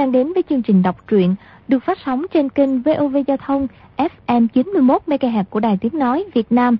đang 0.00 0.12
đến 0.12 0.32
với 0.32 0.42
chương 0.48 0.62
trình 0.62 0.82
đọc 0.82 0.96
truyện 1.08 1.34
được 1.68 1.84
phát 1.84 1.98
sóng 2.04 2.26
trên 2.32 2.48
kênh 2.48 2.82
VOV 2.82 3.16
Giao 3.26 3.36
thông 3.36 3.66
FM 3.96 4.48
91 4.48 5.02
MHz 5.06 5.44
của 5.50 5.60
Đài 5.60 5.78
Tiếng 5.80 5.98
nói 5.98 6.24
Việt 6.34 6.52
Nam. 6.52 6.76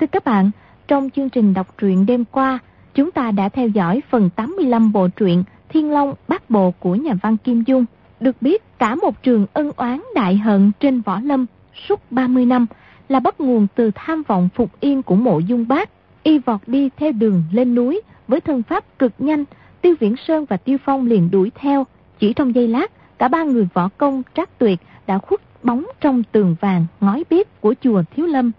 Thưa 0.00 0.06
các 0.06 0.24
bạn, 0.24 0.50
trong 0.88 1.10
chương 1.10 1.30
trình 1.30 1.54
đọc 1.54 1.78
truyện 1.78 2.06
đêm 2.06 2.24
qua, 2.24 2.58
chúng 2.94 3.10
ta 3.10 3.30
đã 3.30 3.48
theo 3.48 3.68
dõi 3.68 4.02
phần 4.10 4.30
85 4.36 4.92
bộ 4.92 5.08
truyện 5.08 5.44
Thiên 5.68 5.90
Long 5.90 6.14
Bát 6.28 6.50
Bộ 6.50 6.70
của 6.70 6.94
nhà 6.94 7.12
văn 7.22 7.36
Kim 7.36 7.62
Dung. 7.66 7.84
Được 8.20 8.36
biết, 8.42 8.78
cả 8.78 8.94
một 8.94 9.22
trường 9.22 9.46
ân 9.52 9.72
oán 9.76 10.00
đại 10.14 10.36
hận 10.36 10.72
trên 10.80 11.00
võ 11.00 11.20
lâm 11.20 11.46
suốt 11.88 12.00
30 12.10 12.46
năm 12.46 12.66
là 13.08 13.20
bắt 13.20 13.40
nguồn 13.40 13.66
từ 13.74 13.90
tham 13.94 14.22
vọng 14.22 14.48
phục 14.54 14.80
yên 14.80 15.02
của 15.02 15.16
mộ 15.16 15.38
dung 15.38 15.68
bác. 15.68 15.90
Y 16.22 16.38
vọt 16.38 16.60
đi 16.66 16.90
theo 16.96 17.12
đường 17.12 17.42
lên 17.52 17.74
núi 17.74 18.00
với 18.28 18.40
thân 18.40 18.62
pháp 18.62 18.98
cực 18.98 19.12
nhanh, 19.18 19.44
Tiêu 19.80 19.94
Viễn 20.00 20.14
Sơn 20.16 20.44
và 20.44 20.56
Tiêu 20.56 20.78
Phong 20.84 21.06
liền 21.06 21.30
đuổi 21.30 21.50
theo. 21.54 21.86
Chỉ 22.22 22.32
trong 22.32 22.54
giây 22.54 22.68
lát, 22.68 22.92
cả 23.18 23.28
ba 23.28 23.42
người 23.42 23.68
võ 23.74 23.88
công 23.88 24.22
trác 24.34 24.58
tuyệt 24.58 24.80
đã 25.06 25.18
khuất 25.18 25.40
bóng 25.64 25.86
trong 26.00 26.22
tường 26.32 26.56
vàng 26.60 26.86
ngói 27.00 27.24
bếp 27.30 27.60
của 27.60 27.74
chùa 27.80 28.02
Thiếu 28.16 28.26
Lâm. 28.26 28.52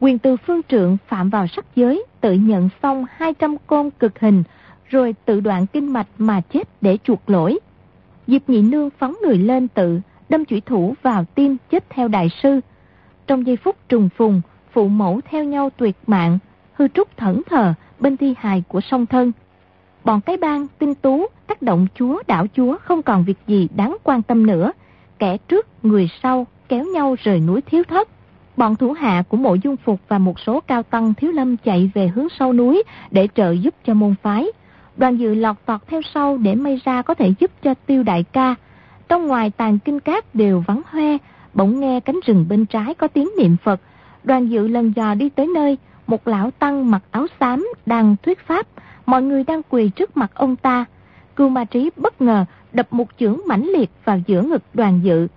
Quyền 0.00 0.18
từ 0.18 0.36
phương 0.36 0.60
trượng 0.68 0.96
phạm 1.06 1.30
vào 1.30 1.46
sắc 1.46 1.64
giới, 1.76 2.04
tự 2.20 2.32
nhận 2.32 2.68
xong 2.82 3.06
200 3.16 3.56
côn 3.66 3.90
cực 3.90 4.18
hình, 4.18 4.42
rồi 4.88 5.14
tự 5.24 5.40
đoạn 5.40 5.66
kinh 5.66 5.92
mạch 5.92 6.06
mà 6.18 6.40
chết 6.40 6.68
để 6.80 6.98
chuộc 7.04 7.30
lỗi. 7.30 7.58
Diệp 8.26 8.48
nhị 8.48 8.62
nương 8.62 8.90
phóng 8.98 9.14
người 9.22 9.38
lên 9.38 9.68
tự, 9.68 10.00
đâm 10.28 10.44
chủy 10.44 10.60
thủ 10.60 10.94
vào 11.02 11.24
tim 11.24 11.56
chết 11.70 11.84
theo 11.90 12.08
đại 12.08 12.28
sư. 12.42 12.60
Trong 13.26 13.46
giây 13.46 13.56
phút 13.56 13.76
trùng 13.88 14.08
phùng, 14.16 14.40
phụ 14.72 14.88
mẫu 14.88 15.20
theo 15.30 15.44
nhau 15.44 15.70
tuyệt 15.76 15.96
mạng, 16.06 16.38
hư 16.72 16.88
trúc 16.88 17.16
thẫn 17.16 17.42
thờ 17.50 17.74
bên 17.98 18.16
thi 18.16 18.34
hài 18.38 18.62
của 18.68 18.80
song 18.80 19.06
thân. 19.06 19.32
Bọn 20.04 20.20
cái 20.20 20.36
bang 20.36 20.66
tinh 20.78 20.94
tú 20.94 21.26
tác 21.46 21.62
động 21.62 21.86
chúa 21.94 22.22
đảo 22.26 22.46
chúa 22.56 22.76
không 22.84 23.02
còn 23.02 23.24
việc 23.24 23.38
gì 23.46 23.68
đáng 23.76 23.96
quan 24.02 24.22
tâm 24.22 24.46
nữa. 24.46 24.72
Kẻ 25.18 25.36
trước 25.48 25.66
người 25.82 26.10
sau 26.22 26.46
kéo 26.68 26.84
nhau 26.84 27.16
rời 27.22 27.40
núi 27.40 27.60
thiếu 27.60 27.82
thất. 27.88 28.08
Bọn 28.56 28.76
thủ 28.76 28.92
hạ 28.92 29.22
của 29.28 29.36
mộ 29.36 29.54
dung 29.54 29.76
phục 29.76 30.00
và 30.08 30.18
một 30.18 30.40
số 30.40 30.60
cao 30.60 30.82
tăng 30.82 31.14
thiếu 31.14 31.32
lâm 31.32 31.56
chạy 31.56 31.90
về 31.94 32.08
hướng 32.08 32.28
sâu 32.28 32.52
núi 32.52 32.82
để 33.10 33.28
trợ 33.34 33.50
giúp 33.50 33.74
cho 33.84 33.94
môn 33.94 34.14
phái. 34.22 34.46
Đoàn 34.96 35.16
dự 35.16 35.34
lọt 35.34 35.56
tọt 35.66 35.80
theo 35.86 36.00
sau 36.14 36.38
để 36.38 36.54
may 36.54 36.80
ra 36.84 37.02
có 37.02 37.14
thể 37.14 37.32
giúp 37.38 37.50
cho 37.62 37.74
tiêu 37.86 38.02
đại 38.02 38.24
ca. 38.32 38.54
Trong 39.08 39.26
ngoài 39.26 39.50
tàn 39.50 39.78
kinh 39.78 40.00
cát 40.00 40.34
đều 40.34 40.64
vắng 40.66 40.82
hoe, 40.86 41.16
bỗng 41.54 41.80
nghe 41.80 42.00
cánh 42.00 42.20
rừng 42.26 42.46
bên 42.48 42.66
trái 42.66 42.94
có 42.94 43.08
tiếng 43.08 43.28
niệm 43.38 43.56
Phật. 43.64 43.80
Đoàn 44.24 44.50
dự 44.50 44.68
lần 44.68 44.92
dò 44.96 45.14
đi 45.14 45.28
tới 45.28 45.46
nơi, 45.46 45.78
một 46.06 46.28
lão 46.28 46.50
tăng 46.50 46.90
mặc 46.90 47.02
áo 47.10 47.26
xám 47.40 47.68
đang 47.86 48.16
thuyết 48.22 48.38
pháp, 48.46 48.66
mọi 49.06 49.22
người 49.22 49.44
đang 49.44 49.62
quỳ 49.68 49.88
trước 49.88 50.16
mặt 50.16 50.30
ông 50.34 50.56
ta. 50.56 50.84
Cưu 51.36 51.48
ma 51.48 51.64
trí 51.64 51.90
bất 51.96 52.20
ngờ 52.20 52.44
đập 52.72 52.86
một 52.90 53.08
chưởng 53.18 53.40
mãnh 53.46 53.68
liệt 53.68 53.90
vào 54.04 54.18
giữa 54.26 54.42
ngực 54.42 54.62
đoàn 54.74 55.00
dự. 55.02 55.28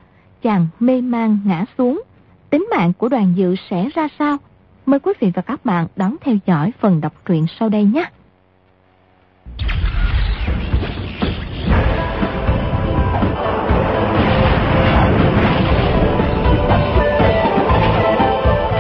Chàng 0.42 0.68
mê 0.80 1.02
mang 1.02 1.40
ngã 1.46 1.66
xuống. 1.78 2.02
Tính 2.50 2.68
mạng 2.72 2.94
của 2.98 3.10
đoàn 3.10 3.34
dự 3.36 3.56
sẽ 3.70 3.90
ra 3.95 4.08
sao? 4.20 4.38
Mời 4.86 5.00
quý 5.00 5.14
vị 5.20 5.32
và 5.36 5.42
các 5.42 5.66
bạn 5.66 5.88
đón 5.95 6.16
theo 6.22 6.36
dõi 6.45 6.72
phần 6.80 7.02
đọc 7.02 7.14
truyện 7.26 7.45
sau 7.60 7.70
đây 7.70 7.84
nhé. 7.84 8.10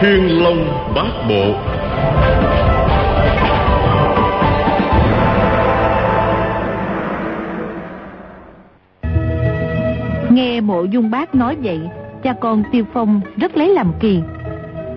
Thiên 0.01 0.43
Long 0.43 0.93
Bát 0.95 1.27
Bộ 1.29 1.76
Nghe 10.37 10.61
mộ 10.61 10.83
dung 10.83 11.11
bác 11.11 11.35
nói 11.35 11.57
vậy, 11.63 11.79
cha 12.23 12.33
con 12.41 12.63
Tiêu 12.71 12.83
Phong 12.93 13.21
rất 13.37 13.57
lấy 13.57 13.69
làm 13.73 13.91
kỳ. 13.99 14.21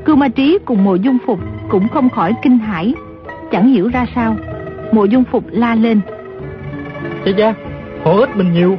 Cưu 0.05 0.17
Ma 0.17 0.29
Trí 0.29 0.59
cùng 0.65 0.85
mộ 0.85 0.95
dung 0.95 1.19
phục 1.27 1.39
cũng 1.69 1.89
không 1.89 2.11
khỏi 2.11 2.35
kinh 2.43 2.59
hãi, 2.59 2.95
chẳng 3.53 3.69
hiểu 3.69 3.89
ra 3.89 4.07
sao. 4.15 4.37
Mộ 4.93 5.05
dung 5.05 5.25
phục 5.25 5.45
la 5.51 5.75
lên. 5.75 6.01
Cha 7.25 7.31
cha, 7.39 7.55
họ 8.05 8.13
ít 8.13 8.37
mình 8.37 8.53
nhiều. 8.53 8.79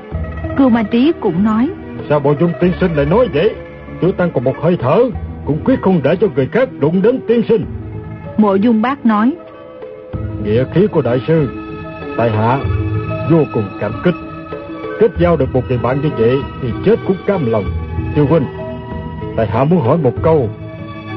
Cưu 0.57 0.69
Ma 0.69 0.83
Trí 0.83 1.11
cũng 1.19 1.43
nói. 1.43 1.69
Sao 2.09 2.19
bộ 2.19 2.33
dung 2.39 2.51
tiên 2.61 2.71
sinh 2.79 2.93
lại 2.95 3.05
nói 3.05 3.27
vậy? 3.33 3.55
Tiểu 4.01 4.11
tăng 4.11 4.31
còn 4.31 4.43
một 4.43 4.55
hơi 4.61 4.77
thở, 4.81 4.99
cũng 5.45 5.59
quyết 5.65 5.81
không 5.81 6.01
để 6.03 6.15
cho 6.15 6.27
người 6.35 6.47
khác 6.51 6.69
đụng 6.79 7.01
đến 7.01 7.19
tiên 7.27 7.41
sinh. 7.49 7.65
Mộ 8.37 8.55
dung 8.55 8.81
bác 8.81 9.05
nói. 9.05 9.33
Địa 10.43 10.65
khí 10.73 10.87
của 10.87 11.01
đại 11.01 11.21
sư, 11.27 11.49
tại 12.17 12.29
hạ 12.31 12.59
vô 13.31 13.43
cùng 13.53 13.65
cảm 13.79 13.91
kích. 14.03 14.15
Kết 15.01 15.11
giao 15.19 15.37
được 15.37 15.53
một 15.53 15.61
người 15.69 15.77
bạn 15.77 16.01
như 16.01 16.09
vậy 16.17 16.37
thì 16.61 16.69
chết 16.85 16.99
cũng 17.07 17.17
cam 17.25 17.51
lòng. 17.51 17.65
Tiêu 18.15 18.25
huynh, 18.25 18.45
tại 19.35 19.47
hạ 19.47 19.63
muốn 19.63 19.81
hỏi 19.81 19.97
một 19.97 20.13
câu. 20.23 20.49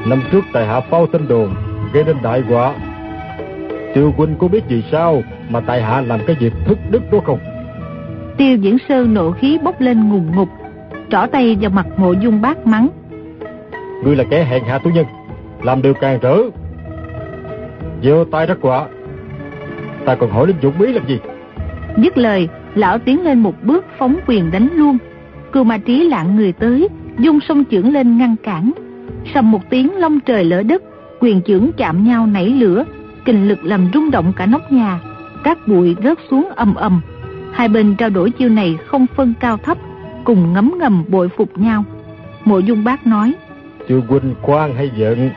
Năm 0.07 0.21
trước 0.31 0.45
tại 0.53 0.65
hạ 0.65 0.79
phao 0.79 1.07
tin 1.07 1.27
đồn, 1.27 1.55
gây 1.93 2.03
nên 2.03 2.17
đại 2.23 2.41
họa. 2.41 2.73
Tiêu 3.93 4.13
huynh 4.17 4.35
có 4.39 4.47
biết 4.47 4.67
gì 4.67 4.83
sao 4.91 5.23
mà 5.49 5.59
tại 5.59 5.81
hạ 5.81 6.01
làm 6.01 6.19
cái 6.27 6.35
việc 6.39 6.53
thất 6.65 6.77
đức 6.89 7.11
đó 7.11 7.19
không? 7.25 7.39
Tiêu 8.37 8.57
diễn 8.57 8.77
sơ 8.89 9.03
nộ 9.03 9.31
khí 9.31 9.57
bốc 9.63 9.81
lên 9.81 10.09
ngùng 10.09 10.35
ngục, 10.35 10.49
trỏ 11.09 11.25
tay 11.31 11.57
vào 11.61 11.71
mặt 11.71 11.85
mộ 11.97 12.11
dung 12.11 12.41
bác 12.41 12.67
mắng. 12.67 12.89
Ngươi 14.03 14.15
là 14.15 14.23
kẻ 14.29 14.43
hèn 14.43 14.63
hạ 14.63 14.77
tú 14.77 14.89
nhân, 14.89 15.05
làm 15.61 15.81
điều 15.81 15.93
càng 15.93 16.19
rỡ. 16.19 16.37
Gieo 18.03 18.25
tay 18.25 18.45
rắc 18.45 18.57
quả. 18.61 18.87
Ta 20.05 20.15
còn 20.15 20.31
hỏi 20.31 20.47
đến 20.47 20.55
dũng 20.61 20.77
bí 20.79 20.93
làm 20.93 21.07
gì? 21.07 21.19
Dứt 21.97 22.17
lời, 22.17 22.49
lão 22.75 22.99
tiến 22.99 23.23
lên 23.23 23.39
một 23.39 23.63
bước 23.63 23.85
phóng 23.97 24.19
quyền 24.27 24.51
đánh 24.51 24.69
luôn. 24.73 24.97
Cưu 25.51 25.63
ma 25.63 25.77
trí 25.77 26.07
lạng 26.07 26.35
người 26.35 26.51
tới, 26.51 26.87
dung 27.19 27.39
sông 27.39 27.63
chưởng 27.71 27.93
lên 27.93 28.17
ngăn 28.17 28.35
cản. 28.43 28.71
Sầm 29.33 29.51
một 29.51 29.69
tiếng 29.69 29.95
long 29.95 30.19
trời 30.19 30.43
lỡ 30.43 30.63
đất, 30.63 30.83
quyền 31.19 31.41
chưởng 31.41 31.71
chạm 31.77 32.03
nhau 32.03 32.27
nảy 32.27 32.49
lửa, 32.49 32.83
kình 33.25 33.47
lực 33.47 33.63
làm 33.63 33.87
rung 33.93 34.11
động 34.11 34.33
cả 34.35 34.45
nóc 34.45 34.71
nhà. 34.71 34.99
Các 35.43 35.67
bụi 35.67 35.95
rớt 36.03 36.17
xuống 36.29 36.49
ầm 36.55 36.75
ầm. 36.75 37.01
Hai 37.51 37.67
bên 37.67 37.95
trao 37.95 38.09
đổi 38.09 38.31
chiêu 38.31 38.49
này 38.49 38.77
không 38.87 39.05
phân 39.15 39.33
cao 39.39 39.57
thấp, 39.57 39.77
cùng 40.23 40.53
ngấm 40.53 40.73
ngầm 40.79 41.03
bội 41.07 41.29
phục 41.37 41.57
nhau. 41.57 41.83
Mộ 42.45 42.59
dung 42.59 42.83
bác 42.83 43.07
nói. 43.07 43.33
Tiêu 43.87 44.03
huynh 44.07 44.35
quan 44.41 44.75
hay 44.75 44.91
giận, 44.97 45.29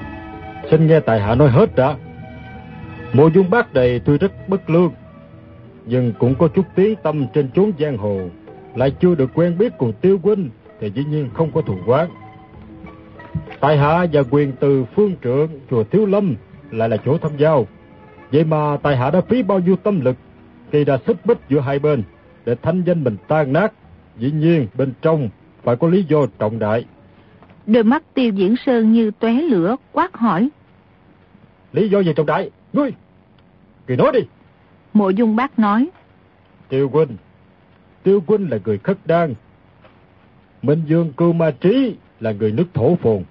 xin 0.71 0.87
nghe 0.87 1.01
tại 1.01 1.21
hạ 1.21 1.35
nói 1.35 1.51
hết 1.51 1.77
đã. 1.77 1.95
Mộ 3.13 3.29
dung 3.29 3.51
bác 3.51 3.75
này 3.75 4.01
tuy 4.05 4.19
rất 4.19 4.49
bất 4.49 4.71
lương, 4.71 4.93
nhưng 5.89 6.13
cũng 6.19 6.35
có 6.35 6.49
chút 6.49 6.67
tiếng 6.75 6.97
tâm 7.03 7.27
trên 7.35 7.49
chốn 7.55 7.73
giang 7.79 7.97
hồ, 7.97 8.21
lại 8.75 8.93
chưa 9.01 9.15
được 9.15 9.31
quen 9.35 9.59
biết 9.59 9.73
cùng 9.79 9.93
tiêu 9.93 10.19
huynh 10.23 10.51
thì 10.81 10.91
dĩ 10.95 11.05
nhiên 11.05 11.31
không 11.35 11.51
có 11.53 11.61
thù 11.61 11.79
quán. 11.87 12.09
Tại 13.61 13.79
hạ 13.79 14.07
và 14.13 14.23
quyền 14.31 14.53
từ 14.61 14.85
phương 14.95 15.17
trượng 15.25 15.49
chùa 15.71 15.85
Thiếu 15.85 16.07
Lâm 16.07 16.37
lại 16.71 16.89
là 16.89 16.97
chỗ 16.97 17.19
thăm 17.19 17.33
giao. 17.39 17.67
Vậy 18.33 18.45
mà 18.45 18.77
tại 18.83 18.97
hạ 18.97 19.11
đã 19.11 19.21
phí 19.21 19.43
bao 19.43 19.59
nhiêu 19.59 19.77
tâm 19.77 20.01
lực 20.01 20.17
khi 20.73 20.85
đã 20.85 20.99
xích 21.07 21.27
bích 21.27 21.39
giữa 21.49 21.61
hai 21.61 21.79
bên 21.79 22.03
để 22.45 22.55
thanh 22.63 22.83
danh 22.87 23.05
mình 23.05 23.17
tan 23.29 23.53
nát. 23.53 23.73
Dĩ 24.19 24.31
nhiên 24.31 24.67
bên 24.75 24.93
trong 25.03 25.29
phải 25.63 25.77
có 25.77 25.89
lý 25.89 26.05
do 26.09 26.27
trọng 26.39 26.59
đại. 26.59 26.85
Đôi 27.67 27.85
mắt 27.85 28.03
tiêu 28.15 28.33
diễn 28.33 28.55
sơn 28.67 28.93
như 28.93 29.11
tóe 29.11 29.33
lửa 29.33 29.77
quát 29.93 30.17
hỏi. 30.17 30.49
Lý 31.73 31.89
do 31.89 32.01
gì 32.01 32.13
trọng 32.17 32.27
đại? 32.27 32.51
Ngươi! 32.73 32.93
Người 33.87 33.97
nói 33.97 34.13
đi! 34.13 34.21
Mộ 34.99 35.11
dung 35.11 35.37
bác 35.37 35.59
nói. 35.59 35.89
Tiêu 36.69 36.89
huynh, 36.89 37.17
Tiêu 38.03 38.23
huynh 38.27 38.51
là 38.51 38.59
người 38.65 38.79
khất 38.79 38.99
đan. 39.05 39.35
Minh 40.63 40.83
Dương 40.87 41.13
Cư 41.13 41.33
Ma 41.33 41.51
Trí 41.51 41.97
là 42.21 42.33
người 42.33 42.53
nước 42.53 42.65
thổ 42.75 42.97
phồn. 42.97 43.23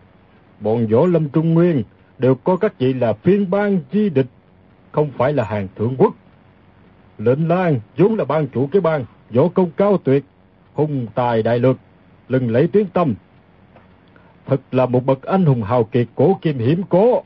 Bọn 0.60 0.88
võ 0.88 1.06
lâm 1.06 1.30
trung 1.30 1.54
nguyên 1.54 1.84
đều 2.18 2.36
có 2.36 2.58
các 2.58 2.80
vị 2.80 2.94
là 2.94 3.14
phiên 3.14 3.50
bang 3.50 3.80
chi 3.92 4.10
địch, 4.10 4.26
không 4.92 5.12
phải 5.18 5.34
là 5.34 5.44
hàng 5.44 5.68
thượng 5.76 5.96
quốc. 5.98 6.16
Lệnh 7.18 7.48
Lan 7.48 7.80
vốn 7.98 8.16
là 8.16 8.26
ban 8.26 8.48
chủ 8.48 8.68
cái 8.72 8.82
bang, 8.82 9.06
võ 9.32 9.48
công 9.48 9.72
cao 9.78 9.98
tuyệt, 9.98 10.24
hùng 10.74 11.08
tài 11.16 11.44
đại 11.44 11.60
lược, 11.60 11.78
lừng 12.30 12.52
lẫy 12.52 12.68
tiếng 12.68 12.86
tâm. 12.86 13.14
Thật 14.46 14.62
là 14.72 14.86
một 14.86 15.06
bậc 15.06 15.22
anh 15.22 15.46
hùng 15.46 15.64
hào 15.64 15.84
kiệt 15.84 16.08
cổ 16.16 16.40
kim 16.42 16.58
hiểm 16.58 16.84
cố 16.90 17.24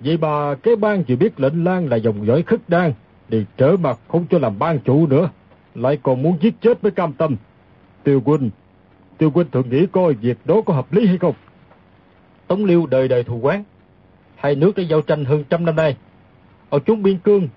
Vậy 0.00 0.18
mà 0.18 0.54
cái 0.54 0.76
bang 0.76 1.04
chỉ 1.04 1.16
biết 1.16 1.40
lệnh 1.40 1.64
Lan 1.64 1.88
là 1.88 1.96
dòng 1.96 2.26
dõi 2.26 2.42
khất 2.42 2.68
đan, 2.68 2.92
thì 3.30 3.44
trở 3.56 3.76
mặt 3.76 3.98
không 4.08 4.26
cho 4.30 4.38
làm 4.38 4.58
ban 4.58 4.78
chủ 4.78 5.06
nữa, 5.06 5.30
lại 5.74 5.98
còn 6.02 6.22
muốn 6.22 6.38
giết 6.40 6.54
chết 6.60 6.82
với 6.82 6.90
cam 6.90 7.12
tâm. 7.12 7.36
Tiêu 8.04 8.22
huynh, 8.24 8.50
Tiêu 9.18 9.30
huynh 9.30 9.50
thường 9.50 9.70
nghĩ 9.70 9.86
coi 9.92 10.14
việc 10.14 10.38
đó 10.44 10.60
có 10.66 10.74
hợp 10.74 10.92
lý 10.92 11.06
hay 11.06 11.18
không? 11.18 11.34
Tống 12.46 12.64
Liêu 12.64 12.86
đời 12.86 13.08
đời 13.08 13.24
thù 13.24 13.36
quán, 13.36 13.64
hai 14.36 14.54
nước 14.54 14.76
đã 14.76 14.82
giao 14.82 15.00
tranh 15.00 15.24
hơn 15.24 15.44
trăm 15.50 15.64
năm 15.64 15.76
nay. 15.76 15.96
Ở 16.70 16.78
chúng 16.78 17.02
biên 17.02 17.18
cương, 17.18 17.48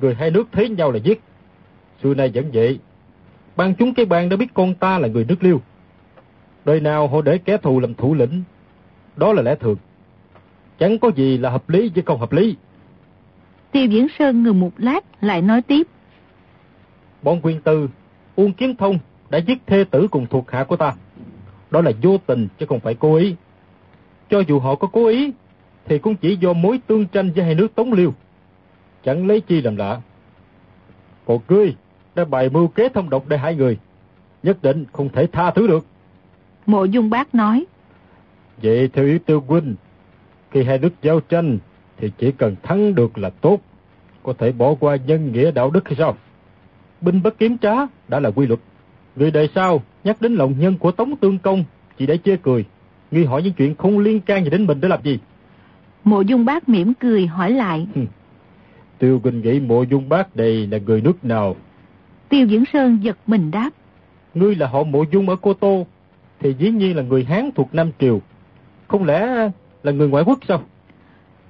người 0.00 0.14
hai 0.14 0.30
nước 0.30 0.48
thấy 0.52 0.68
nhau 0.68 0.90
là 0.90 0.98
giết. 0.98 1.20
Xưa 2.02 2.14
nay 2.14 2.30
vẫn 2.34 2.50
vậy, 2.52 2.78
ban 3.56 3.74
chúng 3.74 3.94
cái 3.94 4.06
bang 4.06 4.28
đã 4.28 4.36
biết 4.36 4.54
con 4.54 4.74
ta 4.74 4.98
là 4.98 5.08
người 5.08 5.24
nước 5.24 5.42
Liêu. 5.44 5.60
Đời 6.64 6.80
nào 6.80 7.08
họ 7.08 7.22
để 7.22 7.38
kẻ 7.38 7.56
thù 7.56 7.80
làm 7.80 7.94
thủ 7.94 8.14
lĩnh, 8.14 8.42
đó 9.16 9.32
là 9.32 9.42
lẽ 9.42 9.54
thường. 9.54 9.76
Chẳng 10.78 10.98
có 10.98 11.10
gì 11.16 11.38
là 11.38 11.50
hợp 11.50 11.70
lý 11.70 11.90
với 11.94 12.02
không 12.06 12.20
hợp 12.20 12.32
lý. 12.32 12.56
Tiêu 13.72 13.86
Diễn 13.86 14.06
Sơn 14.18 14.42
ngừng 14.42 14.60
một 14.60 14.72
lát 14.78 15.04
lại 15.20 15.42
nói 15.42 15.62
tiếp. 15.62 15.86
Bọn 17.22 17.40
quyền 17.42 17.60
tư 17.60 17.88
Uông 18.36 18.52
Kiến 18.52 18.76
Thông 18.76 18.98
đã 19.30 19.38
giết 19.38 19.58
thê 19.66 19.84
tử 19.90 20.08
cùng 20.10 20.26
thuộc 20.26 20.50
hạ 20.50 20.64
của 20.64 20.76
ta. 20.76 20.94
Đó 21.70 21.80
là 21.80 21.92
vô 22.02 22.18
tình 22.26 22.48
chứ 22.58 22.66
không 22.66 22.80
phải 22.80 22.94
cố 22.94 23.14
ý. 23.14 23.34
Cho 24.30 24.40
dù 24.40 24.58
họ 24.58 24.74
có 24.74 24.88
cố 24.92 25.06
ý, 25.06 25.32
thì 25.84 25.98
cũng 25.98 26.16
chỉ 26.16 26.36
do 26.36 26.52
mối 26.52 26.80
tương 26.86 27.06
tranh 27.06 27.32
với 27.32 27.44
hai 27.44 27.54
nước 27.54 27.74
Tống 27.74 27.92
Liêu. 27.92 28.14
Chẳng 29.04 29.26
lấy 29.26 29.40
chi 29.40 29.60
làm 29.60 29.76
lạ. 29.76 30.00
Còn 31.26 31.38
ngươi 31.48 31.76
đã 32.14 32.24
bày 32.24 32.50
mưu 32.50 32.68
kế 32.68 32.88
thông 32.88 33.10
độc 33.10 33.28
để 33.28 33.38
hai 33.38 33.54
người. 33.54 33.78
Nhất 34.42 34.62
định 34.62 34.84
không 34.92 35.08
thể 35.08 35.26
tha 35.26 35.50
thứ 35.50 35.66
được. 35.66 35.86
Mộ 36.66 36.84
Dung 36.84 37.10
Bác 37.10 37.34
nói. 37.34 37.66
Vậy 38.62 38.88
theo 38.92 39.06
ý 39.06 39.18
tiêu 39.18 39.44
huynh, 39.46 39.74
khi 40.50 40.62
hai 40.62 40.78
nước 40.78 40.92
giao 41.02 41.20
tranh 41.20 41.58
thì 41.98 42.10
chỉ 42.18 42.32
cần 42.32 42.56
thắng 42.62 42.94
được 42.94 43.18
là 43.18 43.30
tốt. 43.30 43.58
Có 44.22 44.32
thể 44.32 44.52
bỏ 44.52 44.74
qua 44.74 44.96
nhân 45.06 45.32
nghĩa 45.32 45.50
đạo 45.50 45.70
đức 45.70 45.88
hay 45.88 45.94
sao? 45.98 46.16
Binh 47.00 47.22
bất 47.22 47.38
kiếm 47.38 47.58
trá 47.58 47.74
đã 48.08 48.20
là 48.20 48.30
quy 48.30 48.46
luật. 48.46 48.60
Người 49.16 49.30
đời 49.30 49.48
sau 49.54 49.82
nhắc 50.04 50.20
đến 50.20 50.34
lòng 50.34 50.54
nhân 50.58 50.78
của 50.78 50.92
Tống 50.92 51.16
Tương 51.16 51.38
Công 51.38 51.64
chỉ 51.98 52.06
để 52.06 52.18
chê 52.24 52.36
cười. 52.36 52.64
Ngươi 53.10 53.26
hỏi 53.26 53.42
những 53.42 53.52
chuyện 53.52 53.74
không 53.74 53.98
liên 53.98 54.20
can 54.20 54.44
gì 54.44 54.50
đến 54.50 54.66
mình 54.66 54.80
để 54.80 54.88
làm 54.88 55.02
gì? 55.02 55.18
Mộ 56.04 56.20
Dung 56.20 56.44
Bác 56.44 56.68
mỉm 56.68 56.94
cười 56.94 57.26
hỏi 57.26 57.50
lại. 57.50 57.86
Tiêu 58.98 59.20
Quỳnh 59.22 59.40
nghĩ 59.40 59.60
mộ 59.60 59.82
Dung 59.82 60.08
Bác 60.08 60.36
đây 60.36 60.66
là 60.66 60.78
người 60.78 61.00
nước 61.00 61.24
nào? 61.24 61.56
Tiêu 62.28 62.46
Diễn 62.46 62.64
Sơn 62.72 62.98
giật 63.02 63.18
mình 63.26 63.50
đáp. 63.50 63.70
Ngươi 64.34 64.54
là 64.54 64.66
họ 64.66 64.82
mộ 64.82 65.04
Dung 65.10 65.28
ở 65.28 65.36
Cô 65.36 65.54
Tô, 65.54 65.86
thì 66.40 66.54
dĩ 66.58 66.70
nhiên 66.70 66.96
là 66.96 67.02
người 67.02 67.24
Hán 67.24 67.50
thuộc 67.54 67.74
Nam 67.74 67.90
Triều. 67.98 68.20
Không 68.88 69.04
lẽ 69.04 69.50
là 69.82 69.92
người 69.92 70.08
ngoại 70.08 70.24
quốc 70.26 70.38
sao? 70.48 70.62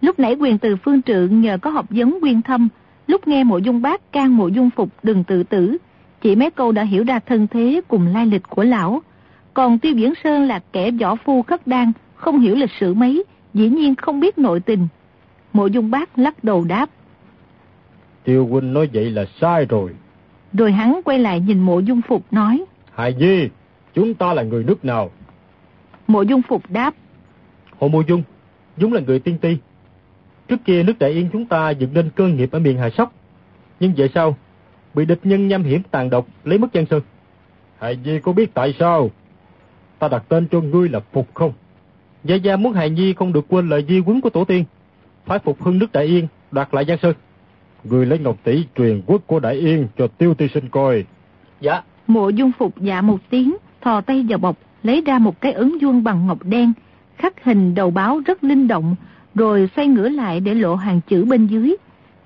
Lúc 0.00 0.18
nãy 0.18 0.34
quyền 0.34 0.58
từ 0.58 0.76
phương 0.76 1.02
trượng 1.02 1.40
nhờ 1.40 1.58
có 1.58 1.70
học 1.70 1.86
vấn 1.90 2.18
quyên 2.20 2.42
thâm, 2.42 2.68
lúc 3.06 3.28
nghe 3.28 3.44
mộ 3.44 3.58
dung 3.58 3.82
bác 3.82 4.12
can 4.12 4.36
mộ 4.36 4.48
dung 4.48 4.70
phục 4.70 4.88
đừng 5.02 5.24
tự 5.24 5.42
tử, 5.42 5.76
chỉ 6.20 6.36
mấy 6.36 6.50
câu 6.50 6.72
đã 6.72 6.82
hiểu 6.82 7.04
ra 7.04 7.18
thân 7.18 7.46
thế 7.46 7.80
cùng 7.88 8.06
lai 8.06 8.26
lịch 8.26 8.42
của 8.48 8.64
lão. 8.64 9.02
Còn 9.54 9.78
Tiêu 9.78 9.94
Viễn 9.96 10.12
Sơn 10.24 10.42
là 10.44 10.60
kẻ 10.72 10.90
võ 10.90 11.16
phu 11.16 11.42
khất 11.42 11.66
đan, 11.66 11.92
không 12.14 12.40
hiểu 12.40 12.54
lịch 12.54 12.70
sử 12.80 12.94
mấy, 12.94 13.24
dĩ 13.54 13.68
nhiên 13.68 13.94
không 13.94 14.20
biết 14.20 14.38
nội 14.38 14.60
tình. 14.60 14.88
Mộ 15.52 15.66
dung 15.66 15.90
bác 15.90 16.18
lắc 16.18 16.44
đầu 16.44 16.64
đáp. 16.64 16.90
Tiêu 18.24 18.46
huynh 18.46 18.72
nói 18.72 18.88
vậy 18.92 19.10
là 19.10 19.24
sai 19.40 19.64
rồi. 19.64 19.90
Rồi 20.52 20.72
hắn 20.72 21.00
quay 21.04 21.18
lại 21.18 21.40
nhìn 21.40 21.58
mộ 21.58 21.78
dung 21.78 22.02
phục 22.02 22.32
nói. 22.32 22.64
Hài 22.94 23.14
Nhi, 23.14 23.48
chúng 23.94 24.14
ta 24.14 24.32
là 24.34 24.42
người 24.42 24.64
nước 24.64 24.84
nào? 24.84 25.10
Mộ 26.06 26.22
dung 26.22 26.42
phục 26.42 26.62
đáp. 26.70 26.94
Hồ 27.78 27.88
Mộ 27.88 28.02
Dung, 28.08 28.22
chúng 28.78 28.92
là 28.92 29.00
người 29.00 29.18
tiên 29.18 29.38
ti. 29.38 29.56
Trước 30.48 30.64
kia 30.64 30.82
nước 30.82 30.98
Đại 30.98 31.10
Yên 31.10 31.28
chúng 31.32 31.46
ta 31.46 31.70
dựng 31.70 31.94
nên 31.94 32.10
cơ 32.10 32.28
nghiệp 32.28 32.50
ở 32.52 32.58
miền 32.58 32.78
Hà 32.78 32.90
Sóc. 32.90 33.12
Nhưng 33.80 33.92
về 33.96 34.08
sau, 34.14 34.36
bị 34.94 35.04
địch 35.04 35.20
nhân 35.24 35.48
nham 35.48 35.62
hiểm 35.62 35.82
tàn 35.90 36.10
độc 36.10 36.26
lấy 36.44 36.58
mất 36.58 36.68
Giang 36.74 36.86
Sơn. 36.86 37.00
Hài 37.78 37.96
Nhi 37.96 38.20
có 38.22 38.32
biết 38.32 38.54
tại 38.54 38.74
sao? 38.78 39.10
Ta 39.98 40.08
đặt 40.08 40.24
tên 40.28 40.48
cho 40.50 40.60
ngươi 40.60 40.88
là 40.88 41.00
Phục 41.12 41.34
không? 41.34 41.52
Gia 42.24 42.36
Gia 42.36 42.56
muốn 42.56 42.72
Hài 42.72 42.90
Nhi 42.90 43.14
không 43.14 43.32
được 43.32 43.44
quên 43.48 43.68
lời 43.68 43.84
di 43.88 44.00
quấn 44.00 44.20
của 44.20 44.30
tổ 44.30 44.44
tiên. 44.44 44.64
Phải 45.26 45.38
phục 45.38 45.62
hưng 45.62 45.78
nước 45.78 45.92
Đại 45.92 46.04
Yên, 46.04 46.26
đoạt 46.50 46.74
lại 46.74 46.84
Giang 46.84 46.98
Sơn. 46.98 47.14
Ngươi 47.84 48.06
lấy 48.06 48.18
ngọc 48.18 48.36
tỷ 48.44 48.64
truyền 48.76 49.02
quốc 49.06 49.22
của 49.26 49.40
Đại 49.40 49.54
Yên 49.54 49.88
cho 49.98 50.06
tiêu 50.06 50.34
ti 50.34 50.48
sinh 50.48 50.68
coi. 50.68 51.04
Dạ. 51.60 51.82
Mộ 52.06 52.28
dung 52.28 52.52
phục 52.58 52.80
dạ 52.80 53.00
một 53.00 53.18
tiếng, 53.30 53.56
thò 53.80 54.00
tay 54.00 54.26
vào 54.28 54.38
bọc, 54.38 54.56
lấy 54.82 55.02
ra 55.06 55.18
một 55.18 55.40
cái 55.40 55.52
ấn 55.52 55.78
vuông 55.80 56.04
bằng 56.04 56.26
ngọc 56.26 56.38
đen, 56.44 56.72
khắc 57.16 57.44
hình 57.44 57.74
đầu 57.74 57.90
báo 57.90 58.20
rất 58.26 58.44
linh 58.44 58.68
động, 58.68 58.96
rồi 59.38 59.68
xoay 59.76 59.88
ngửa 59.88 60.08
lại 60.08 60.40
để 60.40 60.54
lộ 60.54 60.74
hàng 60.74 61.00
chữ 61.08 61.24
bên 61.24 61.46
dưới. 61.46 61.76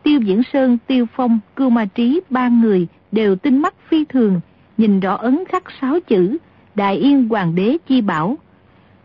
Tiêu 0.03 0.21
Diễn 0.21 0.43
Sơn, 0.53 0.79
Tiêu 0.87 1.07
Phong, 1.17 1.39
Cưu 1.57 1.71
Ma 1.71 1.85
Trí, 1.85 2.21
ba 2.31 2.49
người 2.49 2.87
đều 3.13 3.37
tinh 3.37 3.59
mắt 3.59 3.75
phi 3.89 4.05
thường, 4.05 4.41
nhìn 4.79 5.01
rõ 5.01 5.15
ấn 5.15 5.45
khắc 5.49 5.65
sáu 5.81 6.01
chữ, 6.01 6.37
Đại 6.75 6.97
Yên 6.97 7.29
Hoàng 7.29 7.55
đế 7.55 7.77
chi 7.87 8.01
bảo. 8.01 8.39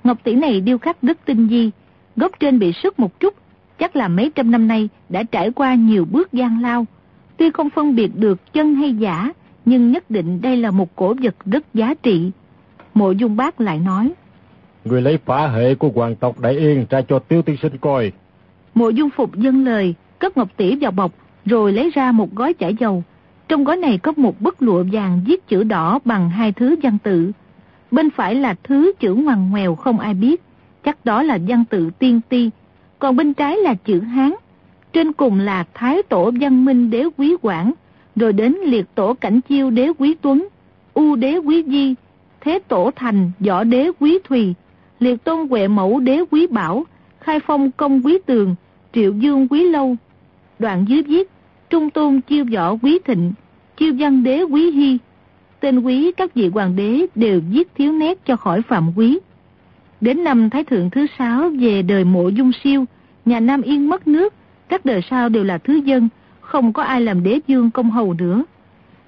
Ngọc 0.04 0.18
tỷ 0.24 0.36
này 0.36 0.62
điêu 0.62 0.78
khắc 0.78 1.02
rất 1.02 1.26
tinh 1.26 1.48
di, 1.50 1.72
gốc 2.16 2.32
trên 2.40 2.60
bị 2.60 2.74
sức 2.84 3.00
một 3.00 3.20
chút, 3.20 3.34
chắc 3.80 3.96
là 3.96 4.08
mấy 4.08 4.32
trăm 4.36 4.52
năm 4.52 4.68
nay 4.68 4.90
đã 5.10 5.24
trải 5.24 5.52
qua 5.52 5.76
nhiều 5.76 6.06
bước 6.12 6.34
gian 6.34 6.62
lao. 6.62 6.86
Tuy 7.38 7.50
không 7.52 7.70
phân 7.70 7.96
biệt 7.96 8.12
được 8.16 8.54
chân 8.54 8.76
hay 8.76 8.94
giả, 8.94 9.34
nhưng 9.66 9.92
nhất 9.92 10.12
định 10.12 10.42
đây 10.42 10.58
là 10.58 10.72
một 10.72 10.96
cổ 10.96 11.14
vật 11.22 11.36
rất 11.46 11.74
giá 11.74 11.94
trị. 11.94 12.32
Mộ 12.94 13.12
Dung 13.12 13.36
Bác 13.36 13.62
lại 13.62 13.80
nói. 13.80 14.14
Người 14.88 15.02
lấy 15.02 15.18
phá 15.26 15.48
hệ 15.48 15.76
của 15.76 15.90
hoàng 15.96 16.16
tộc 16.16 16.40
Đại 16.40 16.58
Yên 16.58 16.86
ra 16.90 17.02
cho 17.02 17.20
tiêu 17.20 17.42
tiên 17.42 17.58
sinh 17.62 17.78
coi. 17.78 18.12
Mộ 18.76 18.90
Dung 18.90 19.10
Phục 19.10 19.36
dâng 19.36 19.66
lời, 19.66 19.96
cất 20.20 20.38
ngọc 20.38 20.50
tỷ 20.58 20.76
vào 20.76 20.92
bọc, 20.92 21.12
rồi 21.46 21.74
lấy 21.74 21.90
ra 21.90 22.12
một 22.12 22.36
gói 22.36 22.54
chải 22.60 22.76
dầu. 22.80 23.04
Trong 23.48 23.64
gói 23.64 23.78
này 23.78 23.98
có 23.98 24.14
một 24.18 24.42
bức 24.42 24.62
lụa 24.62 24.84
vàng 24.92 25.22
viết 25.26 25.48
chữ 25.48 25.64
đỏ 25.64 26.00
bằng 26.06 26.30
hai 26.30 26.52
thứ 26.52 26.76
văn 26.84 26.98
tự. 27.04 27.32
Bên 27.92 28.10
phải 28.10 28.36
là 28.36 28.56
thứ 28.64 28.92
chữ 29.00 29.16
ngoằn 29.16 29.50
ngoèo 29.50 29.76
không 29.76 30.00
ai 30.00 30.14
biết, 30.14 30.42
chắc 30.86 31.06
đó 31.06 31.24
là 31.24 31.38
văn 31.48 31.64
tự 31.70 31.90
tiên 32.00 32.22
ti. 32.30 32.50
Còn 33.00 33.16
bên 33.16 33.34
trái 33.34 33.58
là 33.58 33.74
chữ 33.74 34.00
Hán. 34.00 34.34
Trên 34.94 35.14
cùng 35.14 35.40
là 35.40 35.66
Thái 35.74 36.04
Tổ 36.04 36.32
Văn 36.42 36.66
Minh 36.66 36.90
Đế 36.90 37.04
Quý 37.18 37.36
Quảng, 37.42 37.74
rồi 38.16 38.34
đến 38.34 38.56
Liệt 38.66 38.86
Tổ 38.96 39.14
Cảnh 39.14 39.42
Chiêu 39.42 39.70
Đế 39.70 39.90
Quý 40.00 40.16
Tuấn, 40.22 40.48
U 40.94 41.16
Đế 41.16 41.38
Quý 41.38 41.64
Di, 41.64 41.96
Thế 42.42 42.60
Tổ 42.68 42.92
Thành 42.96 43.32
Võ 43.40 43.64
Đế 43.64 43.92
Quý 44.00 44.20
Thùy, 44.24 44.54
Liệt 45.00 45.24
Tôn 45.24 45.48
Huệ 45.48 45.68
Mẫu 45.68 46.00
Đế 46.00 46.20
Quý 46.32 46.48
Bảo, 46.48 46.84
Khai 47.20 47.40
Phong 47.40 47.72
Công 47.72 48.06
Quý 48.06 48.18
Tường, 48.26 48.56
Triệu 48.94 49.14
Dương 49.14 49.48
Quý 49.48 49.64
Lâu. 49.64 49.96
Đoạn 50.60 50.86
dưới 50.88 51.02
viết, 51.02 51.30
Trung 51.70 51.90
Tôn 51.90 52.22
Chiêu 52.22 52.46
Võ 52.54 52.76
Quý 52.76 53.00
Thịnh, 53.06 53.34
Chiêu 53.78 53.94
Văn 54.00 54.24
Đế 54.24 54.42
Quý 54.42 54.72
Hy. 54.72 54.98
Tên 55.60 55.80
quý 55.80 56.12
các 56.12 56.34
vị 56.34 56.50
hoàng 56.50 56.76
đế 56.76 57.06
đều 57.16 57.42
viết 57.52 57.76
thiếu 57.76 57.92
nét 57.92 58.26
cho 58.26 58.36
khỏi 58.36 58.62
phạm 58.62 58.92
quý. 58.96 59.20
Đến 60.02 60.24
năm 60.24 60.50
Thái 60.50 60.64
Thượng 60.64 60.90
thứ 60.90 61.06
sáu 61.20 61.50
về 61.60 61.82
đời 61.82 62.04
mộ 62.04 62.28
dung 62.30 62.52
siêu, 62.64 62.86
nhà 63.26 63.40
Nam 63.40 63.62
Yên 63.62 63.90
mất 63.90 64.08
nước, 64.08 64.34
các 64.70 64.86
đời 64.86 65.02
sau 65.10 65.30
đều 65.30 65.44
là 65.44 65.58
thứ 65.58 65.74
dân, 65.74 66.10
không 66.42 66.74
có 66.74 66.84
ai 66.84 67.02
làm 67.02 67.24
đế 67.24 67.40
dương 67.48 67.72
công 67.72 67.92
hầu 67.92 68.14
nữa. 68.14 68.44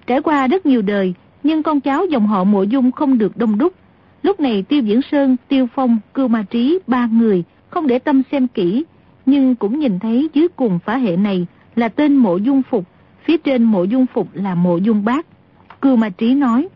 Trải 0.07 0.21
qua 0.21 0.47
rất 0.47 0.65
nhiều 0.65 0.81
đời, 0.81 1.13
nhưng 1.43 1.63
con 1.63 1.81
cháu 1.81 2.05
dòng 2.05 2.27
họ 2.27 2.43
mộ 2.43 2.63
dung 2.63 2.91
không 2.91 3.17
được 3.17 3.37
đông 3.37 3.57
đúc. 3.57 3.73
Lúc 4.23 4.39
này 4.39 4.61
Tiêu 4.61 4.81
Diễn 4.81 5.01
Sơn, 5.11 5.35
Tiêu 5.47 5.67
Phong, 5.75 5.99
Cưu 6.13 6.27
Ma 6.27 6.45
Trí, 6.49 6.79
ba 6.87 7.05
người 7.11 7.43
không 7.69 7.87
để 7.87 7.99
tâm 7.99 8.21
xem 8.31 8.47
kỹ, 8.47 8.83
nhưng 9.25 9.55
cũng 9.55 9.79
nhìn 9.79 9.99
thấy 9.99 10.29
dưới 10.33 10.47
cùng 10.55 10.79
phá 10.85 10.97
hệ 10.97 11.17
này 11.17 11.47
là 11.75 11.89
tên 11.89 12.15
mộ 12.15 12.37
dung 12.37 12.61
phục, 12.69 12.85
phía 13.23 13.37
trên 13.37 13.63
mộ 13.63 13.83
dung 13.83 14.05
phục 14.13 14.27
là 14.33 14.55
mộ 14.55 14.77
dung 14.77 15.05
bác. 15.05 15.25
Cưu 15.81 15.95
Ma 15.95 16.09
Trí 16.09 16.33
nói, 16.33 16.67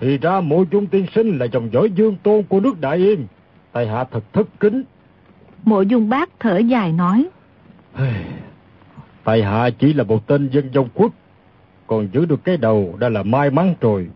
Thì 0.00 0.18
ra 0.18 0.40
mộ 0.40 0.64
dung 0.70 0.86
tiên 0.86 1.06
sinh 1.14 1.38
là 1.38 1.46
dòng 1.52 1.68
dõi 1.72 1.90
dương 1.90 2.16
tôn 2.22 2.42
của 2.42 2.60
nước 2.60 2.80
Đại 2.80 2.96
Yên, 2.98 3.26
tài 3.72 3.86
hạ 3.86 4.04
thật 4.10 4.32
thất 4.32 4.60
kính. 4.60 4.82
Mộ 5.64 5.82
dung 5.82 6.08
bác 6.08 6.30
thở 6.40 6.58
dài 6.58 6.92
nói, 6.92 7.26
Tài 9.24 9.42
hạ 9.42 9.70
chỉ 9.78 9.92
là 9.92 10.04
một 10.04 10.26
tên 10.26 10.48
dân 10.52 10.70
dông 10.74 10.88
quốc, 10.94 11.12
còn 11.86 12.08
giữ 12.12 12.24
được 12.24 12.44
cái 12.44 12.56
đầu 12.56 12.96
đã 12.98 13.08
là 13.08 13.22
may 13.22 13.50
mắn 13.50 13.74
rồi. 13.80 14.08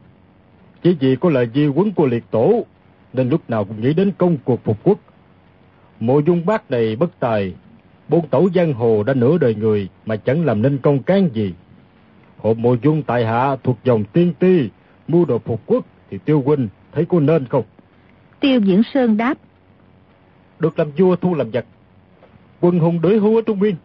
Chỉ 0.82 0.96
vì 1.00 1.16
có 1.16 1.30
lời 1.30 1.48
di 1.54 1.66
quấn 1.66 1.92
của 1.92 2.06
liệt 2.06 2.24
tổ, 2.30 2.64
nên 3.12 3.28
lúc 3.28 3.50
nào 3.50 3.64
cũng 3.64 3.80
nghĩ 3.80 3.94
đến 3.94 4.12
công 4.18 4.36
cuộc 4.44 4.64
phục 4.64 4.78
quốc. 4.82 4.98
Mộ 6.00 6.18
dung 6.18 6.46
bác 6.46 6.70
này 6.70 6.96
bất 6.96 7.20
tài, 7.20 7.54
bốn 8.08 8.28
tẩu 8.28 8.48
giang 8.54 8.72
hồ 8.72 9.02
đã 9.02 9.14
nửa 9.14 9.38
đời 9.38 9.54
người 9.54 9.88
mà 10.06 10.16
chẳng 10.16 10.44
làm 10.44 10.62
nên 10.62 10.78
công 10.78 11.02
cán 11.02 11.28
gì. 11.32 11.54
Hộ 12.38 12.54
mộ 12.54 12.76
dung 12.82 13.02
tại 13.02 13.26
hạ 13.26 13.56
thuộc 13.62 13.78
dòng 13.84 14.04
tiên 14.04 14.32
ti, 14.38 14.68
mua 15.08 15.24
đồ 15.24 15.38
phục 15.38 15.60
quốc 15.66 15.86
thì 16.10 16.18
tiêu 16.24 16.42
huynh 16.46 16.68
thấy 16.92 17.04
có 17.04 17.20
nên 17.20 17.46
không? 17.46 17.64
Tiêu 18.40 18.60
Diễn 18.60 18.82
Sơn 18.94 19.16
đáp, 19.16 19.38
Được 20.58 20.78
làm 20.78 20.90
vua 20.90 21.16
thu 21.16 21.34
làm 21.34 21.52
giặc. 21.52 21.64
Quân 22.60 22.78
hùng 22.78 23.00
đối 23.00 23.18
hưu 23.18 23.36
ở 23.36 23.42
Trung 23.46 23.58
Nguyên, 23.58 23.76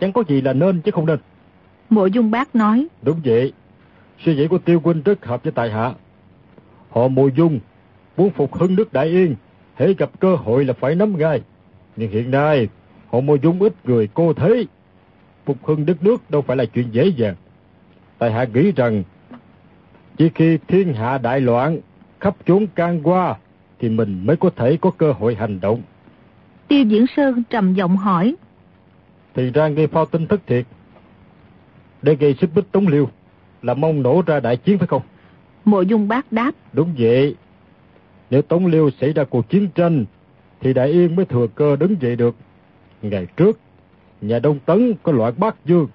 chẳng 0.00 0.12
có 0.12 0.22
gì 0.28 0.40
là 0.40 0.52
nên 0.52 0.80
chứ 0.80 0.90
không 0.90 1.06
nên. 1.06 1.18
Mộ 1.90 2.06
dung 2.06 2.30
bác 2.30 2.54
nói, 2.54 2.86
Đúng 3.02 3.20
vậy, 3.24 3.52
suy 4.24 4.36
nghĩ 4.36 4.48
của 4.48 4.58
tiêu 4.58 4.80
huynh 4.84 5.02
rất 5.02 5.26
hợp 5.26 5.42
với 5.42 5.52
tại 5.52 5.70
hạ. 5.70 5.94
Họ 6.90 7.08
mộ 7.08 7.28
dung, 7.36 7.60
muốn 8.20 8.30
phục 8.30 8.54
hưng 8.54 8.76
nước 8.76 8.92
Đại 8.92 9.06
Yên, 9.06 9.34
hễ 9.76 9.94
gặp 9.94 10.10
cơ 10.20 10.36
hội 10.36 10.64
là 10.64 10.72
phải 10.72 10.94
nắm 10.94 11.18
ngay. 11.18 11.40
Nhưng 11.96 12.10
hiện 12.10 12.30
nay, 12.30 12.68
họ 13.10 13.20
mộ 13.20 13.34
dung 13.34 13.62
ít 13.62 13.72
người 13.84 14.08
cô 14.14 14.32
thế. 14.32 14.64
Phục 15.44 15.66
hưng 15.66 15.86
đất 15.86 16.02
nước 16.02 16.30
đâu 16.30 16.42
phải 16.42 16.56
là 16.56 16.64
chuyện 16.64 16.88
dễ 16.92 17.06
dàng. 17.06 17.34
Tại 18.18 18.32
hạ 18.32 18.44
nghĩ 18.54 18.72
rằng, 18.72 19.02
chỉ 20.16 20.30
khi 20.34 20.58
thiên 20.68 20.94
hạ 20.94 21.18
đại 21.18 21.40
loạn, 21.40 21.78
khắp 22.20 22.36
chốn 22.46 22.66
can 22.74 23.00
qua, 23.02 23.36
thì 23.78 23.88
mình 23.88 24.26
mới 24.26 24.36
có 24.36 24.50
thể 24.56 24.76
có 24.80 24.90
cơ 24.90 25.12
hội 25.12 25.34
hành 25.34 25.60
động. 25.60 25.82
Tiêu 26.68 26.84
Diễn 26.84 27.06
Sơn 27.16 27.42
trầm 27.50 27.74
giọng 27.74 27.96
hỏi, 27.96 28.34
Thì 29.34 29.50
ra 29.50 29.68
nghe 29.68 29.86
phao 29.86 30.06
tin 30.06 30.26
thất 30.26 30.40
thiệt. 30.46 30.64
Để 32.02 32.14
gây 32.14 32.34
xích 32.40 32.50
bích 32.54 32.72
tống 32.72 32.88
liêu, 32.88 33.08
là 33.62 33.74
mong 33.74 34.02
nổ 34.02 34.22
ra 34.26 34.40
đại 34.40 34.56
chiến 34.56 34.78
phải 34.78 34.86
không? 34.86 35.02
Mộ 35.64 35.80
dung 35.80 36.08
bác 36.08 36.32
đáp, 36.32 36.52
Đúng 36.72 36.94
vậy. 36.98 37.36
Nếu 38.30 38.42
Tống 38.42 38.66
Liêu 38.66 38.90
xảy 39.00 39.12
ra 39.12 39.24
cuộc 39.24 39.48
chiến 39.48 39.68
tranh, 39.74 40.04
thì 40.60 40.72
Đại 40.72 40.88
Yên 40.88 41.16
mới 41.16 41.24
thừa 41.24 41.46
cơ 41.54 41.76
đứng 41.76 41.96
dậy 42.00 42.16
được. 42.16 42.34
Ngày 43.02 43.26
trước, 43.36 43.58
nhà 44.20 44.38
Đông 44.38 44.58
Tấn 44.58 44.94
có 45.02 45.12
loại 45.12 45.32
Bắc 45.32 45.56
Dương, 45.64 45.88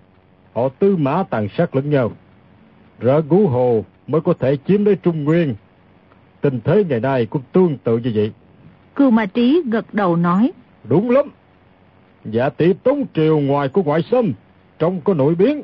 họ 0.53 0.69
tư 0.69 0.97
mã 0.97 1.23
tàn 1.23 1.47
sát 1.57 1.75
lẫn 1.75 1.89
nhau. 1.89 2.11
Rỡ 2.99 3.21
Gú 3.21 3.47
Hồ 3.47 3.85
mới 4.07 4.21
có 4.21 4.33
thể 4.39 4.57
chiếm 4.67 4.85
lấy 4.85 4.95
Trung 4.95 5.23
Nguyên. 5.23 5.55
Tình 6.41 6.59
thế 6.63 6.83
ngày 6.89 6.99
nay 6.99 7.25
cũng 7.25 7.41
tương 7.51 7.77
tự 7.77 7.97
như 7.97 8.11
vậy. 8.15 8.31
Cưu 8.95 9.11
Ma 9.11 9.25
Trí 9.25 9.61
gật 9.71 9.93
đầu 9.93 10.15
nói. 10.15 10.51
Đúng 10.83 11.09
lắm. 11.09 11.25
Dạ 12.25 12.49
tỷ 12.49 12.73
Tống 12.73 13.05
Triều 13.13 13.39
ngoài 13.39 13.69
của 13.69 13.83
ngoại 13.83 14.01
xâm, 14.11 14.33
trong 14.79 15.01
có 15.01 15.13
nội 15.13 15.35
biến, 15.35 15.61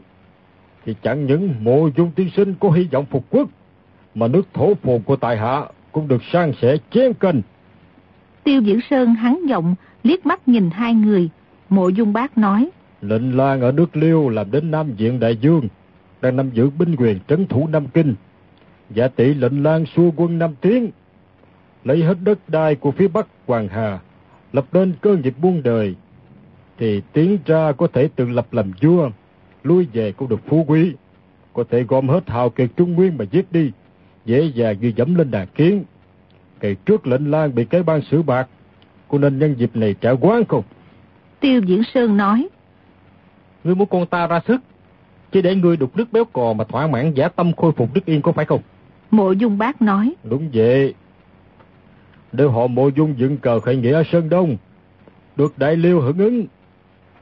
thì 0.86 0.96
chẳng 1.04 1.26
những 1.26 1.54
mộ 1.60 1.90
dung 1.98 2.12
tiên 2.16 2.30
sinh 2.36 2.56
có 2.60 2.72
hy 2.72 2.88
vọng 2.92 3.06
phục 3.06 3.26
quốc, 3.30 3.50
mà 4.16 4.28
nước 4.28 4.48
thổ 4.54 4.74
phồn 4.74 5.02
của 5.02 5.16
tài 5.16 5.38
hạ 5.38 5.66
cũng 5.92 6.08
được 6.08 6.24
sang 6.32 6.54
sẻ 6.62 6.78
chén 6.92 7.14
canh. 7.14 7.42
Tiêu 8.44 8.62
Diễn 8.62 8.80
Sơn 8.90 9.14
hắn 9.14 9.46
giọng, 9.48 9.76
liếc 10.04 10.26
mắt 10.26 10.48
nhìn 10.48 10.70
hai 10.70 10.94
người. 10.94 11.30
Mộ 11.70 11.90
dung 11.90 12.14
bác 12.14 12.38
nói. 12.38 12.70
Lệnh 13.02 13.38
Lan 13.38 13.62
ở 13.62 13.72
nước 13.72 13.98
Liêu 13.98 14.30
làm 14.30 14.52
đến 14.52 14.72
Nam 14.72 14.94
Diện 14.98 15.20
Đại 15.20 15.38
Dương, 15.38 15.68
đang 16.22 16.36
nắm 16.36 16.50
giữ 16.54 16.70
binh 16.70 16.96
quyền 16.96 17.20
trấn 17.28 17.48
thủ 17.48 17.68
Nam 17.68 17.88
Kinh. 17.88 18.16
Giả 18.90 19.08
tỷ 19.08 19.34
lệnh 19.34 19.64
Lan 19.64 19.86
xua 19.96 20.12
quân 20.16 20.40
Nam 20.40 20.56
Tiến, 20.62 20.92
lấy 21.84 22.04
hết 22.04 22.18
đất 22.24 22.40
đai 22.48 22.76
của 22.76 22.92
phía 22.92 23.08
Bắc 23.08 23.28
Hoàng 23.48 23.68
Hà, 23.68 24.00
lập 24.54 24.66
nên 24.74 24.94
cơ 25.02 25.16
nghiệp 25.16 25.34
buôn 25.42 25.64
đời, 25.64 25.96
thì 26.78 27.02
tiến 27.14 27.38
ra 27.46 27.72
có 27.72 27.88
thể 27.88 28.10
tự 28.16 28.30
lập 28.30 28.54
làm 28.54 28.72
vua, 28.82 29.10
lui 29.64 29.88
về 29.94 30.12
cũng 30.12 30.30
được 30.30 30.40
phú 30.48 30.66
quý, 30.68 30.94
có 31.54 31.64
thể 31.70 31.84
gom 31.84 32.10
hết 32.10 32.30
hào 32.30 32.50
kiệt 32.50 32.70
Trung 32.76 32.94
Nguyên 32.94 33.18
mà 33.18 33.26
giết 33.32 33.52
đi, 33.52 33.72
dễ 34.26 34.52
dàng 34.56 34.76
như 34.82 34.92
dẫm 34.96 35.16
lên 35.16 35.32
đàn 35.32 35.48
kiến. 35.48 35.84
Kỳ 36.60 36.76
trước 36.86 37.08
lệnh 37.08 37.32
Lan 37.32 37.56
bị 37.56 37.66
cái 37.66 37.84
ban 37.84 38.02
xử 38.02 38.22
bạc, 38.22 38.48
cô 39.08 39.18
nên 39.18 39.40
nhân 39.40 39.56
dịp 39.58 39.76
này 39.76 39.96
trả 40.02 40.12
quán 40.12 40.46
không? 40.46 40.64
Tiêu 41.40 41.62
Diễn 41.62 41.84
Sơn 41.94 42.18
nói. 42.18 42.48
Ngươi 43.64 43.76
muốn 43.76 43.88
con 43.88 44.06
ta 44.06 44.28
ra 44.28 44.40
sức, 44.48 44.62
chỉ 45.32 45.42
để 45.42 45.56
ngươi 45.56 45.78
đục 45.78 45.98
nước 45.98 46.12
béo 46.12 46.26
cò 46.26 46.54
mà 46.54 46.64
thỏa 46.64 46.88
mãn 46.88 47.14
giả 47.14 47.28
tâm 47.28 47.54
khôi 47.54 47.72
phục 47.72 47.94
đức 47.94 48.06
yên 48.06 48.22
có 48.22 48.32
phải 48.32 48.46
không? 48.46 48.62
Mộ 49.12 49.32
Dung 49.32 49.58
Bác 49.58 49.82
nói. 49.82 50.14
Đúng 50.24 50.50
vậy. 50.54 50.94
Để 52.32 52.46
họ 52.46 52.68
Mộ 52.68 52.88
Dung 52.88 53.14
dựng 53.18 53.38
cờ 53.38 53.60
khởi 53.60 53.76
nghĩa 53.76 53.94
ở 53.94 54.04
Sơn 54.12 54.30
Đông, 54.30 54.58
được 55.36 55.54
Đại 55.58 55.76
Liêu 55.76 56.02
hưởng 56.02 56.18
ứng. 56.18 56.46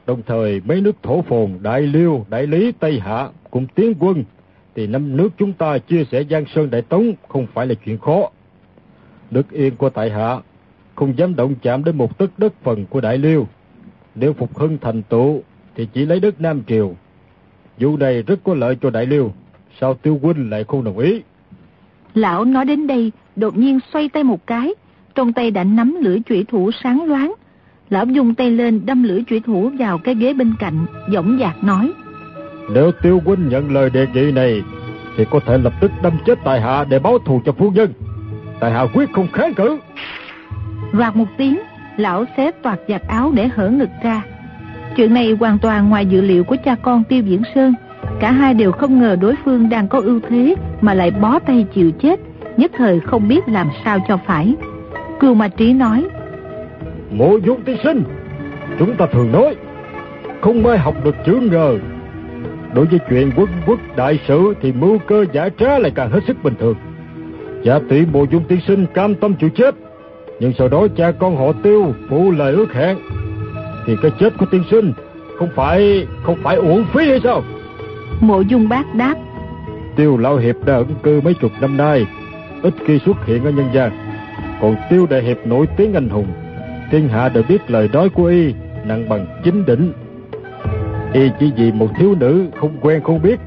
Đồng 0.06 0.22
thời 0.26 0.60
mấy 0.64 0.80
nước 0.80 0.96
thổ 1.02 1.22
phồn 1.22 1.58
Đại 1.62 1.82
Liêu, 1.82 2.26
Đại 2.28 2.46
Lý, 2.46 2.72
Tây 2.72 3.00
Hạ 3.00 3.28
cùng 3.50 3.66
tiến 3.66 3.94
quân, 3.98 4.24
thì 4.74 4.86
năm 4.86 5.16
nước 5.16 5.28
chúng 5.38 5.52
ta 5.52 5.78
chia 5.78 6.04
sẻ 6.04 6.24
Giang 6.30 6.44
Sơn 6.54 6.70
Đại 6.70 6.82
Tống 6.82 7.12
không 7.28 7.46
phải 7.54 7.66
là 7.66 7.74
chuyện 7.74 7.98
khó. 7.98 8.30
Đức 9.30 9.50
yên 9.50 9.76
của 9.76 9.90
tại 9.90 10.10
hạ 10.10 10.38
không 10.94 11.18
dám 11.18 11.36
động 11.36 11.54
chạm 11.62 11.84
đến 11.84 11.96
một 11.96 12.18
tấc 12.18 12.38
đất 12.38 12.52
phần 12.62 12.86
của 12.86 13.00
Đại 13.00 13.18
Liêu. 13.18 13.46
Nếu 14.14 14.32
phục 14.32 14.58
hưng 14.58 14.78
thành 14.78 15.02
tựu 15.02 15.42
thì 15.76 15.88
chỉ 15.92 16.06
lấy 16.06 16.20
đất 16.20 16.40
Nam 16.40 16.62
Triều. 16.66 16.94
Vụ 17.78 17.96
này 17.96 18.22
rất 18.22 18.40
có 18.44 18.54
lợi 18.54 18.76
cho 18.80 18.90
Đại 18.90 19.06
Liêu, 19.06 19.32
sao 19.80 19.94
Tiêu 19.94 20.18
Huynh 20.22 20.50
lại 20.50 20.64
không 20.64 20.84
đồng 20.84 20.98
ý? 20.98 21.22
Lão 22.14 22.44
nói 22.44 22.64
đến 22.64 22.86
đây, 22.86 23.12
đột 23.36 23.56
nhiên 23.56 23.78
xoay 23.92 24.08
tay 24.08 24.24
một 24.24 24.46
cái, 24.46 24.74
trong 25.14 25.32
tay 25.32 25.50
đã 25.50 25.64
nắm 25.64 25.96
lưỡi 26.00 26.20
chủy 26.20 26.44
thủ 26.48 26.70
sáng 26.82 27.04
loáng. 27.04 27.34
Lão 27.90 28.06
dùng 28.06 28.34
tay 28.34 28.50
lên 28.50 28.86
đâm 28.86 29.02
lưỡi 29.02 29.22
chủy 29.26 29.40
thủ 29.40 29.70
vào 29.78 29.98
cái 29.98 30.14
ghế 30.14 30.34
bên 30.34 30.54
cạnh, 30.58 30.86
dõng 31.12 31.38
dạc 31.40 31.64
nói. 31.64 31.92
Nếu 32.72 32.92
Tiêu 33.02 33.20
Huynh 33.24 33.48
nhận 33.48 33.72
lời 33.72 33.90
đề 33.90 34.06
nghị 34.14 34.32
này, 34.32 34.62
thì 35.16 35.24
có 35.30 35.40
thể 35.46 35.58
lập 35.58 35.72
tức 35.80 35.90
đâm 36.02 36.12
chết 36.26 36.38
Tài 36.44 36.60
Hạ 36.60 36.84
để 36.84 36.98
báo 36.98 37.18
thù 37.18 37.40
cho 37.44 37.52
phu 37.52 37.70
nhân. 37.70 37.92
Tài 38.60 38.72
Hạ 38.72 38.86
quyết 38.94 39.12
không 39.12 39.28
kháng 39.32 39.54
cự. 39.54 39.78
Roạt 40.92 41.16
một 41.16 41.24
tiếng, 41.36 41.60
lão 41.96 42.24
xé 42.36 42.50
toạt 42.62 42.78
giặt 42.88 43.02
áo 43.08 43.32
để 43.34 43.48
hở 43.48 43.70
ngực 43.70 43.88
ra. 44.02 44.22
Chuyện 44.96 45.14
này 45.14 45.36
hoàn 45.40 45.58
toàn 45.58 45.88
ngoài 45.88 46.06
dự 46.06 46.20
liệu 46.20 46.44
của 46.44 46.56
cha 46.64 46.74
con 46.82 47.04
Tiêu 47.04 47.22
Diễn 47.22 47.42
Sơn. 47.54 47.74
Cả 48.20 48.32
hai 48.32 48.54
đều 48.54 48.72
không 48.72 49.00
ngờ 49.00 49.16
đối 49.20 49.34
phương 49.44 49.68
đang 49.68 49.88
có 49.88 50.00
ưu 50.00 50.20
thế 50.28 50.54
mà 50.80 50.94
lại 50.94 51.10
bó 51.10 51.38
tay 51.38 51.66
chịu 51.74 51.90
chết, 51.90 52.20
nhất 52.56 52.70
thời 52.76 53.00
không 53.00 53.28
biết 53.28 53.48
làm 53.48 53.68
sao 53.84 53.98
cho 54.08 54.16
phải. 54.26 54.54
Cưu 55.20 55.34
Ma 55.34 55.48
Trí 55.48 55.72
nói, 55.72 56.04
Mộ 57.10 57.36
dung 57.36 57.62
tiên 57.62 57.76
sinh, 57.84 58.02
chúng 58.78 58.96
ta 58.96 59.06
thường 59.12 59.32
nói, 59.32 59.56
không 60.40 60.66
ai 60.66 60.78
học 60.78 60.94
được 61.04 61.16
chữ 61.26 61.40
ngờ. 61.50 61.78
Đối 62.74 62.86
với 62.86 62.98
chuyện 63.10 63.32
quân 63.36 63.48
quốc 63.66 63.78
đại 63.96 64.20
sự 64.28 64.54
thì 64.62 64.72
mưu 64.72 64.98
cơ 64.98 65.24
giả 65.32 65.48
trá 65.58 65.78
lại 65.78 65.92
càng 65.94 66.10
hết 66.10 66.20
sức 66.26 66.36
bình 66.42 66.54
thường. 66.60 66.76
Giả 67.62 67.78
tỷ 67.88 68.06
mộ 68.06 68.24
dung 68.24 68.44
tiên 68.44 68.60
sinh 68.66 68.86
cam 68.94 69.14
tâm 69.14 69.34
chịu 69.34 69.50
chết, 69.50 69.74
nhưng 70.40 70.52
sau 70.58 70.68
đó 70.68 70.86
cha 70.96 71.12
con 71.12 71.36
họ 71.36 71.52
tiêu 71.52 71.92
phụ 72.08 72.30
lời 72.30 72.52
ước 72.52 72.72
hẹn, 72.72 72.98
thì 73.86 73.96
cái 74.02 74.10
chết 74.20 74.32
của 74.38 74.46
tiên 74.46 74.62
sinh 74.70 74.92
không 75.38 75.48
phải 75.54 76.06
không 76.22 76.38
phải 76.42 76.56
uổng 76.56 76.84
phí 76.94 77.08
hay 77.08 77.20
sao? 77.24 77.42
Mộ 78.20 78.40
dung 78.40 78.68
bác 78.68 78.94
đáp, 78.94 79.14
Tiêu 79.96 80.16
Lão 80.16 80.36
Hiệp 80.36 80.56
đã 80.64 80.74
ẩn 80.74 80.94
cư 81.02 81.20
mấy 81.20 81.34
chục 81.34 81.52
năm 81.60 81.76
nay, 81.76 82.06
ít 82.62 82.74
khi 82.86 82.98
xuất 82.98 83.26
hiện 83.26 83.44
ở 83.44 83.50
nhân 83.50 83.70
gian. 83.72 83.90
Còn 84.60 84.76
Tiêu 84.90 85.06
Đại 85.10 85.22
Hiệp 85.22 85.46
nổi 85.46 85.66
tiếng 85.76 85.94
anh 85.94 86.08
hùng, 86.08 86.26
thiên 86.90 87.08
hạ 87.08 87.28
đều 87.28 87.42
biết 87.48 87.70
lời 87.70 87.88
nói 87.92 88.08
của 88.08 88.24
y 88.24 88.54
nặng 88.84 89.08
bằng 89.08 89.26
chính 89.44 89.66
đỉnh. 89.66 89.92
Y 91.12 91.30
chỉ 91.40 91.52
vì 91.56 91.72
một 91.72 91.88
thiếu 91.98 92.14
nữ 92.20 92.46
không 92.60 92.76
quen 92.80 93.02
không 93.02 93.22
biết, 93.22 93.40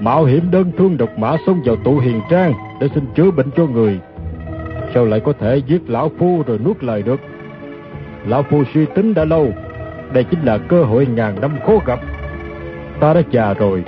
mạo 0.00 0.24
hiểm 0.24 0.50
đơn 0.50 0.72
thương 0.78 0.96
độc 0.96 1.18
mã 1.18 1.36
xông 1.46 1.62
vào 1.64 1.76
tụ 1.76 1.98
hiền 1.98 2.20
trang 2.30 2.52
để 2.80 2.88
xin 2.94 3.04
chữa 3.14 3.30
bệnh 3.30 3.50
cho 3.56 3.66
người. 3.66 4.00
Sao 4.94 5.04
lại 5.04 5.20
có 5.20 5.32
thể 5.32 5.56
giết 5.66 5.90
Lão 5.90 6.10
Phu 6.18 6.42
rồi 6.46 6.58
nuốt 6.64 6.84
lời 6.84 7.02
được? 7.02 7.20
Lão 8.26 8.42
Phu 8.42 8.62
suy 8.74 8.86
tính 8.94 9.14
đã 9.14 9.24
lâu, 9.24 9.52
đây 10.12 10.24
chính 10.24 10.42
là 10.42 10.58
cơ 10.58 10.82
hội 10.82 11.06
ngàn 11.06 11.40
năm 11.40 11.50
khó 11.66 11.72
gặp. 11.86 12.00
Ta 13.00 13.14
đã 13.14 13.22
già 13.30 13.54
rồi, 13.54 13.84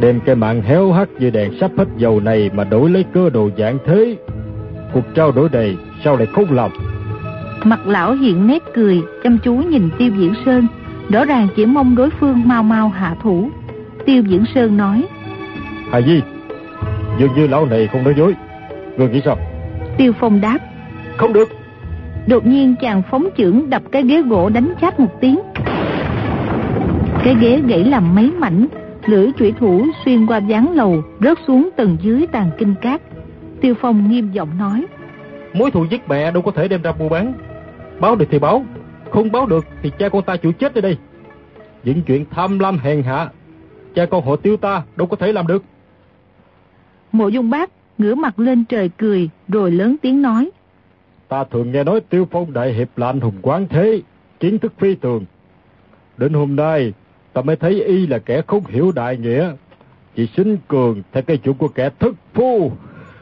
đem 0.00 0.20
cái 0.20 0.34
mạng 0.34 0.62
héo 0.62 0.92
hắt 0.92 1.08
như 1.18 1.30
đèn 1.30 1.52
sắp 1.60 1.70
hết 1.78 1.88
dầu 1.96 2.20
này 2.20 2.50
mà 2.54 2.64
đổi 2.64 2.90
lấy 2.90 3.04
cơ 3.14 3.30
đồ 3.30 3.50
dạng 3.58 3.78
thế. 3.86 4.16
Cuộc 4.92 5.04
trao 5.14 5.32
đổi 5.32 5.48
này 5.52 5.76
sao 6.04 6.16
lại 6.16 6.26
không 6.26 6.52
làm? 6.52 6.70
Mặt 7.64 7.86
lão 7.86 8.12
hiện 8.12 8.46
nét 8.46 8.62
cười, 8.74 9.02
chăm 9.22 9.38
chú 9.44 9.54
nhìn 9.54 9.88
Tiêu 9.98 10.10
Diễn 10.18 10.32
Sơn, 10.44 10.66
rõ 11.10 11.24
ràng 11.24 11.48
chỉ 11.56 11.66
mong 11.66 11.96
đối 11.96 12.10
phương 12.10 12.42
mau 12.48 12.62
mau 12.62 12.88
hạ 12.88 13.14
thủ. 13.22 13.50
Tiêu 14.06 14.22
Diễn 14.26 14.44
Sơn 14.54 14.76
nói, 14.76 15.04
Hà 15.90 16.00
Di, 16.00 16.22
dường 17.18 17.34
như 17.36 17.46
lão 17.46 17.66
này 17.66 17.86
không 17.92 18.04
nói 18.04 18.14
dối. 18.16 18.34
Người 18.96 19.08
nghĩ 19.08 19.20
sao? 19.24 19.36
Tiêu 19.96 20.12
Phong 20.20 20.40
đáp, 20.40 20.58
Không 21.16 21.32
được. 21.32 21.48
đột 22.26 22.46
nhiên 22.46 22.74
chàng 22.80 23.02
phóng 23.10 23.28
chưởng 23.36 23.70
đập 23.70 23.82
cái 23.92 24.02
ghế 24.02 24.22
gỗ 24.22 24.48
đánh 24.48 24.72
chát 24.80 25.00
một 25.00 25.20
tiếng. 25.20 25.38
Cái 27.24 27.36
ghế 27.40 27.60
gãy 27.66 27.84
làm 27.84 28.14
mấy 28.14 28.30
mảnh, 28.38 28.66
lưỡi 29.06 29.30
chủy 29.38 29.52
thủ 29.60 29.86
xuyên 30.04 30.26
qua 30.26 30.38
gián 30.38 30.72
lầu, 30.74 31.02
rớt 31.20 31.38
xuống 31.46 31.68
tầng 31.76 31.96
dưới 32.00 32.26
tàn 32.32 32.50
kinh 32.58 32.74
cát. 32.80 33.00
Tiêu 33.60 33.74
Phong 33.80 34.10
nghiêm 34.10 34.30
giọng 34.32 34.48
nói, 34.58 34.86
Mối 35.54 35.70
thù 35.70 35.84
giết 35.90 36.08
mẹ 36.08 36.30
đâu 36.30 36.42
có 36.42 36.50
thể 36.50 36.68
đem 36.68 36.82
ra 36.82 36.92
mua 36.98 37.08
bán. 37.08 37.32
Báo 38.00 38.16
được 38.16 38.26
thì 38.30 38.38
báo, 38.38 38.64
không 39.10 39.32
báo 39.32 39.46
được 39.46 39.66
thì 39.82 39.90
cha 39.98 40.08
con 40.08 40.22
ta 40.22 40.36
chịu 40.36 40.52
chết 40.52 40.74
ở 40.74 40.80
đây. 40.80 40.96
Những 41.84 42.02
chuyện 42.02 42.24
tham 42.30 42.58
lam 42.58 42.78
hèn 42.78 43.02
hạ, 43.02 43.30
cha 43.94 44.06
con 44.06 44.24
họ 44.26 44.36
tiêu 44.36 44.56
ta 44.56 44.82
đâu 44.96 45.08
có 45.08 45.16
thể 45.16 45.32
làm 45.32 45.46
được. 45.46 45.64
Mộ 47.12 47.28
Dung 47.28 47.50
Bác 47.50 47.70
ngửa 47.98 48.14
mặt 48.14 48.38
lên 48.38 48.64
trời 48.64 48.90
cười, 48.98 49.28
rồi 49.48 49.70
lớn 49.70 49.96
tiếng 50.02 50.22
nói, 50.22 50.50
Ta 51.28 51.44
thường 51.44 51.72
nghe 51.72 51.84
nói 51.84 52.00
Tiêu 52.00 52.28
Phong 52.30 52.52
Đại 52.52 52.72
Hiệp 52.72 52.98
là 52.98 53.06
anh 53.06 53.20
hùng 53.20 53.38
quán 53.42 53.68
thế, 53.68 54.02
kiến 54.40 54.58
thức 54.58 54.72
phi 54.78 54.94
thường. 54.94 55.24
Đến 56.16 56.32
hôm 56.32 56.56
nay, 56.56 56.92
ta 57.32 57.42
mới 57.42 57.56
thấy 57.56 57.84
y 57.84 58.06
là 58.06 58.18
kẻ 58.18 58.42
không 58.46 58.66
hiểu 58.66 58.92
đại 58.92 59.16
nghĩa. 59.16 59.52
Chỉ 60.16 60.28
xính 60.36 60.56
cường 60.68 61.02
theo 61.12 61.22
cái 61.22 61.36
chủ 61.36 61.52
của 61.52 61.68
kẻ 61.68 61.90
thất 61.98 62.14
phu. 62.34 62.72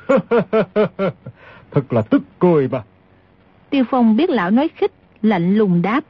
Thật 1.71 1.93
là 1.93 2.03
tức 2.03 2.23
cười 2.39 2.69
mà. 2.69 2.83
Tiêu 3.71 3.85
Phong 3.91 4.17
biết 4.17 4.31
lão 4.31 4.51
nói 4.51 4.69
khích, 4.69 4.93
lạnh 5.29 5.55
lùng 5.55 5.83
đáp, 5.83 6.05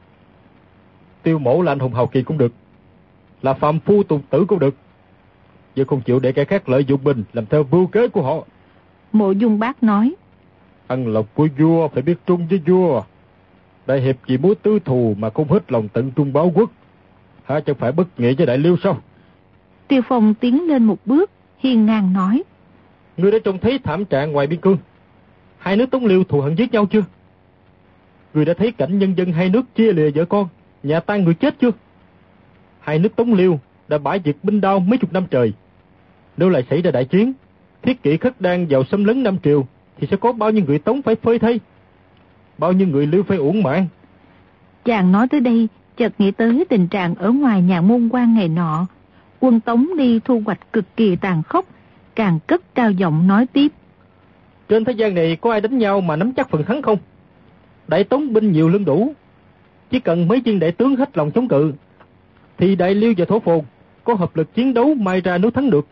Tiêu 1.23 1.39
mẫu 1.39 1.61
là 1.61 1.71
anh 1.71 1.79
hùng 1.79 1.93
hào 1.93 2.07
kỳ 2.07 2.21
cũng 2.21 2.37
được. 2.37 2.53
Là 3.41 3.53
phạm 3.53 3.79
phu 3.79 4.03
tùng 4.03 4.21
tử 4.29 4.45
cũng 4.47 4.59
được. 4.59 4.75
Giờ 5.75 5.83
không 5.87 6.01
chịu 6.01 6.19
để 6.19 6.31
kẻ 6.31 6.45
khác 6.45 6.69
lợi 6.69 6.85
dụng 6.85 7.03
mình 7.03 7.23
làm 7.33 7.45
theo 7.45 7.65
mưu 7.71 7.87
kế 7.87 8.07
của 8.07 8.21
họ. 8.21 8.45
Mộ 9.11 9.31
Dung 9.31 9.59
Bác 9.59 9.83
nói, 9.83 10.15
Ăn 10.87 11.07
lộc 11.07 11.35
của 11.35 11.47
vua 11.57 11.87
phải 11.87 12.03
biết 12.03 12.15
trung 12.25 12.47
với 12.47 12.61
vua. 12.65 13.03
Đại 13.87 14.01
hiệp 14.01 14.15
chỉ 14.27 14.37
muốn 14.37 14.53
tư 14.55 14.79
thù 14.79 15.15
mà 15.17 15.29
không 15.29 15.47
hết 15.47 15.71
lòng 15.71 15.87
tận 15.87 16.11
trung 16.11 16.33
báo 16.33 16.51
quốc. 16.55 16.71
Hả 17.43 17.59
chẳng 17.59 17.75
phải 17.75 17.91
bất 17.91 18.19
nghĩa 18.19 18.33
với 18.33 18.45
đại 18.45 18.57
liêu 18.57 18.77
sao? 18.83 18.97
Tiêu 19.87 20.01
Phong 20.07 20.33
tiến 20.33 20.67
lên 20.67 20.83
một 20.83 20.97
bước, 21.05 21.31
hiên 21.57 21.85
ngang 21.85 22.13
nói, 22.13 22.43
Ngươi 23.17 23.31
đã 23.31 23.37
trông 23.43 23.59
thấy 23.59 23.79
thảm 23.79 24.05
trạng 24.05 24.31
ngoài 24.31 24.47
biên 24.47 24.61
cương. 24.61 24.77
Hai 25.57 25.77
nước 25.77 25.91
Tống 25.91 26.05
Liêu 26.05 26.23
thù 26.23 26.41
hận 26.41 26.55
giết 26.55 26.71
nhau 26.71 26.85
chưa? 26.85 27.03
Ngươi 28.37 28.45
đã 28.45 28.53
thấy 28.53 28.71
cảnh 28.71 28.99
nhân 28.99 29.13
dân 29.17 29.31
hai 29.31 29.49
nước 29.49 29.75
chia 29.75 29.93
lìa 29.93 30.11
vợ 30.11 30.25
con, 30.25 30.47
nhà 30.83 30.99
tan 30.99 31.23
người 31.23 31.33
chết 31.33 31.55
chưa? 31.59 31.71
Hai 32.79 32.99
nước 32.99 33.15
Tống 33.15 33.33
Liêu 33.33 33.59
đã 33.87 33.97
bãi 33.97 34.21
diệt 34.25 34.35
binh 34.43 34.61
đao 34.61 34.79
mấy 34.79 34.97
chục 34.97 35.13
năm 35.13 35.25
trời. 35.31 35.53
Nếu 36.37 36.49
lại 36.49 36.63
xảy 36.69 36.81
ra 36.81 36.91
đại 36.91 37.05
chiến, 37.05 37.33
thiết 37.81 38.03
kỷ 38.03 38.17
khất 38.17 38.41
đang 38.41 38.67
vào 38.67 38.83
xâm 38.83 39.03
lấn 39.03 39.23
Nam 39.23 39.37
Triều, 39.43 39.67
thì 39.97 40.07
sẽ 40.11 40.17
có 40.17 40.31
bao 40.31 40.51
nhiêu 40.51 40.63
người 40.67 40.79
Tống 40.79 41.01
phải 41.01 41.15
phơi 41.15 41.39
thây? 41.39 41.59
Bao 42.57 42.71
nhiêu 42.73 42.87
người 42.87 43.07
Liêu 43.07 43.23
phải 43.23 43.37
uổng 43.37 43.63
mạng? 43.63 43.87
Chàng 44.85 45.11
nói 45.11 45.27
tới 45.27 45.39
đây, 45.39 45.67
chợt 45.97 46.13
nghĩ 46.17 46.31
tới 46.31 46.65
tình 46.69 46.87
trạng 46.87 47.15
ở 47.15 47.31
ngoài 47.31 47.61
nhà 47.61 47.81
môn 47.81 48.09
quan 48.09 48.33
ngày 48.33 48.47
nọ. 48.47 48.85
Quân 49.39 49.59
Tống 49.59 49.87
đi 49.97 50.19
thu 50.19 50.41
hoạch 50.45 50.73
cực 50.73 50.85
kỳ 50.95 51.15
tàn 51.15 51.43
khốc, 51.43 51.65
càng 52.15 52.39
cất 52.47 52.75
cao 52.75 52.91
giọng 52.91 53.27
nói 53.27 53.45
tiếp. 53.53 53.71
Trên 54.69 54.85
thế 54.85 54.93
gian 54.93 55.15
này 55.15 55.35
có 55.35 55.51
ai 55.51 55.61
đánh 55.61 55.77
nhau 55.77 56.01
mà 56.01 56.15
nắm 56.15 56.33
chắc 56.33 56.49
phần 56.49 56.63
thắng 56.63 56.81
không? 56.81 56.97
Đại 57.87 58.03
tống 58.03 58.33
binh 58.33 58.51
nhiều 58.51 58.69
lương 58.69 58.85
đủ. 58.85 59.13
Chỉ 59.89 59.99
cần 59.99 60.27
mấy 60.27 60.41
viên 60.45 60.59
đại 60.59 60.71
tướng 60.71 60.95
hết 60.95 61.17
lòng 61.17 61.31
chống 61.31 61.47
cự, 61.47 61.73
thì 62.57 62.75
đại 62.75 62.95
liêu 62.95 63.13
và 63.17 63.25
thổ 63.25 63.39
phồn 63.39 63.61
có 64.03 64.13
hợp 64.13 64.35
lực 64.35 64.53
chiến 64.53 64.73
đấu 64.73 64.93
mai 64.93 65.21
ra 65.21 65.37
nếu 65.37 65.51
thắng 65.51 65.69
được. 65.69 65.87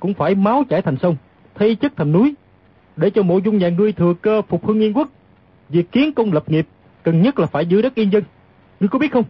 Cũng 0.00 0.14
phải 0.14 0.34
máu 0.34 0.64
chảy 0.68 0.82
thành 0.82 0.96
sông, 1.02 1.16
thay 1.54 1.74
chất 1.74 1.92
thành 1.96 2.12
núi, 2.12 2.34
để 2.96 3.10
cho 3.10 3.22
mộ 3.22 3.38
dung 3.38 3.58
nhà 3.58 3.68
ngươi 3.68 3.92
thừa 3.92 4.14
cơ 4.22 4.42
phục 4.42 4.66
hưng 4.66 4.80
yên 4.80 4.96
quốc. 4.96 5.08
Việc 5.68 5.92
kiến 5.92 6.12
công 6.12 6.32
lập 6.32 6.50
nghiệp, 6.50 6.66
cần 7.02 7.22
nhất 7.22 7.38
là 7.38 7.46
phải 7.46 7.66
giữ 7.66 7.82
đất 7.82 7.94
yên 7.94 8.12
dân. 8.12 8.22
Ngươi 8.80 8.88
có 8.88 8.98
biết 8.98 9.12
không? 9.12 9.24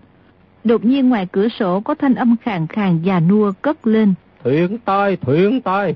Đột 0.64 0.84
nhiên 0.84 1.08
ngoài 1.08 1.26
cửa 1.32 1.48
sổ 1.48 1.80
có 1.80 1.94
thanh 1.94 2.14
âm 2.14 2.36
khàn 2.42 2.66
khàn 2.66 3.02
già 3.02 3.20
nua 3.20 3.52
cất 3.62 3.86
lên. 3.86 4.14
Thuyện 4.44 4.78
tai, 4.78 5.16
thuyện 5.16 5.60
tai. 5.60 5.94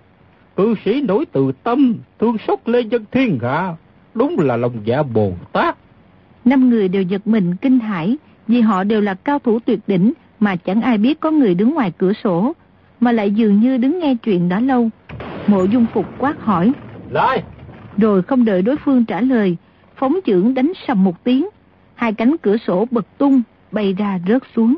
Cư 0.57 0.75
sĩ 0.85 1.02
nổi 1.02 1.25
từ 1.33 1.52
tâm, 1.62 1.95
thương 2.19 2.37
xót 2.47 2.59
lê 2.64 2.81
dân 2.81 3.05
thiên 3.12 3.38
hạ. 3.43 3.76
Đúng 4.17 4.39
là 4.39 4.57
lòng 4.57 4.73
dạ 4.85 5.03
Bồ 5.03 5.33
Tát. 5.53 5.77
Năm 6.45 6.71
người 6.71 6.89
đều 6.89 7.03
giật 7.03 7.27
mình 7.27 7.57
kinh 7.57 7.79
hãi 7.79 8.17
vì 8.49 8.61
họ 8.61 8.85
đều 8.85 9.01
là 9.01 9.15
cao 9.15 9.39
thủ 9.39 9.59
tuyệt 9.59 9.81
đỉnh 9.87 10.13
mà 10.41 10.57
chẳng 10.57 10.83
ai 10.83 10.99
biết 10.99 11.21
có 11.21 11.31
người 11.31 11.55
đứng 11.55 11.75
ngoài 11.75 11.93
cửa 11.99 12.13
sổ, 12.25 12.53
mà 13.01 13.13
lại 13.13 13.31
dường 13.31 13.61
như 13.61 13.77
đứng 13.77 13.99
nghe 13.99 14.15
chuyện 14.15 14.49
đã 14.49 14.61
lâu. 14.61 14.91
Mộ 15.47 15.65
dung 15.65 15.87
phục 15.95 16.07
quát 16.19 16.41
hỏi. 16.41 16.73
Lại! 17.11 17.43
Rồi 17.97 18.23
không 18.23 18.45
đợi 18.45 18.63
đối 18.63 18.77
phương 18.77 19.05
trả 19.05 19.21
lời, 19.21 19.57
phóng 19.97 20.17
trưởng 20.25 20.55
đánh 20.55 20.73
sầm 20.87 21.05
một 21.05 21.25
tiếng. 21.25 21.49
Hai 21.95 22.13
cánh 22.13 22.37
cửa 22.43 22.57
sổ 22.57 22.87
bật 22.91 23.19
tung, 23.19 23.43
bay 23.73 23.93
ra 23.93 24.21
rớt 24.29 24.43
xuống. 24.57 24.77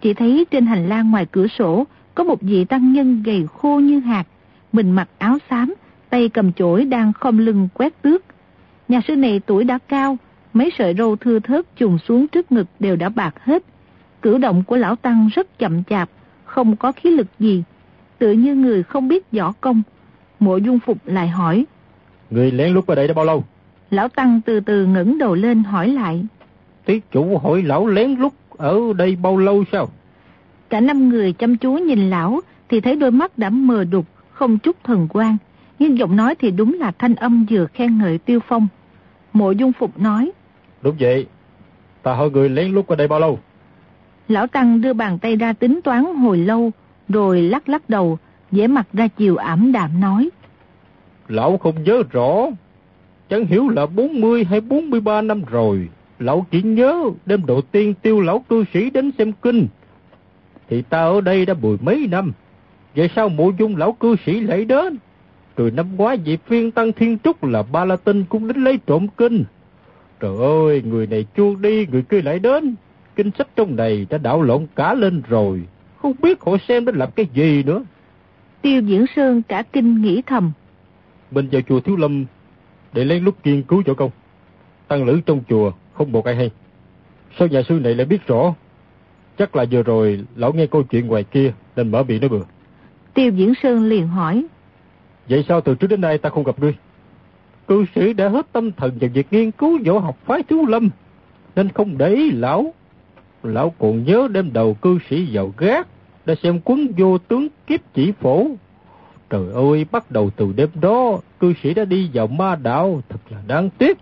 Chỉ 0.00 0.14
thấy 0.14 0.46
trên 0.50 0.66
hành 0.66 0.88
lang 0.88 1.10
ngoài 1.10 1.26
cửa 1.32 1.46
sổ 1.46 1.86
có 2.14 2.24
một 2.24 2.42
vị 2.42 2.64
tăng 2.64 2.92
nhân 2.92 3.22
gầy 3.22 3.46
khô 3.58 3.78
như 3.78 4.00
hạt, 4.00 4.24
mình 4.72 4.90
mặc 4.90 5.08
áo 5.18 5.38
xám, 5.50 5.74
tay 6.10 6.28
cầm 6.28 6.52
chổi 6.52 6.84
đang 6.84 7.12
khom 7.12 7.38
lưng 7.38 7.68
quét 7.74 8.02
tước. 8.02 8.22
Nhà 8.88 9.00
sư 9.08 9.16
này 9.16 9.40
tuổi 9.46 9.64
đã 9.64 9.78
cao, 9.88 10.18
mấy 10.52 10.70
sợi 10.78 10.94
râu 10.94 11.16
thưa 11.16 11.38
thớt 11.38 11.76
trùng 11.76 11.98
xuống 11.98 12.28
trước 12.28 12.52
ngực 12.52 12.66
đều 12.78 12.96
đã 12.96 13.08
bạc 13.08 13.34
hết. 13.44 13.62
Cử 14.22 14.38
động 14.38 14.62
của 14.66 14.76
lão 14.76 14.96
tăng 14.96 15.28
rất 15.34 15.58
chậm 15.58 15.84
chạp, 15.84 16.10
không 16.44 16.76
có 16.76 16.92
khí 16.92 17.10
lực 17.10 17.26
gì, 17.38 17.62
tự 18.18 18.32
như 18.32 18.54
người 18.54 18.82
không 18.82 19.08
biết 19.08 19.32
võ 19.32 19.52
công. 19.60 19.82
Mộ 20.40 20.56
dung 20.56 20.78
phục 20.78 20.98
lại 21.04 21.28
hỏi. 21.28 21.64
Người 22.30 22.50
lén 22.50 22.74
lút 22.74 22.86
ở 22.86 22.94
đây 22.94 23.08
đã 23.08 23.14
bao 23.14 23.24
lâu? 23.24 23.44
Lão 23.90 24.08
tăng 24.08 24.40
từ 24.46 24.60
từ 24.60 24.86
ngẩng 24.86 25.18
đầu 25.18 25.34
lên 25.34 25.62
hỏi 25.62 25.88
lại. 25.88 26.24
Tí 26.84 27.00
chủ 27.12 27.38
hỏi 27.38 27.62
lão 27.62 27.86
lén 27.86 28.14
lút 28.14 28.32
ở 28.50 28.80
đây 28.96 29.16
bao 29.16 29.36
lâu 29.36 29.64
sao? 29.72 29.88
Cả 30.68 30.80
năm 30.80 31.08
người 31.08 31.32
chăm 31.32 31.56
chú 31.56 31.72
nhìn 31.72 32.10
lão 32.10 32.40
thì 32.68 32.80
thấy 32.80 32.96
đôi 32.96 33.10
mắt 33.10 33.38
đã 33.38 33.50
mờ 33.50 33.84
đục, 33.84 34.06
không 34.30 34.58
chút 34.58 34.76
thần 34.84 35.08
quan. 35.10 35.36
Nhưng 35.78 35.98
giọng 35.98 36.16
nói 36.16 36.34
thì 36.34 36.50
đúng 36.50 36.74
là 36.74 36.90
thanh 36.90 37.14
âm 37.14 37.46
vừa 37.50 37.66
khen 37.66 37.98
ngợi 37.98 38.18
tiêu 38.18 38.40
phong. 38.48 38.68
Mộ 39.32 39.50
dung 39.50 39.72
phục 39.72 40.00
nói. 40.00 40.32
Đúng 40.82 40.96
vậy. 41.00 41.26
Ta 42.02 42.14
hỏi 42.14 42.30
người 42.30 42.48
lén 42.48 42.72
lút 42.72 42.86
ở 42.86 42.96
đây 42.96 43.08
bao 43.08 43.20
lâu? 43.20 43.38
Lão 44.28 44.46
Tăng 44.46 44.80
đưa 44.80 44.92
bàn 44.92 45.18
tay 45.18 45.36
ra 45.36 45.52
tính 45.52 45.80
toán 45.84 46.04
hồi 46.04 46.38
lâu, 46.38 46.72
rồi 47.08 47.42
lắc 47.42 47.68
lắc 47.68 47.88
đầu, 47.88 48.18
vẻ 48.50 48.66
mặt 48.66 48.86
ra 48.92 49.08
chiều 49.08 49.36
ảm 49.36 49.72
đạm 49.72 50.00
nói. 50.00 50.30
Lão 51.28 51.58
không 51.58 51.84
nhớ 51.84 52.02
rõ, 52.10 52.46
chẳng 53.28 53.46
hiểu 53.46 53.68
là 53.68 53.86
40 53.86 54.44
hay 54.44 54.60
43 54.60 55.20
năm 55.20 55.42
rồi. 55.50 55.88
Lão 56.18 56.46
chỉ 56.50 56.62
nhớ 56.62 57.02
đêm 57.26 57.46
đầu 57.46 57.60
tiên 57.60 57.94
tiêu 58.02 58.20
lão 58.20 58.44
cư 58.48 58.64
sĩ 58.74 58.90
đến 58.90 59.10
xem 59.18 59.32
kinh. 59.32 59.66
Thì 60.68 60.82
ta 60.82 61.00
ở 61.00 61.20
đây 61.20 61.46
đã 61.46 61.54
mười 61.54 61.76
mấy 61.80 62.06
năm. 62.10 62.32
Vậy 62.96 63.10
sao 63.16 63.28
mộ 63.28 63.52
dung 63.58 63.76
lão 63.76 63.92
cư 63.92 64.16
sĩ 64.26 64.40
lại 64.40 64.64
đến? 64.64 64.96
Rồi 65.56 65.70
năm 65.70 65.96
ngoái 65.96 66.16
vị 66.16 66.38
phiên 66.46 66.70
tăng 66.70 66.92
thiên 66.92 67.18
trúc 67.18 67.44
là 67.44 67.62
ba 67.62 67.84
la 67.84 67.96
tinh 67.96 68.24
cũng 68.24 68.48
đến 68.48 68.64
lấy 68.64 68.78
trộm 68.86 69.06
kinh. 69.16 69.44
Trời 70.20 70.36
ơi, 70.38 70.82
người 70.86 71.06
này 71.06 71.26
chuông 71.36 71.62
đi, 71.62 71.86
người 71.86 72.02
kia 72.02 72.22
lại 72.22 72.38
đến. 72.38 72.74
Kinh 73.16 73.30
sách 73.38 73.48
trong 73.56 73.76
này 73.76 74.06
đã 74.10 74.18
đảo 74.18 74.42
lộn 74.42 74.66
cả 74.76 74.94
lên 74.94 75.22
rồi. 75.28 75.62
Không 76.02 76.14
biết 76.22 76.40
họ 76.40 76.56
xem 76.68 76.84
đến 76.84 76.96
làm 76.96 77.10
cái 77.10 77.26
gì 77.34 77.62
nữa. 77.62 77.84
Tiêu 78.62 78.82
Diễn 78.82 79.04
Sơn 79.16 79.42
cả 79.42 79.62
kinh 79.72 80.02
nghĩ 80.02 80.22
thầm. 80.26 80.52
Mình 81.30 81.48
vào 81.52 81.62
chùa 81.62 81.80
Thiếu 81.80 81.96
Lâm 81.96 82.24
để 82.92 83.04
lấy 83.04 83.20
lúc 83.20 83.34
nghiên 83.44 83.62
cứu 83.62 83.82
chỗ 83.86 83.94
công. 83.94 84.10
Tăng 84.88 85.04
lữ 85.04 85.20
trong 85.26 85.42
chùa 85.48 85.72
không 85.92 86.12
một 86.12 86.24
ai 86.24 86.36
hay. 86.36 86.50
Sao 87.38 87.48
nhà 87.48 87.62
sư 87.68 87.74
này 87.74 87.94
lại 87.94 88.06
biết 88.06 88.26
rõ? 88.26 88.54
Chắc 89.38 89.56
là 89.56 89.64
vừa 89.70 89.82
rồi 89.82 90.24
lão 90.36 90.52
nghe 90.52 90.66
câu 90.66 90.82
chuyện 90.82 91.06
ngoài 91.06 91.24
kia 91.24 91.52
nên 91.76 91.90
mở 91.90 92.02
miệng 92.02 92.20
nói 92.20 92.28
bừa. 92.28 92.42
Tiêu 93.14 93.32
Diễn 93.32 93.52
Sơn 93.62 93.84
liền 93.84 94.08
hỏi. 94.08 94.44
Vậy 95.28 95.44
sao 95.48 95.60
từ 95.60 95.74
trước 95.74 95.86
đến 95.86 96.00
nay 96.00 96.18
ta 96.18 96.30
không 96.30 96.44
gặp 96.44 96.60
ngươi? 96.60 96.74
Cư 97.68 97.84
sĩ 97.94 98.12
đã 98.12 98.28
hết 98.28 98.52
tâm 98.52 98.72
thần 98.72 98.98
vào 99.00 99.10
việc 99.14 99.26
nghiên 99.30 99.50
cứu 99.50 99.78
võ 99.86 99.98
học 99.98 100.18
phái 100.24 100.42
thiếu 100.42 100.66
lâm, 100.66 100.90
nên 101.56 101.68
không 101.68 101.98
để 101.98 102.14
ý 102.14 102.30
lão. 102.30 102.74
Lão 103.42 103.74
còn 103.78 104.04
nhớ 104.04 104.28
đêm 104.32 104.52
đầu 104.52 104.74
cư 104.74 104.98
sĩ 105.10 105.28
vào 105.32 105.52
gác, 105.58 105.88
đã 106.26 106.34
xem 106.42 106.60
cuốn 106.60 106.86
vô 106.96 107.18
tướng 107.18 107.48
kiếp 107.66 107.80
chỉ 107.94 108.12
phổ. 108.20 108.46
Trời 109.30 109.52
ơi, 109.54 109.86
bắt 109.92 110.10
đầu 110.10 110.30
từ 110.36 110.52
đêm 110.56 110.68
đó, 110.80 111.18
cư 111.40 111.54
sĩ 111.62 111.74
đã 111.74 111.84
đi 111.84 112.10
vào 112.14 112.26
ma 112.26 112.56
đạo, 112.62 113.02
thật 113.08 113.18
là 113.30 113.38
đáng 113.46 113.70
tiếc. 113.78 113.98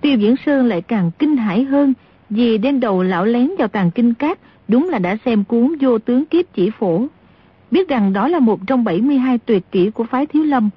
Tiêu 0.00 0.16
Diễn 0.18 0.34
Sơn 0.46 0.66
lại 0.66 0.82
càng 0.82 1.10
kinh 1.18 1.36
hãi 1.36 1.64
hơn, 1.64 1.94
vì 2.30 2.58
đêm 2.58 2.80
đầu 2.80 3.02
lão 3.02 3.24
lén 3.24 3.50
vào 3.58 3.68
tàng 3.68 3.90
kinh 3.90 4.14
cát, 4.14 4.38
đúng 4.68 4.88
là 4.88 4.98
đã 4.98 5.16
xem 5.24 5.44
cuốn 5.44 5.76
vô 5.80 5.98
tướng 5.98 6.24
kiếp 6.26 6.44
chỉ 6.54 6.70
phổ. 6.70 7.06
Biết 7.76 7.88
rằng 7.88 8.12
đó 8.12 8.28
là 8.28 8.38
một 8.38 8.60
trong 8.66 8.84
72 8.84 9.38
tuyệt 9.38 9.62
kỹ 9.70 9.90
của 9.90 10.04
phái 10.04 10.26
thiếu 10.26 10.44
lâm. 10.44 10.70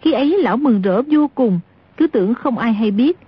Khi 0.00 0.12
ấy 0.12 0.38
lão 0.42 0.56
mừng 0.56 0.82
rỡ 0.82 1.02
vô 1.02 1.30
cùng, 1.34 1.60
cứ 1.96 2.06
tưởng 2.06 2.34
không 2.34 2.58
ai 2.58 2.72
hay 2.72 2.90
biết. 2.90 3.18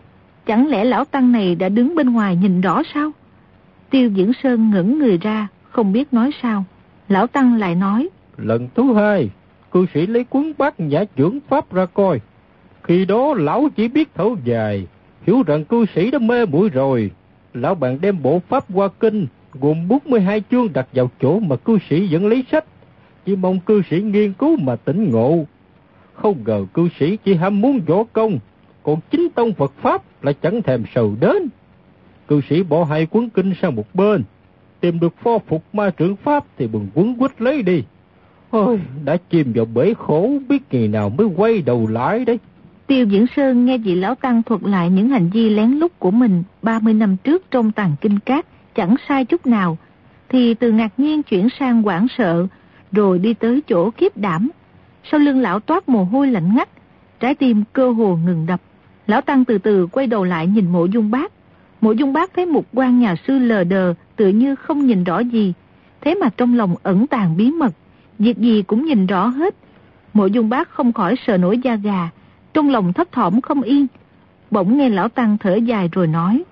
Chẳng 0.47 0.69
lẽ 0.69 0.85
lão 0.85 1.05
tăng 1.05 1.33
này 1.33 1.55
đã 1.55 1.69
đứng 1.69 1.95
bên 1.95 2.13
ngoài 2.13 2.37
nhìn 2.37 2.61
rõ 2.61 2.83
sao? 2.95 3.11
Tiêu 3.91 4.11
Diễn 4.11 4.33
Sơn 4.43 4.71
ngẩn 4.71 4.99
người 4.99 5.19
ra, 5.19 5.49
không 5.71 5.93
biết 5.93 6.13
nói 6.13 6.31
sao. 6.43 6.65
Lão 7.09 7.27
Tăng 7.27 7.57
lại 7.57 7.75
nói. 7.75 8.09
Lần 8.37 8.69
thứ 8.75 8.95
hai, 8.95 9.31
cư 9.73 9.87
sĩ 9.95 10.07
lấy 10.07 10.25
cuốn 10.25 10.53
bát 10.59 10.81
nhã 10.81 11.05
trưởng 11.17 11.39
Pháp 11.49 11.73
ra 11.73 11.87
coi. 11.87 12.21
Khi 12.83 13.05
đó 13.05 13.35
lão 13.35 13.69
chỉ 13.77 13.89
biết 13.89 14.09
thở 14.15 14.29
dài, 14.45 14.87
hiểu 15.27 15.43
rằng 15.47 15.65
cư 15.65 15.87
sĩ 15.95 16.11
đã 16.11 16.19
mê 16.19 16.47
muội 16.47 16.69
rồi. 16.69 17.11
Lão 17.55 17.75
bạn 17.75 18.01
đem 18.01 18.23
bộ 18.23 18.41
Pháp 18.49 18.65
qua 18.75 18.89
kinh, 19.01 19.27
gồm 19.61 19.89
42 19.89 20.43
chương 20.51 20.73
đặt 20.73 20.89
vào 20.93 21.11
chỗ 21.21 21.39
mà 21.41 21.57
cư 21.57 21.79
sĩ 21.91 22.09
vẫn 22.11 22.27
lấy 22.27 22.45
sách. 22.53 22.65
Chỉ 23.27 23.37
mong 23.37 23.61
cư 23.61 23.83
sĩ 23.91 24.01
nghiên 24.01 24.33
cứu 24.33 24.57
mà 24.57 24.77
tỉnh 24.77 25.11
ngộ. 25.11 25.45
Không 26.15 26.37
ngờ 26.47 26.65
cư 26.75 26.89
sĩ 27.01 27.17
chỉ 27.25 27.35
ham 27.35 27.61
muốn 27.61 27.81
võ 27.87 28.05
công, 28.13 28.39
còn 28.83 29.01
chính 29.11 29.29
tông 29.35 29.53
Phật 29.53 29.73
Pháp 29.83 30.03
lại 30.23 30.35
chẳng 30.43 30.63
thèm 30.63 30.85
sầu 30.95 31.17
đến. 31.21 31.37
Cư 32.29 32.41
sĩ 32.51 32.63
bỏ 32.63 32.85
hai 32.85 33.07
cuốn 33.07 33.29
kinh 33.29 33.53
sang 33.63 33.75
một 33.75 33.95
bên, 33.95 34.25
tìm 34.81 35.01
được 35.01 35.15
pho 35.23 35.39
phục 35.39 35.65
ma 35.73 35.91
trưởng 35.91 36.17
Pháp 36.17 36.45
thì 36.59 36.67
bừng 36.67 36.89
quấn 36.95 37.15
quýt 37.19 37.43
lấy 37.43 37.63
đi. 37.63 37.83
Ôi, 38.51 38.81
đã 39.05 39.17
chìm 39.31 39.53
vào 39.53 39.65
bể 39.65 39.95
khổ, 39.99 40.33
biết 40.49 40.63
ngày 40.71 40.89
nào 40.89 41.09
mới 41.09 41.27
quay 41.37 41.63
đầu 41.63 41.87
lại 41.87 42.25
đấy. 42.25 42.39
Tiêu 42.87 43.07
Diễn 43.07 43.27
Sơn 43.37 43.65
nghe 43.65 43.79
vị 43.79 43.95
Lão 43.95 44.15
Tăng 44.15 44.43
thuật 44.43 44.63
lại 44.63 44.91
những 44.91 45.09
hành 45.09 45.31
vi 45.31 45.51
lén 45.51 45.71
lút 45.71 45.93
của 45.99 46.11
mình 46.11 46.43
30 46.63 46.95
năm 46.95 47.17
trước 47.25 47.51
trong 47.51 47.73
tàng 47.73 47.95
kinh 48.01 48.19
cát, 48.19 48.47
chẳng 48.75 48.95
sai 49.09 49.25
chút 49.25 49.47
nào, 49.47 49.79
thì 50.29 50.55
từ 50.55 50.73
ngạc 50.73 50.93
nhiên 50.97 51.23
chuyển 51.23 51.49
sang 51.59 51.87
quảng 51.87 52.07
sợ, 52.19 52.47
rồi 52.97 53.19
đi 53.19 53.35
tới 53.35 53.63
chỗ 53.69 53.91
kiếp 53.91 54.17
đảm. 54.17 54.51
Sau 55.05 55.21
lưng 55.21 55.41
lão 55.41 55.61
toát 55.61 55.89
mồ 55.89 56.05
hôi 56.05 56.31
lạnh 56.31 56.55
ngắt, 56.57 56.69
trái 57.21 57.35
tim 57.35 57.65
cơ 57.73 57.91
hồ 57.91 58.19
ngừng 58.25 58.47
đập. 58.47 58.61
Lão 59.07 59.21
Tăng 59.21 59.45
từ 59.45 59.59
từ 59.59 59.87
quay 59.87 60.07
đầu 60.07 60.25
lại 60.25 60.47
nhìn 60.47 60.73
mộ 60.73 60.85
dung 60.85 61.11
bác. 61.11 61.33
Mộ 61.81 61.93
dung 61.93 62.13
bác 62.13 62.35
thấy 62.35 62.47
một 62.47 62.65
quan 62.73 63.01
nhà 63.01 63.15
sư 63.27 63.39
lờ 63.39 63.65
đờ, 63.65 63.95
tựa 64.17 64.29
như 64.29 64.55
không 64.55 64.87
nhìn 64.87 65.05
rõ 65.05 65.19
gì. 65.19 65.53
Thế 66.01 66.15
mà 66.15 66.29
trong 66.37 66.55
lòng 66.55 66.75
ẩn 66.83 67.07
tàng 67.07 67.37
bí 67.37 67.51
mật, 67.51 67.75
việc 68.19 68.39
gì 68.39 68.63
cũng 68.63 68.85
nhìn 68.85 69.07
rõ 69.07 69.27
hết. 69.27 69.55
Mộ 70.15 70.27
dung 70.27 70.49
bác 70.49 70.71
không 70.71 70.93
khỏi 70.93 71.15
sợ 71.27 71.37
nổi 71.37 71.59
da 71.59 71.75
gà, 71.75 72.09
trong 72.55 72.71
lòng 72.71 72.93
thấp 72.93 73.13
thỏm 73.13 73.41
không 73.41 73.63
yên. 73.63 73.87
Bỗng 74.51 74.79
nghe 74.79 74.89
lão 74.89 75.09
Tăng 75.09 75.39
thở 75.39 75.55
dài 75.55 75.89
rồi 75.93 76.07
nói. 76.07 76.45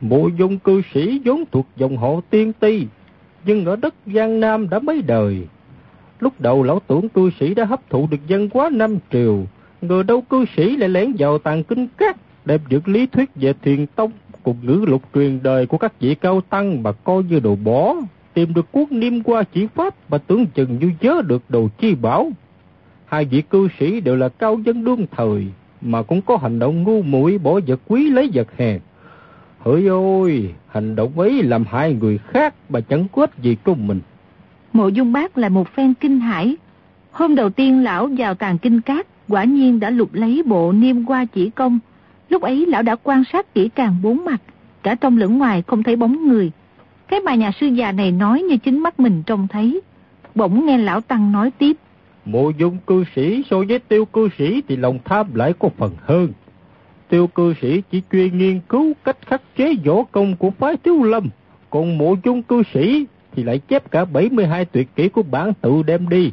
Mộ 0.00 0.28
dung 0.38 0.58
cư 0.58 0.82
sĩ 0.94 1.20
vốn 1.24 1.44
thuộc 1.52 1.66
dòng 1.76 1.96
họ 1.96 2.08
tiên 2.30 2.52
ti, 2.52 2.86
nhưng 3.44 3.64
ở 3.64 3.76
đất 3.76 3.94
Giang 4.06 4.40
Nam 4.40 4.68
đã 4.70 4.78
mấy 4.78 5.02
đời. 5.02 5.46
Lúc 6.20 6.40
đầu 6.40 6.62
lão 6.62 6.80
tưởng 6.86 7.08
cư 7.08 7.30
sĩ 7.40 7.54
đã 7.54 7.64
hấp 7.64 7.90
thụ 7.90 8.08
được 8.10 8.26
dân 8.26 8.48
quá 8.48 8.70
năm 8.72 8.98
triều, 9.12 9.38
người 9.82 10.02
đâu 10.02 10.20
cư 10.20 10.44
sĩ 10.56 10.76
lại 10.76 10.88
lén 10.88 11.12
vào 11.18 11.38
tàng 11.38 11.64
kinh 11.64 11.86
cát, 11.96 12.16
đem 12.44 12.60
những 12.68 12.82
lý 12.86 13.06
thuyết 13.06 13.30
về 13.34 13.52
thiền 13.62 13.86
tông 13.86 14.10
cùng 14.42 14.56
ngữ 14.62 14.84
lục 14.88 15.02
truyền 15.14 15.42
đời 15.42 15.66
của 15.66 15.78
các 15.78 16.00
vị 16.00 16.14
cao 16.14 16.40
tăng 16.40 16.82
mà 16.82 16.92
coi 16.92 17.22
như 17.22 17.40
đồ 17.40 17.56
bỏ, 17.56 17.94
tìm 18.34 18.54
được 18.54 18.66
quốc 18.72 18.92
niêm 18.92 19.22
qua 19.22 19.42
chỉ 19.42 19.66
pháp 19.74 19.94
mà 20.10 20.18
tưởng 20.18 20.46
chừng 20.46 20.78
như 20.80 20.90
nhớ 21.00 21.22
được 21.26 21.42
đồ 21.48 21.68
chi 21.78 21.94
bảo. 21.94 22.30
Hai 23.06 23.24
vị 23.24 23.42
cư 23.50 23.68
sĩ 23.78 24.00
đều 24.00 24.16
là 24.16 24.28
cao 24.28 24.58
dân 24.64 24.84
đương 24.84 25.06
thời, 25.16 25.46
mà 25.80 26.02
cũng 26.02 26.22
có 26.22 26.36
hành 26.36 26.58
động 26.58 26.82
ngu 26.82 27.02
muội 27.02 27.38
bỏ 27.38 27.60
vật 27.66 27.80
quý 27.88 28.10
lấy 28.10 28.30
vật 28.34 28.48
hèn. 28.56 28.80
Hỡi 29.60 29.86
ôi, 29.86 30.54
hành 30.68 30.96
động 30.96 31.18
ấy 31.18 31.42
làm 31.42 31.64
hai 31.70 31.94
người 31.94 32.18
khác 32.18 32.54
mà 32.68 32.80
chẳng 32.80 33.06
có 33.12 33.22
ích 33.22 33.30
gì 33.42 33.56
trong 33.64 33.86
mình. 33.86 34.00
Mộ 34.72 34.88
dung 34.88 35.12
bác 35.12 35.38
là 35.38 35.48
một 35.48 35.68
phen 35.68 35.94
kinh 35.94 36.20
hải, 36.20 36.56
Hôm 37.12 37.34
đầu 37.34 37.50
tiên 37.50 37.84
lão 37.84 38.08
vào 38.18 38.34
tàn 38.34 38.58
kinh 38.58 38.80
cát, 38.80 39.06
quả 39.28 39.44
nhiên 39.44 39.80
đã 39.80 39.90
lục 39.90 40.14
lấy 40.14 40.42
bộ 40.46 40.72
niêm 40.72 41.04
qua 41.04 41.24
chỉ 41.24 41.50
công. 41.50 41.78
Lúc 42.28 42.42
ấy 42.42 42.66
lão 42.66 42.82
đã 42.82 42.96
quan 43.02 43.22
sát 43.32 43.54
kỹ 43.54 43.68
càng 43.68 43.96
bốn 44.02 44.24
mặt, 44.24 44.42
cả 44.82 44.94
trong 44.94 45.18
lẫn 45.18 45.38
ngoài 45.38 45.62
không 45.66 45.82
thấy 45.82 45.96
bóng 45.96 46.28
người. 46.28 46.50
Cái 47.08 47.20
bà 47.24 47.34
nhà 47.34 47.50
sư 47.60 47.66
già 47.66 47.92
này 47.92 48.12
nói 48.12 48.42
như 48.42 48.56
chính 48.56 48.78
mắt 48.78 49.00
mình 49.00 49.22
trông 49.26 49.48
thấy. 49.48 49.80
Bỗng 50.34 50.66
nghe 50.66 50.78
lão 50.78 51.00
Tăng 51.00 51.32
nói 51.32 51.50
tiếp. 51.58 51.76
Mộ 52.24 52.50
dung 52.50 52.78
cư 52.86 53.04
sĩ 53.16 53.42
so 53.50 53.56
với 53.68 53.78
tiêu 53.78 54.04
cư 54.04 54.28
sĩ 54.38 54.62
thì 54.68 54.76
lòng 54.76 54.98
tham 55.04 55.34
lại 55.34 55.52
có 55.58 55.68
phần 55.76 55.92
hơn. 56.02 56.28
Tiêu 57.10 57.26
cư 57.26 57.54
sĩ 57.60 57.82
chỉ 57.90 58.02
chuyên 58.12 58.38
nghiên 58.38 58.60
cứu 58.68 58.92
cách 59.04 59.16
khắc 59.26 59.42
chế 59.56 59.74
võ 59.84 60.02
công 60.12 60.36
của 60.36 60.50
phái 60.50 60.76
thiếu 60.76 61.02
lâm. 61.02 61.28
Còn 61.70 61.98
mộ 61.98 62.16
dung 62.24 62.42
cư 62.42 62.62
sĩ 62.74 63.06
thì 63.32 63.42
lại 63.42 63.58
chép 63.58 63.90
cả 63.90 64.04
72 64.04 64.64
tuyệt 64.64 64.88
kỹ 64.96 65.08
của 65.08 65.22
bản 65.22 65.52
tự 65.60 65.82
đem 65.82 66.08
đi. 66.08 66.32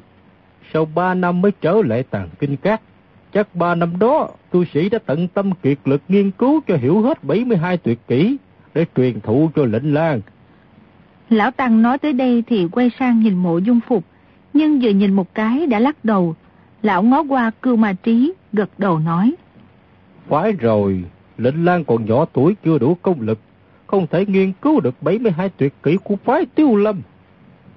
Sau 0.73 0.87
3 0.95 1.13
năm 1.13 1.41
mới 1.41 1.51
trở 1.61 1.81
lại 1.85 2.03
tàng 2.03 2.29
kinh 2.39 2.57
cát. 2.57 2.81
Chắc 3.33 3.55
3 3.55 3.75
năm 3.75 3.99
đó, 3.99 4.29
cư 4.51 4.65
sĩ 4.73 4.89
đã 4.89 4.99
tận 5.05 5.27
tâm 5.27 5.51
kiệt 5.63 5.77
lực 5.85 6.01
nghiên 6.07 6.31
cứu 6.31 6.61
cho 6.67 6.75
hiểu 6.75 7.01
hết 7.01 7.23
72 7.23 7.77
tuyệt 7.77 7.99
kỹ 8.07 8.37
để 8.73 8.85
truyền 8.95 9.19
thụ 9.21 9.49
cho 9.55 9.65
lệnh 9.65 9.93
lang. 9.93 10.21
Lão 11.29 11.51
Tăng 11.51 11.81
nói 11.81 11.97
tới 11.97 12.13
đây 12.13 12.43
thì 12.47 12.67
quay 12.71 12.91
sang 12.99 13.19
nhìn 13.19 13.33
mộ 13.33 13.57
dung 13.57 13.79
phục, 13.87 14.03
nhưng 14.53 14.79
vừa 14.79 14.89
nhìn 14.89 15.13
một 15.13 15.33
cái 15.33 15.67
đã 15.67 15.79
lắc 15.79 16.05
đầu. 16.05 16.35
Lão 16.81 17.03
ngó 17.03 17.23
qua 17.23 17.51
cưu 17.61 17.75
ma 17.75 17.93
trí, 18.03 18.33
gật 18.53 18.69
đầu 18.77 18.99
nói. 18.99 19.35
Phải 20.27 20.51
rồi, 20.51 21.03
lệnh 21.37 21.65
lang 21.65 21.83
còn 21.83 22.05
nhỏ 22.05 22.25
tuổi 22.33 22.55
chưa 22.65 22.77
đủ 22.77 22.97
công 23.01 23.21
lực, 23.21 23.39
không 23.87 24.07
thể 24.07 24.25
nghiên 24.25 24.51
cứu 24.61 24.79
được 24.79 24.95
72 25.01 25.49
tuyệt 25.49 25.73
kỹ 25.83 25.97
của 26.03 26.15
phái 26.15 26.45
tiêu 26.55 26.75
lâm. 26.75 27.01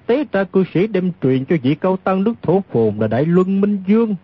Tế 0.07 0.25
ra 0.33 0.45
cư 0.45 0.65
sĩ 0.75 0.87
đem 0.87 1.13
truyền 1.23 1.45
cho 1.45 1.57
vị 1.63 1.75
cao 1.75 1.97
tăng 1.97 2.25
nước 2.25 2.35
thổ 2.43 2.63
phồn 2.73 2.95
là 2.99 3.07
Đại 3.07 3.25
Luân 3.25 3.61
Minh 3.61 3.83
Dương. 3.87 4.15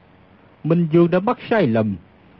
Minh 0.65 0.89
Dương 0.93 1.11
đã 1.11 1.21
mắc 1.21 1.39
sai 1.51 1.67
lầm, 1.67 1.97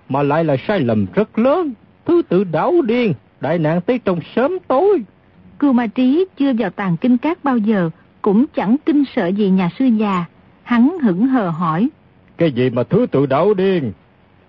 mà 0.09 0.23
lại 0.23 0.45
là 0.45 0.57
sai 0.69 0.81
lầm 0.81 1.07
rất 1.15 1.39
lớn, 1.39 1.73
thứ 2.05 2.23
tự 2.29 2.45
đảo 2.45 2.83
điên, 2.83 3.15
đại 3.41 3.59
nạn 3.59 3.81
tới 3.81 3.99
trong 3.99 4.21
sớm 4.37 4.59
tối. 4.69 5.03
Cưu 5.59 5.73
Ma 5.73 5.87
Trí 5.87 6.25
chưa 6.39 6.53
vào 6.59 6.71
tàn 6.71 6.97
kinh 6.97 7.19
cát 7.19 7.45
bao 7.45 7.57
giờ, 7.57 7.91
cũng 8.23 8.47
chẳng 8.55 8.77
kinh 8.87 9.05
sợ 9.17 9.27
gì 9.27 9.51
nhà 9.51 9.71
sư 9.79 9.85
già. 9.85 10.25
Hắn 10.63 10.99
hững 11.03 11.27
hờ 11.27 11.49
hỏi. 11.49 11.89
Cái 12.37 12.53
gì 12.53 12.71
mà 12.71 12.83
thứ 12.83 13.07
tự 13.11 13.27
đảo 13.27 13.55
điên? 13.55 13.93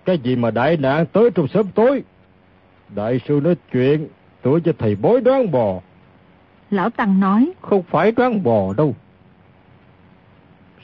Cái 0.07 0.17
gì 0.17 0.35
mà 0.35 0.51
đại 0.51 0.77
nạn 0.77 1.05
tới 1.05 1.29
trong 1.35 1.47
sớm 1.47 1.67
tối? 1.75 2.03
Đại 2.95 3.19
sư 3.27 3.39
nói 3.43 3.55
chuyện, 3.71 4.07
tôi 4.41 4.61
cho 4.61 4.71
thầy 4.77 4.95
bói 4.95 5.21
đoán 5.21 5.51
bò. 5.51 5.79
Lão 6.71 6.89
Tăng 6.89 7.19
nói. 7.19 7.51
Không 7.61 7.83
phải 7.83 8.11
đoán 8.11 8.43
bò 8.43 8.73
đâu. 8.73 8.95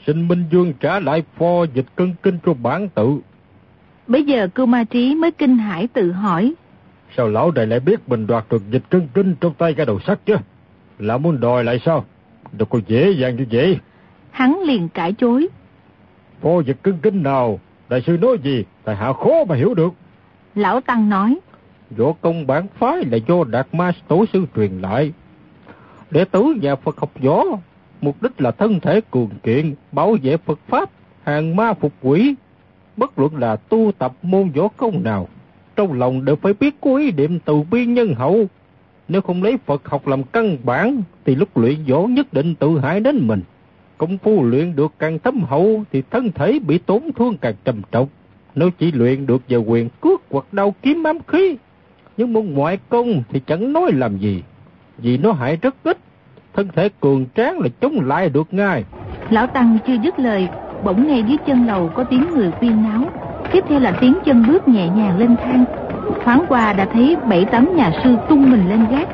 Xin 0.06 0.28
Minh 0.28 0.44
Dương 0.50 0.72
trả 0.80 1.00
lại 1.00 1.22
pho 1.36 1.64
dịch 1.74 1.86
cân 1.96 2.14
kinh 2.22 2.38
cho 2.46 2.54
bản 2.54 2.88
tự. 2.88 3.18
Bây 4.06 4.24
giờ 4.24 4.48
cưu 4.54 4.66
ma 4.66 4.84
trí 4.84 5.14
mới 5.14 5.30
kinh 5.30 5.58
hải 5.58 5.86
tự 5.86 6.12
hỏi. 6.12 6.54
Sao 7.16 7.28
lão 7.28 7.50
đại 7.50 7.66
lại 7.66 7.80
biết 7.80 8.08
mình 8.08 8.26
đoạt 8.26 8.44
được 8.50 8.62
dịch 8.70 8.82
cân 8.90 9.08
kinh 9.14 9.34
trong 9.40 9.54
tay 9.54 9.74
cái 9.74 9.86
đầu 9.86 10.00
sắt 10.00 10.26
chứ? 10.26 10.36
Lão 10.98 11.18
muốn 11.18 11.40
đòi 11.40 11.64
lại 11.64 11.80
sao? 11.84 12.04
Đâu 12.52 12.66
có 12.66 12.80
dễ 12.86 13.10
dàng 13.10 13.36
như 13.36 13.46
vậy. 13.50 13.78
Hắn 14.30 14.60
liền 14.66 14.88
cãi 14.88 15.12
chối. 15.12 15.48
Pho 16.40 16.60
dịch 16.60 16.78
cân 16.82 16.98
kinh 17.02 17.22
nào? 17.22 17.60
Đại 17.88 18.02
sư 18.06 18.18
nói 18.20 18.38
gì? 18.42 18.64
Tại 18.84 18.96
hạ 18.96 19.12
khó 19.12 19.44
mà 19.48 19.54
hiểu 19.54 19.74
được. 19.74 19.94
Lão 20.54 20.80
Tăng 20.80 21.08
nói. 21.08 21.38
Võ 21.96 22.12
công 22.20 22.46
bản 22.46 22.66
phái 22.78 23.04
là 23.04 23.18
do 23.28 23.44
Đạt 23.50 23.66
Ma 23.72 23.92
Tổ 24.08 24.24
sư 24.32 24.46
truyền 24.56 24.80
lại. 24.80 25.12
Đệ 26.10 26.24
tử 26.24 26.54
nhà 26.62 26.76
Phật 26.76 26.96
học 26.96 27.10
võ, 27.22 27.44
mục 28.00 28.22
đích 28.22 28.40
là 28.40 28.50
thân 28.50 28.80
thể 28.80 29.00
cường 29.10 29.30
kiện, 29.42 29.74
bảo 29.92 30.16
vệ 30.22 30.36
Phật 30.36 30.58
Pháp, 30.68 30.90
hàng 31.22 31.56
ma 31.56 31.74
phục 31.74 31.92
quỷ. 32.02 32.34
Bất 32.96 33.18
luận 33.18 33.36
là 33.36 33.56
tu 33.56 33.92
tập 33.98 34.12
môn 34.22 34.50
võ 34.50 34.68
công 34.68 35.02
nào, 35.02 35.28
trong 35.76 35.92
lòng 35.92 36.24
đều 36.24 36.36
phải 36.36 36.52
biết 36.60 36.80
có 36.80 36.96
ý 36.96 37.12
niệm 37.12 37.38
từ 37.44 37.62
bi 37.70 37.86
nhân 37.86 38.14
hậu. 38.14 38.46
Nếu 39.08 39.20
không 39.20 39.42
lấy 39.42 39.56
Phật 39.66 39.88
học 39.88 40.06
làm 40.06 40.22
căn 40.22 40.56
bản, 40.64 41.02
thì 41.24 41.34
lúc 41.34 41.56
luyện 41.58 41.84
võ 41.88 42.02
nhất 42.02 42.32
định 42.32 42.54
tự 42.54 42.78
hại 42.78 43.00
đến 43.00 43.26
mình. 43.26 43.42
Công 43.98 44.18
phu 44.18 44.44
luyện 44.44 44.76
được 44.76 44.92
càng 44.98 45.18
thâm 45.18 45.42
hậu, 45.42 45.82
thì 45.92 46.02
thân 46.10 46.32
thể 46.32 46.58
bị 46.66 46.78
tổn 46.78 47.02
thương 47.16 47.36
càng 47.36 47.54
trầm 47.64 47.82
trọng. 47.90 48.08
Nếu 48.54 48.70
chỉ 48.78 48.92
luyện 48.92 49.26
được 49.26 49.42
về 49.48 49.56
quyền 49.56 49.88
cước 50.00 50.22
hoặc 50.30 50.44
đau 50.52 50.74
kiếm 50.82 51.02
ám 51.04 51.18
khí, 51.26 51.56
nhưng 52.16 52.32
môn 52.32 52.46
ngoại 52.46 52.78
công 52.88 53.22
thì 53.28 53.40
chẳng 53.46 53.72
nói 53.72 53.92
làm 53.92 54.18
gì, 54.18 54.42
vì 54.98 55.18
nó 55.18 55.32
hại 55.32 55.56
rất 55.62 55.74
ít. 55.84 55.98
Thân 56.54 56.68
thể 56.74 56.88
cường 57.00 57.26
tráng 57.36 57.60
là 57.60 57.68
chống 57.80 58.00
lại 58.00 58.28
được 58.28 58.54
ngay. 58.54 58.84
Lão 59.30 59.46
Tăng 59.46 59.78
chưa 59.86 59.96
dứt 60.02 60.18
lời, 60.18 60.48
bỗng 60.84 61.08
nghe 61.08 61.20
dưới 61.20 61.36
chân 61.46 61.66
lầu 61.66 61.90
có 61.94 62.04
tiếng 62.04 62.26
người 62.30 62.50
quyên 62.60 62.82
náo. 62.82 63.04
Tiếp 63.52 63.64
theo 63.68 63.80
là 63.80 63.98
tiếng 64.00 64.14
chân 64.24 64.44
bước 64.48 64.68
nhẹ 64.68 64.88
nhàng 64.88 65.18
lên 65.18 65.36
thang. 65.36 65.64
Thoáng 66.24 66.44
qua 66.48 66.72
đã 66.72 66.84
thấy 66.84 67.16
bảy 67.28 67.44
tám 67.44 67.76
nhà 67.76 67.92
sư 68.04 68.16
tung 68.28 68.50
mình 68.50 68.68
lên 68.68 68.86
gác. 68.90 69.08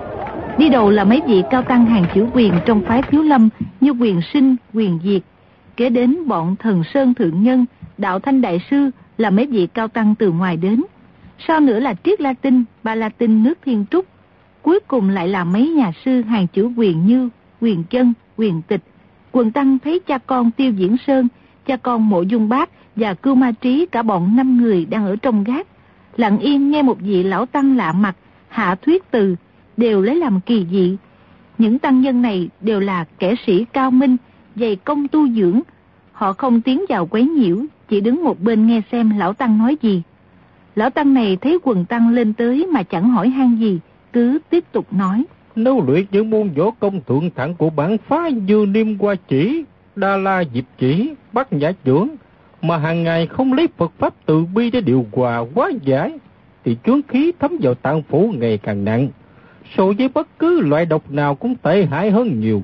Đi 0.59 0.69
đầu 0.69 0.91
là 0.91 1.05
mấy 1.05 1.23
vị 1.27 1.43
cao 1.51 1.63
tăng 1.63 1.87
hàng 1.87 2.05
chữ 2.15 2.27
quyền 2.33 2.55
trong 2.67 2.83
phái 2.85 3.03
thiếu 3.03 3.23
lâm 3.23 3.49
như 3.81 3.91
quyền 3.91 4.21
sinh, 4.33 4.57
quyền 4.75 4.99
diệt. 5.05 5.23
Kế 5.77 5.89
đến 5.89 6.29
bọn 6.29 6.57
thần 6.57 6.85
sơn 6.95 7.15
thượng 7.15 7.43
nhân, 7.43 7.67
đạo 7.99 8.19
thanh 8.19 8.41
đại 8.41 8.61
sư 8.71 8.91
là 9.21 9.31
mấy 9.31 9.47
vị 9.47 9.69
cao 9.75 9.89
tăng 9.89 10.15
từ 10.15 10.33
ngoài 10.33 10.57
đến. 10.57 10.83
Sau 11.49 11.61
nữa 11.61 11.81
là 11.81 11.95
triết 12.05 12.21
Latin, 12.21 12.65
ba 12.83 12.95
Latin 12.95 13.43
nước 13.43 13.59
thiên 13.65 13.85
trúc. 13.91 14.07
Cuối 14.63 14.81
cùng 14.89 15.09
lại 15.09 15.29
là 15.29 15.45
mấy 15.45 15.69
nhà 15.69 15.93
sư 16.05 16.23
hàng 16.23 16.47
chữ 16.47 16.71
quyền 16.77 17.07
như 17.07 17.29
quyền 17.61 17.85
chân, 17.85 18.13
quyền 18.37 18.63
tịch. 18.63 18.81
Quần 19.33 19.51
tăng 19.51 19.79
thấy 19.79 20.01
cha 20.07 20.19
con 20.19 20.51
Tiêu 20.51 20.73
Diễn 20.73 20.97
Sơn, 21.07 21.29
cha 21.67 21.77
con 21.77 22.09
Mộ 22.09 22.23
Dung 22.23 22.49
Bác 22.49 22.71
và 22.97 23.15
Cưu 23.15 23.35
Ma 23.35 23.53
Trí 23.53 23.87
cả 23.87 24.03
bọn 24.03 24.37
năm 24.37 24.57
người 24.57 24.85
đang 24.85 25.07
ở 25.07 25.17
trong 25.17 25.45
gác. 25.45 25.67
Lặng 26.17 26.39
yên 26.39 26.71
nghe 26.71 26.83
một 26.83 27.01
vị 27.01 27.23
lão 27.23 27.47
tăng 27.47 27.77
lạ 27.77 27.93
mặt, 27.93 28.17
hạ 28.49 28.75
thuyết 28.75 29.11
từ, 29.11 29.37
đều 29.77 30.03
lấy 30.03 30.17
làm 30.17 30.41
kỳ 30.41 30.67
dị. 30.71 30.97
Những 31.59 31.79
tăng 31.79 32.01
nhân 32.01 32.23
này 32.23 32.49
đều 32.61 32.81
là 32.81 33.05
kẻ 33.19 33.35
sĩ 33.47 33.65
cao 33.73 33.91
minh, 33.91 34.17
dày 34.57 34.77
công 34.77 35.09
tu 35.09 35.29
dưỡng. 35.29 35.61
Họ 36.13 36.33
không 36.33 36.61
tiến 36.61 36.85
vào 36.89 37.07
quấy 37.07 37.25
nhiễu, 37.25 37.57
chỉ 37.91 38.01
đứng 38.01 38.25
một 38.25 38.41
bên 38.41 38.67
nghe 38.67 38.83
xem 38.93 39.19
lão 39.19 39.33
tăng 39.33 39.59
nói 39.59 39.77
gì. 39.83 40.03
Lão 40.75 40.91
tăng 40.91 41.15
này 41.15 41.37
thấy 41.41 41.59
quần 41.63 41.85
tăng 41.85 42.11
lên 42.11 42.33
tới 42.33 42.67
mà 42.73 42.83
chẳng 42.83 43.11
hỏi 43.11 43.29
han 43.29 43.57
gì, 43.57 43.79
cứ 44.13 44.39
tiếp 44.51 44.65
tục 44.73 44.93
nói. 44.93 45.25
lâu 45.57 45.85
luyện 45.87 46.05
những 46.11 46.31
môn 46.31 46.51
võ 46.57 46.71
công 46.71 47.01
thượng 47.09 47.31
thẳng 47.37 47.55
của 47.55 47.71
bản 47.71 47.97
phá 48.09 48.29
như 48.29 48.67
niêm 48.69 48.99
qua 48.99 49.15
chỉ, 49.29 49.65
đa 49.97 50.17
la 50.17 50.43
diệp 50.55 50.65
chỉ, 50.79 51.15
bắt 51.33 51.49
giả 51.53 51.73
trưởng, 51.85 52.09
mà 52.63 52.77
hàng 52.77 53.03
ngày 53.03 53.27
không 53.27 53.53
lấy 53.53 53.69
Phật 53.77 53.93
Pháp 53.99 54.15
từ 54.27 54.45
bi 54.45 54.71
để 54.71 54.81
điều 54.81 55.07
hòa 55.13 55.45
quá 55.55 55.71
giải, 55.85 56.19
thì 56.65 56.77
chướng 56.85 57.01
khí 57.09 57.33
thấm 57.41 57.57
vào 57.61 57.75
tạng 57.75 58.03
phủ 58.03 58.35
ngày 58.39 58.59
càng 58.59 58.85
nặng. 58.85 59.09
So 59.77 59.85
với 59.99 60.09
bất 60.09 60.39
cứ 60.39 60.61
loại 60.61 60.87
độc 60.87 61.11
nào 61.11 61.35
cũng 61.35 61.55
tệ 61.55 61.87
hại 61.91 62.11
hơn 62.11 62.41
nhiều. 62.41 62.63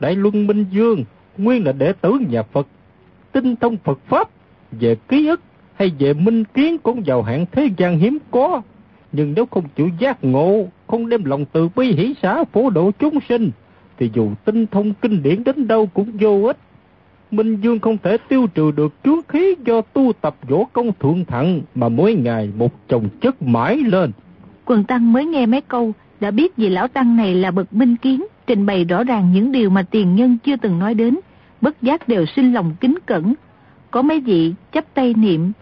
Đại 0.00 0.16
Luân 0.16 0.46
Minh 0.46 0.64
Dương, 0.70 1.04
nguyên 1.38 1.64
là 1.64 1.72
đệ 1.72 1.92
tử 1.92 2.18
nhà 2.30 2.42
Phật, 2.42 2.66
tinh 3.32 3.56
thông 3.56 3.76
Phật 3.76 3.98
Pháp, 4.06 4.28
về 4.80 4.94
ký 5.08 5.28
ức 5.28 5.40
hay 5.74 5.92
về 5.98 6.14
minh 6.14 6.44
kiến 6.44 6.78
cũng 6.78 7.06
giàu 7.06 7.22
hạng 7.22 7.46
thế 7.52 7.68
gian 7.76 7.98
hiếm 7.98 8.18
có. 8.30 8.62
Nhưng 9.12 9.32
nếu 9.36 9.46
không 9.46 9.64
chịu 9.76 9.88
giác 9.98 10.24
ngộ, 10.24 10.66
không 10.86 11.08
đem 11.08 11.24
lòng 11.24 11.44
từ 11.52 11.68
bi 11.76 11.92
hỷ 11.92 12.14
xã 12.22 12.44
phổ 12.44 12.70
độ 12.70 12.90
chúng 12.98 13.18
sinh, 13.28 13.50
thì 13.98 14.10
dù 14.14 14.30
tinh 14.44 14.66
thông 14.66 14.94
kinh 14.94 15.22
điển 15.22 15.44
đến 15.44 15.68
đâu 15.68 15.86
cũng 15.94 16.10
vô 16.20 16.42
ích. 16.46 16.56
Minh 17.30 17.56
Dương 17.56 17.78
không 17.78 17.98
thể 18.02 18.16
tiêu 18.28 18.46
trừ 18.54 18.70
được 18.70 18.94
chướng 19.04 19.20
khí 19.28 19.54
do 19.64 19.80
tu 19.80 20.12
tập 20.20 20.36
võ 20.48 20.64
công 20.72 20.92
thượng 21.00 21.24
thặng 21.24 21.62
mà 21.74 21.88
mỗi 21.88 22.14
ngày 22.14 22.50
một 22.56 22.72
chồng 22.88 23.08
chất 23.20 23.42
mãi 23.42 23.76
lên. 23.76 24.12
Quần 24.64 24.84
Tăng 24.84 25.12
mới 25.12 25.24
nghe 25.24 25.46
mấy 25.46 25.60
câu, 25.60 25.92
đã 26.20 26.30
biết 26.30 26.56
vị 26.56 26.68
lão 26.68 26.88
Tăng 26.88 27.16
này 27.16 27.34
là 27.34 27.50
bậc 27.50 27.72
minh 27.72 27.96
kiến, 27.96 28.24
trình 28.46 28.66
bày 28.66 28.84
rõ 28.84 29.04
ràng 29.04 29.32
những 29.32 29.52
điều 29.52 29.70
mà 29.70 29.82
tiền 29.82 30.14
nhân 30.14 30.38
chưa 30.44 30.56
từng 30.56 30.78
nói 30.78 30.94
đến, 30.94 31.18
bất 31.60 31.82
giác 31.82 32.08
đều 32.08 32.26
sinh 32.26 32.52
lòng 32.52 32.74
kính 32.80 32.94
cẩn. 33.06 33.34
Có 33.94 34.02
mấy 34.02 34.20
vị 34.20 34.54
chấp 34.72 34.84
tay 34.94 35.14
niệm. 35.14 35.52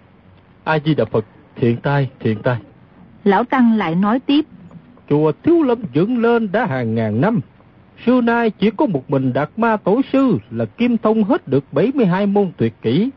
A-di-đà 0.65 1.05
Phật, 1.05 1.25
thiện 1.57 1.77
tai, 1.77 2.11
thiện 2.21 2.39
tai. 2.43 2.57
Lão 3.25 3.45
Tăng 3.45 3.77
lại 3.77 3.95
nói 3.95 4.21
tiếp. 4.21 4.45
Chùa 5.09 5.33
Thiếu 5.43 5.63
Lâm 5.63 5.79
dựng 5.93 6.19
lên 6.19 6.53
đã 6.53 6.67
hàng 6.67 6.95
ngàn 6.95 7.21
năm. 7.21 7.41
Xưa 8.07 8.21
nay 8.21 8.51
chỉ 8.51 8.71
có 8.71 8.87
một 8.87 9.11
mình 9.11 9.33
Đạt 9.33 9.51
Ma 9.57 9.77
Tổ 9.77 10.01
Sư 10.13 10.39
là 10.51 10.65
kim 10.65 10.99
thông 10.99 11.25
hết 11.25 11.49
được 11.49 11.65
72 11.73 12.27
môn 12.27 12.51
tuyệt 12.57 12.73
kỹ. 12.83 13.11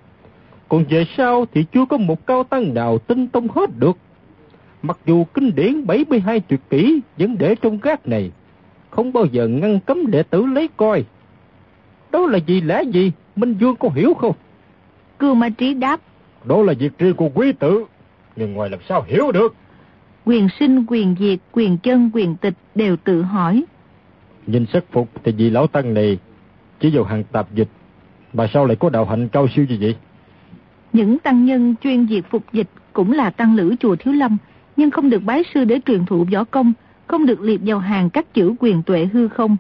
Còn 0.70 0.86
về 0.90 1.06
sau 1.18 1.46
thì 1.54 1.66
chưa 1.72 1.86
có 1.86 1.98
một 1.98 2.28
cao 2.28 2.44
tăng 2.44 2.74
nào 2.74 2.98
tinh 2.98 3.28
thông 3.34 3.48
hết 3.48 3.70
được. 3.78 3.98
Mặc 4.82 4.98
dù 5.06 5.24
kinh 5.34 5.56
điển 5.56 5.88
72 5.88 6.40
tuyệt 6.40 6.62
kỹ 6.70 7.00
vẫn 7.18 7.38
để 7.38 7.56
trong 7.56 7.80
gác 7.82 8.08
này, 8.08 8.32
không 8.90 9.14
bao 9.14 9.26
giờ 9.26 9.48
ngăn 9.48 9.80
cấm 9.80 10.12
đệ 10.12 10.24
tử 10.24 10.46
lấy 10.46 10.70
coi. 10.78 11.06
Đó 12.12 12.20
là 12.28 12.38
gì 12.38 12.62
lẽ 12.62 12.84
gì? 12.84 13.12
Minh 13.36 13.56
Dương 13.60 13.76
có 13.76 13.90
hiểu 13.96 14.14
không? 14.14 14.36
Cưu 15.20 15.36
Ma 15.36 15.50
Trí 15.50 15.74
đáp. 15.74 16.00
Đó 16.44 16.62
là 16.62 16.74
việc 16.80 16.98
riêng 16.98 17.16
của 17.16 17.30
quý 17.34 17.52
tử, 17.52 17.86
nhưng 18.36 18.54
ngoài 18.54 18.70
làm 18.70 18.80
sao 18.90 19.06
hiểu 19.08 19.32
được. 19.32 19.56
Quyền 20.26 20.48
sinh, 20.60 20.86
quyền 20.88 21.16
diệt, 21.20 21.40
quyền 21.52 21.78
chân, 21.78 22.10
quyền 22.14 22.36
tịch 22.36 22.54
đều 22.76 22.98
tự 22.98 23.22
hỏi. 23.22 23.64
Nhìn 24.48 24.66
sắc 24.74 24.84
phục 24.92 25.10
thì 25.24 25.32
vị 25.32 25.50
lão 25.50 25.68
tăng 25.68 25.94
này 25.94 26.18
chỉ 26.80 26.90
vào 26.96 27.04
hàng 27.04 27.24
tạp 27.32 27.54
dịch, 27.54 27.70
Mà 28.34 28.48
sao 28.54 28.66
lại 28.66 28.76
có 28.76 28.90
đạo 28.90 29.06
hạnh 29.06 29.30
cao 29.30 29.48
siêu 29.56 29.66
như 29.70 29.78
vậy? 29.82 29.96
Những 30.94 31.20
tăng 31.20 31.46
nhân 31.46 31.76
chuyên 31.84 32.08
diệt 32.08 32.24
phục 32.30 32.44
dịch 32.52 32.68
cũng 32.94 33.12
là 33.12 33.30
tăng 33.30 33.56
lữ 33.56 33.76
chùa 33.80 33.96
Thiếu 33.96 34.14
Lâm, 34.14 34.38
nhưng 34.76 34.92
không 34.92 35.10
được 35.10 35.24
bái 35.24 35.44
sư 35.54 35.64
để 35.64 35.80
truyền 35.86 36.06
thụ 36.06 36.26
võ 36.34 36.44
công, 36.44 36.74
không 37.08 37.26
được 37.26 37.42
liệt 37.42 37.62
vào 37.66 37.80
hàng 37.80 38.10
các 38.10 38.34
chữ 38.34 38.56
quyền 38.60 38.84
tuệ 38.84 39.08
hư 39.14 39.28
không. 39.28 39.58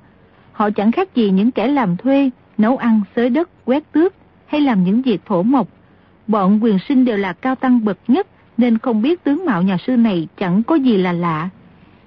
Họ 0.51 0.69
chẳng 0.69 0.91
khác 0.91 1.15
gì 1.15 1.29
những 1.29 1.51
kẻ 1.51 1.67
làm 1.67 1.97
thuê, 1.97 2.29
nấu 2.57 2.77
ăn, 2.77 3.01
xới 3.15 3.29
đất, 3.29 3.49
quét 3.65 3.91
tước 3.91 4.13
hay 4.45 4.61
làm 4.61 4.83
những 4.83 5.01
việc 5.01 5.21
thổ 5.25 5.43
mộc. 5.43 5.67
Bọn 6.27 6.59
quyền 6.63 6.79
sinh 6.79 7.05
đều 7.05 7.17
là 7.17 7.33
cao 7.33 7.55
tăng 7.55 7.85
bậc 7.85 7.97
nhất 8.07 8.27
nên 8.57 8.77
không 8.77 9.01
biết 9.01 9.23
tướng 9.23 9.45
mạo 9.45 9.61
nhà 9.61 9.77
sư 9.87 9.97
này 9.97 10.27
chẳng 10.37 10.63
có 10.63 10.75
gì 10.75 10.97
là 10.97 11.11
lạ. 11.11 11.49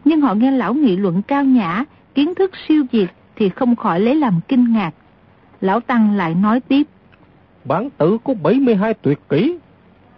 Nhưng 0.04 0.20
họ 0.20 0.34
nghe 0.34 0.50
lão 0.50 0.74
nghị 0.74 0.96
luận 0.96 1.22
cao 1.22 1.44
nhã, 1.44 1.84
kiến 2.14 2.34
thức 2.34 2.50
siêu 2.68 2.84
việt 2.92 3.06
thì 3.36 3.48
không 3.48 3.76
khỏi 3.76 4.00
lấy 4.00 4.14
làm 4.14 4.40
kinh 4.48 4.72
ngạc. 4.72 4.90
Lão 5.60 5.80
Tăng 5.80 6.16
lại 6.16 6.34
nói 6.34 6.60
tiếp. 6.60 6.82
Bản 7.64 7.90
tử 7.90 8.18
có 8.24 8.34
72 8.42 8.94
tuyệt 8.94 9.18
kỹ. 9.28 9.58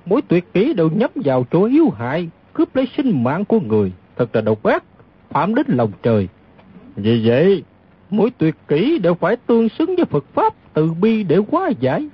Mỗi 0.07 0.23
tuyệt 0.23 0.53
kỹ 0.55 0.73
đều 0.73 0.91
nhắm 0.91 1.11
vào 1.15 1.47
chỗ 1.51 1.65
yếu 1.65 1.91
hại, 1.91 2.31
cướp 2.53 2.77
lấy 2.77 2.89
sinh 2.97 3.25
mạng 3.25 3.45
của 3.45 3.61
người. 3.61 3.93
Thật 4.17 4.37
là 4.37 4.41
độc 4.41 4.63
ác, 4.63 4.85
phạm 5.31 5.55
đến 5.55 5.67
lòng 5.69 5.93
trời. 6.03 6.29
Vì 6.97 7.29
vậy, 7.29 7.63
mỗi 8.11 8.31
tuyệt 8.39 8.55
kỹ 8.69 8.99
đều 8.99 9.15
phải 9.15 9.37
tương 9.37 9.69
xứng 9.69 9.97
với 9.97 10.05
Phật 10.05 10.25
Pháp 10.35 10.55
từ 10.75 10.93
bi 11.01 11.23
để 11.23 11.39
hóa 11.51 11.71
giải. 11.81 12.09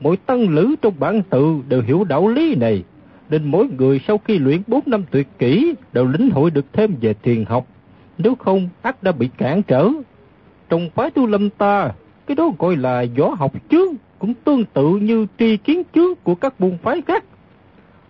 Mỗi 0.00 0.16
tăng 0.16 0.48
lữ 0.48 0.74
trong 0.82 0.94
bản 0.98 1.22
tự 1.30 1.60
đều 1.68 1.82
hiểu 1.82 2.04
đạo 2.04 2.28
lý 2.28 2.54
này, 2.54 2.84
nên 3.30 3.50
mỗi 3.50 3.68
người 3.78 4.00
sau 4.06 4.18
khi 4.18 4.38
luyện 4.38 4.62
4 4.66 4.80
năm 4.86 5.04
tuyệt 5.10 5.28
kỹ 5.38 5.74
đều 5.92 6.06
lĩnh 6.06 6.30
hội 6.30 6.50
được 6.50 6.64
thêm 6.72 6.94
về 7.00 7.14
thiền 7.22 7.44
học. 7.44 7.66
Nếu 8.18 8.34
không, 8.34 8.68
ác 8.82 9.02
đã 9.02 9.12
bị 9.12 9.28
cản 9.38 9.62
trở. 9.62 9.90
Trong 10.68 10.90
phái 10.94 11.10
tu 11.10 11.26
lâm 11.26 11.50
ta, 11.50 11.90
cái 12.26 12.34
đó 12.34 12.50
gọi 12.58 12.76
là 12.76 13.04
võ 13.18 13.28
học 13.28 13.52
chướng, 13.70 13.94
cũng 14.18 14.34
tương 14.34 14.64
tự 14.64 14.96
như 14.96 15.26
tri 15.38 15.56
kiến 15.56 15.82
chướng 15.94 16.14
của 16.22 16.34
các 16.34 16.60
môn 16.60 16.78
phái 16.82 17.02
khác. 17.06 17.24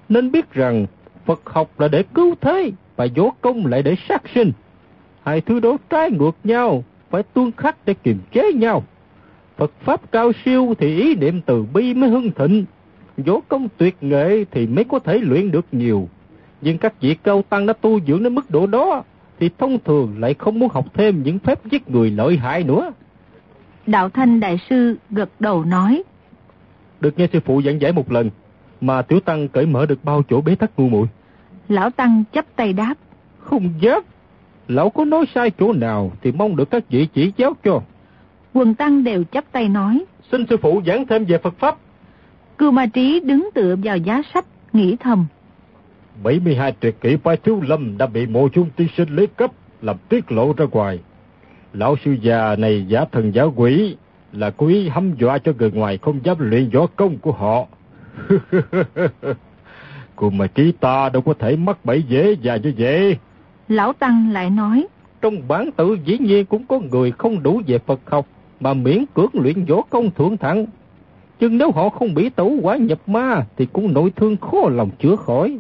Nên 0.09 0.31
biết 0.31 0.53
rằng 0.53 0.87
Phật 1.25 1.40
học 1.44 1.81
là 1.81 1.88
để 1.88 2.03
cứu 2.14 2.35
thế, 2.40 2.70
và 2.96 3.07
võ 3.16 3.31
công 3.40 3.66
lại 3.66 3.83
để 3.83 3.96
sát 4.09 4.22
sinh. 4.35 4.53
Hai 5.22 5.40
thứ 5.40 5.61
đó 5.61 5.77
trái 5.90 6.11
ngược 6.11 6.37
nhau, 6.44 6.85
phải 7.16 7.22
tuân 7.22 7.52
khắc 7.57 7.76
để 7.87 7.94
kiềm 7.94 8.18
chế 8.33 8.52
nhau. 8.52 8.83
Phật 9.57 9.72
Pháp 9.81 10.12
cao 10.12 10.33
siêu 10.44 10.74
thì 10.79 11.00
ý 11.00 11.14
niệm 11.14 11.40
từ 11.40 11.64
bi 11.74 11.94
mới 11.94 12.11
hưng 12.11 12.31
thịnh, 12.31 12.64
võ 13.16 13.40
công 13.48 13.68
tuyệt 13.76 13.96
nghệ 14.00 14.44
thì 14.50 14.66
mới 14.66 14.85
có 14.85 14.98
thể 14.98 15.18
luyện 15.18 15.50
được 15.50 15.66
nhiều. 15.72 16.09
Nhưng 16.61 16.79
các 16.79 17.00
vị 17.00 17.16
cao 17.22 17.42
tăng 17.42 17.66
đã 17.66 17.72
tu 17.72 18.00
dưỡng 18.00 18.22
đến 18.22 18.35
mức 18.35 18.50
độ 18.50 18.66
đó, 18.66 19.02
thì 19.40 19.50
thông 19.59 19.79
thường 19.85 20.14
lại 20.18 20.35
không 20.35 20.59
muốn 20.59 20.68
học 20.68 20.87
thêm 20.94 21.22
những 21.22 21.38
phép 21.38 21.59
giết 21.70 21.90
người 21.90 22.11
lợi 22.11 22.37
hại 22.37 22.62
nữa. 22.62 22.92
Đạo 23.87 24.09
Thanh 24.09 24.40
Đại 24.40 24.59
Sư 24.70 24.96
gật 25.11 25.29
đầu 25.40 25.64
nói. 25.64 26.02
Được 27.00 27.18
nghe 27.18 27.26
sư 27.33 27.40
phụ 27.44 27.62
giảng 27.62 27.81
giải 27.81 27.92
một 27.92 28.12
lần, 28.12 28.31
mà 28.81 29.02
tiểu 29.02 29.20
tăng 29.20 29.48
cởi 29.48 29.66
mở 29.66 29.87
được 29.87 30.05
bao 30.05 30.22
chỗ 30.29 30.40
bế 30.40 30.55
tắc 30.55 30.70
ngu 30.79 30.88
muội 30.88 31.07
Lão 31.68 31.90
Tăng 31.90 32.24
chấp 32.33 32.44
tay 32.57 32.72
đáp. 32.72 32.94
Không 33.38 33.70
dám. 33.81 34.02
Lão 34.68 34.90
có 34.90 35.05
nói 35.05 35.24
sai 35.35 35.50
chỗ 35.50 35.72
nào 35.72 36.12
thì 36.22 36.33
mong 36.33 36.57
được 36.57 36.70
các 36.70 36.85
vị 36.88 37.09
chỉ 37.14 37.33
giáo 37.37 37.52
cho. 37.64 37.81
Quần 38.55 38.74
Tăng 38.74 39.05
đều 39.05 39.24
chấp 39.24 39.44
tay 39.52 39.68
nói. 39.68 40.05
Xin 40.33 40.46
sư 40.46 40.57
phụ 40.62 40.83
giảng 40.87 41.07
thêm 41.07 41.24
về 41.24 41.38
Phật 41.38 41.55
Pháp. 41.59 41.76
Cưu 42.59 42.70
Ma 42.70 42.87
Trí 42.87 43.20
đứng 43.20 43.48
tựa 43.55 43.76
vào 43.85 43.96
giá 43.96 44.22
sách, 44.35 44.46
nghĩ 44.72 44.96
thầm. 45.00 45.26
72 46.22 46.72
tuyệt 46.81 46.96
kỹ 47.00 47.16
phái 47.16 47.37
thiếu 47.37 47.61
lâm 47.66 47.98
đã 47.98 48.07
bị 48.07 48.26
mộ 48.26 48.48
chung 48.48 48.70
tiên 48.76 48.88
sinh 48.96 49.16
lấy 49.16 49.26
cấp, 49.26 49.50
làm 49.83 49.96
tiết 50.09 50.33
lộ 50.33 50.52
ra 50.57 50.64
ngoài. 50.72 50.98
Lão 51.72 51.96
sư 52.05 52.16
già 52.22 52.57
này 52.57 52.87
giả 52.88 53.05
thần 53.12 53.35
giả 53.35 53.42
quỷ, 53.42 53.96
là 54.33 54.50
cố 54.50 54.66
ý 54.66 54.88
hăm 54.88 55.14
dọa 55.18 55.38
cho 55.38 55.52
người 55.59 55.70
ngoài 55.70 55.98
không 55.98 56.20
dám 56.24 56.37
luyện 56.38 56.70
võ 56.70 56.87
công 56.87 57.18
của 57.18 57.33
họ. 57.33 57.66
Cùng 60.16 60.38
mà 60.38 60.46
trí 60.46 60.72
ta 60.72 61.09
đâu 61.09 61.22
có 61.22 61.35
thể 61.38 61.57
mắc 61.57 61.85
bẫy 61.85 62.02
dễ 62.02 62.33
dàng 62.33 62.62
như 62.62 62.72
vậy. 62.79 63.16
Lão 63.68 63.92
Tăng 63.92 64.31
lại 64.33 64.50
nói. 64.50 64.87
Trong 65.20 65.48
bản 65.48 65.70
tự 65.76 65.98
dĩ 66.05 66.18
nhiên 66.18 66.46
cũng 66.46 66.66
có 66.66 66.81
người 66.90 67.11
không 67.11 67.42
đủ 67.42 67.61
về 67.66 67.79
Phật 67.79 68.00
học, 68.07 68.26
mà 68.61 68.74
miễn 68.74 69.05
cưỡng 69.14 69.31
luyện 69.33 69.64
võ 69.64 69.83
công 69.90 70.11
thượng 70.11 70.37
thẳng. 70.37 70.66
Nhưng 71.40 71.59
nếu 71.59 71.70
họ 71.70 71.88
không 71.88 72.14
bị 72.14 72.29
tẩu 72.29 72.52
quả 72.62 72.76
nhập 72.76 72.98
ma, 73.07 73.46
thì 73.57 73.66
cũng 73.72 73.92
nội 73.92 74.12
thương 74.16 74.37
khó 74.37 74.68
lòng 74.68 74.90
chữa 74.98 75.16
khỏi. 75.16 75.59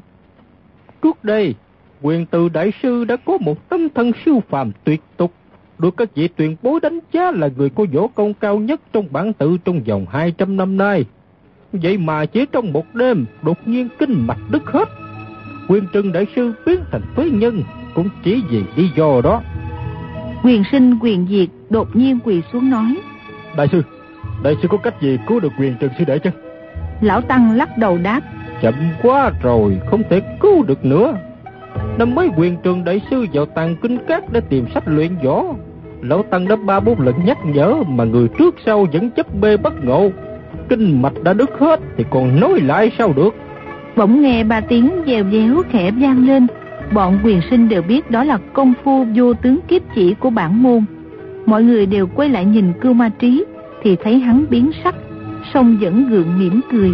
Trước 1.02 1.24
đây, 1.24 1.54
quyền 2.02 2.26
từ 2.26 2.48
đại 2.48 2.72
sư 2.82 3.04
đã 3.04 3.16
có 3.16 3.38
một 3.38 3.68
tâm 3.68 3.88
thân 3.94 4.12
siêu 4.24 4.42
phàm 4.48 4.72
tuyệt 4.84 5.00
tục, 5.16 5.32
được 5.78 5.96
các 5.96 6.14
vị 6.14 6.28
tuyển 6.36 6.56
bối 6.62 6.80
đánh 6.82 6.98
giá 7.12 7.30
là 7.30 7.48
người 7.56 7.70
có 7.70 7.84
võ 7.94 8.06
công 8.06 8.34
cao 8.34 8.58
nhất 8.58 8.80
trong 8.92 9.06
bản 9.10 9.32
tự 9.32 9.56
trong 9.64 9.80
vòng 9.82 10.06
200 10.10 10.56
năm 10.56 10.76
nay. 10.76 11.04
Vậy 11.72 11.98
mà 11.98 12.26
chỉ 12.26 12.46
trong 12.52 12.72
một 12.72 12.94
đêm, 12.94 13.26
đột 13.42 13.68
nhiên 13.68 13.88
kinh 13.98 14.26
mạch 14.26 14.40
đứt 14.50 14.62
hết. 14.66 14.88
Quyền 15.68 15.86
trừng 15.92 16.12
đại 16.12 16.26
sư 16.36 16.52
biến 16.66 16.80
thành 16.90 17.02
phế 17.16 17.30
nhân, 17.30 17.62
cũng 17.94 18.08
chỉ 18.24 18.42
vì 18.50 18.64
lý 18.76 18.90
do 18.96 19.20
đó. 19.24 19.42
Quyền 20.44 20.62
sinh 20.72 20.98
quyền 21.00 21.26
diệt 21.30 21.48
đột 21.70 21.96
nhiên 21.96 22.18
quỳ 22.24 22.42
xuống 22.52 22.70
nói. 22.70 22.96
Đại 23.56 23.68
sư, 23.72 23.82
đại 24.42 24.54
sư 24.62 24.68
có 24.68 24.76
cách 24.76 25.02
gì 25.02 25.18
cứu 25.26 25.40
được 25.40 25.52
quyền 25.58 25.74
trừng 25.80 25.92
sư 25.98 26.04
đệ 26.04 26.18
chứ? 26.18 26.30
Lão 27.00 27.20
Tăng 27.20 27.56
lắc 27.56 27.78
đầu 27.78 27.98
đáp. 27.98 28.20
Chậm 28.62 28.74
quá 29.02 29.30
rồi, 29.42 29.78
không 29.90 30.02
thể 30.10 30.20
cứu 30.40 30.62
được 30.62 30.84
nữa. 30.84 31.14
Năm 31.98 32.14
mới 32.14 32.28
quyền 32.36 32.56
trường 32.62 32.84
đại 32.84 33.00
sư 33.10 33.26
vào 33.32 33.46
tàng 33.46 33.76
kinh 33.82 33.98
cát 34.08 34.32
để 34.32 34.40
tìm 34.40 34.66
sách 34.74 34.84
luyện 34.86 35.16
võ. 35.24 35.44
Lão 36.00 36.22
Tăng 36.22 36.48
đã 36.48 36.56
ba 36.56 36.80
bốn 36.80 37.00
lần 37.00 37.14
nhắc 37.24 37.38
nhở 37.44 37.74
mà 37.88 38.04
người 38.04 38.28
trước 38.38 38.54
sau 38.66 38.86
vẫn 38.92 39.10
chấp 39.10 39.34
bê 39.40 39.56
bất 39.56 39.84
ngộ. 39.84 40.10
Kinh 40.68 41.02
mạch 41.02 41.22
đã 41.22 41.32
đứt 41.32 41.50
hết 41.58 41.80
thì 41.96 42.04
còn 42.10 42.40
nói 42.40 42.60
lại 42.60 42.92
sao 42.98 43.12
được. 43.16 43.34
Bỗng 43.96 44.22
nghe 44.22 44.44
ba 44.44 44.60
tiếng 44.60 44.90
dèo 45.06 45.24
déo 45.32 45.62
khẽ 45.70 45.90
vang 45.90 46.26
lên. 46.26 46.46
Bọn 46.92 47.18
quyền 47.24 47.40
sinh 47.50 47.68
đều 47.68 47.82
biết 47.82 48.10
đó 48.10 48.24
là 48.24 48.38
công 48.52 48.72
phu 48.84 49.06
vô 49.14 49.34
tướng 49.34 49.60
kiếp 49.68 49.82
chỉ 49.94 50.14
của 50.14 50.30
bản 50.30 50.62
môn. 50.62 50.84
Mọi 51.46 51.62
người 51.62 51.86
đều 51.86 52.06
quay 52.06 52.28
lại 52.28 52.44
nhìn 52.44 52.72
cưu 52.80 52.92
ma 52.92 53.08
trí 53.08 53.44
thì 53.82 53.96
thấy 54.04 54.18
hắn 54.18 54.44
biến 54.50 54.70
sắc, 54.84 54.94
song 55.54 55.78
vẫn 55.80 56.08
gượng 56.08 56.38
mỉm 56.38 56.60
cười. 56.72 56.90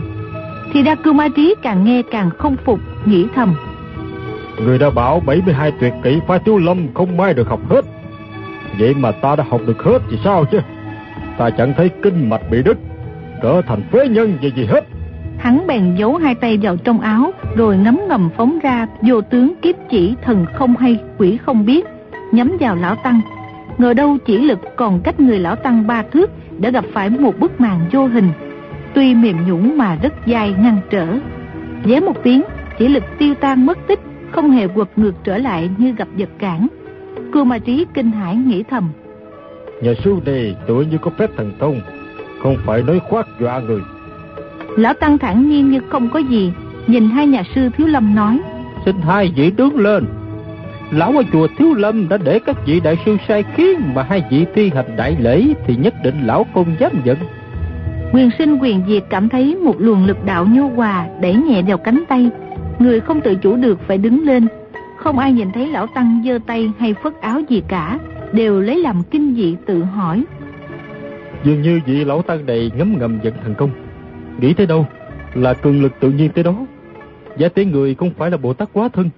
Thì 0.73 0.83
ra 0.83 0.95
cưu 0.95 1.13
ma 1.13 1.29
trí 1.37 1.55
càng 1.63 1.85
nghe 1.85 2.03
càng 2.11 2.31
không 2.39 2.57
phục, 2.65 2.79
nghĩ 3.05 3.27
thầm. 3.35 3.55
Người 4.65 4.79
đã 4.79 4.91
bảo 4.91 5.21
72 5.21 5.73
tuyệt 5.81 5.93
kỹ 6.03 6.21
phái 6.29 6.39
thiếu 6.39 6.59
lâm 6.59 6.95
không 6.95 7.17
mai 7.17 7.35
được 7.35 7.49
học 7.49 7.61
hết. 7.69 7.85
Vậy 8.79 8.95
mà 8.95 9.13
ta 9.13 9.37
đã 9.37 9.45
học 9.51 9.61
được 9.67 9.83
hết 9.83 9.99
thì 10.11 10.19
sao 10.25 10.45
chứ? 10.45 10.59
Ta 11.39 11.51
chẳng 11.51 11.75
thấy 11.77 11.91
kinh 12.03 12.31
mạch 12.31 12.51
bị 12.51 12.63
đứt, 12.63 12.79
trở 13.43 13.63
thành 13.67 13.83
phế 13.93 14.09
nhân 14.09 14.39
gì 14.43 14.53
gì 14.57 14.65
hết. 14.65 14.85
Hắn 15.43 15.67
bèn 15.67 15.95
giấu 15.97 16.17
hai 16.17 16.35
tay 16.35 16.59
vào 16.63 16.77
trong 16.77 17.01
áo, 17.01 17.33
rồi 17.57 17.77
ngấm 17.77 18.01
ngầm 18.09 18.29
phóng 18.37 18.59
ra 18.63 18.87
vô 19.01 19.21
tướng 19.21 19.55
kiếp 19.63 19.75
chỉ 19.91 20.15
thần 20.23 20.47
không 20.55 20.77
hay, 20.77 20.99
quỷ 21.19 21.37
không 21.37 21.67
biết, 21.67 21.87
nhắm 22.33 22.57
vào 22.61 22.77
lão 22.77 22.95
tăng. 22.95 23.21
Ngờ 23.79 23.95
đâu 23.95 24.19
chỉ 24.27 24.39
lực 24.39 24.59
còn 24.77 25.01
cách 25.01 25.21
người 25.21 25.39
lão 25.39 25.57
tăng 25.57 25.87
ba 25.87 26.03
thước 26.03 26.31
đã 26.59 26.71
gặp 26.71 26.85
phải 26.93 27.11
một 27.11 27.39
bức 27.39 27.61
màn 27.61 27.81
vô 27.93 28.07
hình, 28.07 28.29
tuy 28.95 29.15
mềm 29.15 29.37
nhũn 29.47 29.79
mà 29.79 29.99
rất 30.03 30.13
dai 30.27 30.55
ngăn 30.63 30.81
trở. 30.91 31.07
Dế 31.85 32.01
một 32.01 32.23
tiếng, 32.23 32.43
chỉ 32.79 32.89
lực 32.89 33.05
tiêu 33.19 33.35
tan 33.35 33.67
mất 33.67 33.79
tích, 33.87 34.01
không 34.31 34.51
hề 34.51 34.69
quật 34.69 34.89
ngược 34.97 35.15
trở 35.25 35.39
lại 35.39 35.71
như 35.79 35.93
gặp 35.93 36.09
vật 36.19 36.31
cản. 36.39 36.69
Cưu 37.33 37.45
ma 37.45 37.59
trí 37.59 37.87
kinh 37.95 38.11
hãi 38.11 38.37
nghĩ 38.37 38.63
thầm. 38.71 38.89
Nhà 39.83 39.93
sư 40.05 40.17
này 40.27 40.57
tựa 40.67 40.85
như 40.91 40.99
có 40.99 41.11
phép 41.19 41.31
thần 41.37 41.53
thông, 41.61 41.81
không 42.43 42.57
phải 42.67 42.83
nói 42.83 43.01
khoác 43.09 43.27
dọa 43.41 43.59
người. 43.59 43.81
Lão 44.77 44.95
Tăng 44.95 45.19
thản 45.19 45.49
nhiên 45.49 45.71
như 45.71 45.81
không 45.89 46.09
có 46.09 46.19
gì, 46.19 46.53
nhìn 46.87 47.11
hai 47.11 47.27
nhà 47.27 47.43
sư 47.55 47.69
Thiếu 47.77 47.87
Lâm 47.87 48.15
nói. 48.15 48.41
Xin 48.85 48.97
hai 49.01 49.33
vị 49.37 49.51
đứng 49.57 49.77
lên. 49.77 50.05
Lão 50.91 51.13
ở 51.17 51.23
chùa 51.33 51.49
Thiếu 51.59 51.75
Lâm 51.75 52.09
đã 52.09 52.17
để 52.17 52.39
các 52.39 52.57
vị 52.67 52.81
đại 52.81 52.97
sư 53.07 53.17
sai 53.29 53.45
khiến 53.55 53.81
mà 53.95 54.03
hai 54.03 54.25
vị 54.31 54.47
thi 54.55 54.71
hành 54.75 54.97
đại 54.97 55.17
lễ 55.21 55.45
thì 55.67 55.77
nhất 55.77 55.95
định 56.05 56.15
lão 56.27 56.47
không 56.55 56.67
dám 56.79 56.93
giận. 57.05 57.17
Quyền 58.13 58.31
sinh 58.39 58.59
quyền 58.59 58.83
diệt 58.89 59.05
cảm 59.11 59.29
thấy 59.29 59.57
một 59.57 59.75
luồng 59.79 60.07
lực 60.07 60.25
đạo 60.25 60.47
nhu 60.51 60.69
hòa 60.69 61.07
đẩy 61.21 61.35
nhẹ 61.35 61.63
vào 61.63 61.79
cánh 61.79 62.05
tay. 62.09 62.31
Người 62.79 63.01
không 63.01 63.21
tự 63.21 63.35
chủ 63.35 63.57
được 63.57 63.79
phải 63.87 63.99
đứng 63.99 64.25
lên. 64.25 64.47
Không 64.97 65.19
ai 65.19 65.33
nhìn 65.33 65.53
thấy 65.53 65.67
lão 65.67 65.87
Tăng 65.87 66.23
giơ 66.25 66.39
tay 66.47 66.73
hay 66.79 66.95
phất 67.03 67.21
áo 67.21 67.41
gì 67.49 67.63
cả, 67.69 67.99
đều 68.33 68.61
lấy 68.61 68.79
làm 68.79 69.03
kinh 69.11 69.35
dị 69.35 69.57
tự 69.67 69.85
hỏi. 69.85 70.25
Dường 71.45 71.63
như 71.63 71.81
vị 71.87 72.05
lão 72.05 72.23
Tăng 72.23 72.47
này 72.47 72.71
ngấm 72.77 72.99
ngầm 72.99 73.19
giận 73.23 73.35
thành 73.43 73.55
công. 73.55 73.71
Nghĩ 74.41 74.55
tới 74.55 74.67
đâu 74.67 74.87
là 75.35 75.55
cường 75.55 75.83
lực 75.83 75.93
tự 76.01 76.11
nhiên 76.11 76.31
tới 76.35 76.45
đó. 76.45 76.67
Giả 77.39 77.49
tế 77.49 77.65
người 77.65 77.95
không 77.95 78.11
phải 78.11 78.31
là 78.31 78.37
Bồ 78.37 78.55
Tát 78.55 78.69
quá 78.73 78.89
thân, 78.89 79.11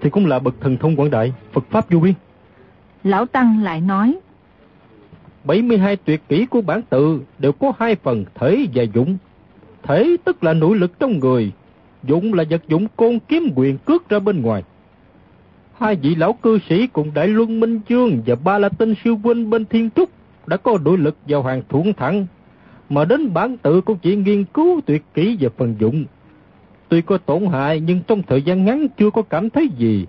thì 0.00 0.10
cũng 0.10 0.26
là 0.26 0.38
bậc 0.38 0.54
thần 0.60 0.76
thông 0.76 0.96
quảng 0.96 1.10
đại, 1.10 1.32
Phật 1.52 1.64
Pháp 1.70 1.90
vô 1.90 2.00
biên. 2.00 2.14
Lão 3.04 3.26
Tăng 3.26 3.62
lại 3.62 3.80
nói, 3.80 4.18
72 5.44 5.96
tuyệt 5.96 6.22
kỹ 6.28 6.46
của 6.46 6.60
bản 6.60 6.82
tự 6.82 7.20
đều 7.38 7.52
có 7.52 7.72
hai 7.78 7.94
phần 7.94 8.24
thể 8.34 8.66
và 8.74 8.82
dụng. 8.82 9.16
Thể 9.82 10.16
tức 10.24 10.44
là 10.44 10.52
nội 10.52 10.76
lực 10.78 10.98
trong 10.98 11.18
người, 11.18 11.52
dụng 12.02 12.34
là 12.34 12.44
vật 12.50 12.62
dụng 12.68 12.86
côn 12.96 13.18
kiếm 13.28 13.52
quyền 13.54 13.78
cước 13.78 14.08
ra 14.08 14.18
bên 14.18 14.42
ngoài. 14.42 14.62
Hai 15.78 15.96
vị 15.96 16.14
lão 16.14 16.32
cư 16.32 16.58
sĩ 16.68 16.86
cùng 16.86 17.10
Đại 17.14 17.28
Luân 17.28 17.60
Minh 17.60 17.80
Dương 17.88 18.22
và 18.26 18.34
Ba 18.34 18.58
La 18.58 18.68
Tinh 18.68 18.94
Siêu 19.04 19.20
Huynh 19.22 19.50
bên 19.50 19.64
Thiên 19.64 19.90
Trúc 19.96 20.10
đã 20.46 20.56
có 20.56 20.78
nội 20.84 20.98
lực 20.98 21.16
vào 21.28 21.42
hàng 21.42 21.62
thuận 21.68 21.92
thẳng. 21.92 22.26
Mà 22.90 23.04
đến 23.04 23.34
bản 23.34 23.56
tự 23.56 23.80
cũng 23.80 23.98
chỉ 23.98 24.16
nghiên 24.16 24.44
cứu 24.44 24.80
tuyệt 24.86 25.04
kỹ 25.14 25.36
về 25.40 25.48
phần 25.56 25.74
dụng. 25.78 26.04
Tuy 26.88 27.00
có 27.00 27.18
tổn 27.18 27.46
hại 27.46 27.80
nhưng 27.80 28.00
trong 28.06 28.22
thời 28.22 28.42
gian 28.42 28.64
ngắn 28.64 28.88
chưa 28.98 29.10
có 29.10 29.22
cảm 29.22 29.50
thấy 29.50 29.68
gì. 29.78 30.06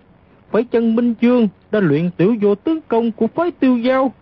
Phải 0.52 0.64
chân 0.64 0.96
Minh 0.96 1.14
Dương 1.22 1.48
đã 1.72 1.80
luyện 1.80 2.10
tiểu 2.18 2.36
vô 2.42 2.56
tướng 2.56 2.80
công 2.88 3.12
của 3.12 3.28
phái 3.28 3.52
tiêu 3.52 3.78
giao. 3.78 4.14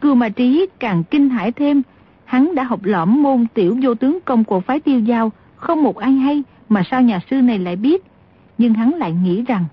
Cưu 0.00 0.14
mà 0.14 0.28
trí 0.28 0.66
càng 0.78 1.02
kinh 1.10 1.28
hãi 1.28 1.52
thêm, 1.52 1.82
hắn 2.24 2.54
đã 2.54 2.62
học 2.62 2.80
lõm 2.82 3.22
môn 3.22 3.46
tiểu 3.54 3.76
vô 3.82 3.94
tướng 3.94 4.18
công 4.24 4.44
của 4.44 4.60
phái 4.60 4.80
tiêu 4.80 5.00
giao, 5.00 5.32
không 5.56 5.82
một 5.82 5.96
ai 5.96 6.12
hay 6.12 6.42
mà 6.68 6.82
sao 6.90 7.02
nhà 7.02 7.20
sư 7.30 7.36
này 7.36 7.58
lại 7.58 7.76
biết. 7.76 8.04
Nhưng 8.58 8.74
hắn 8.74 8.94
lại 8.94 9.12
nghĩ 9.12 9.44
rằng, 9.48 9.64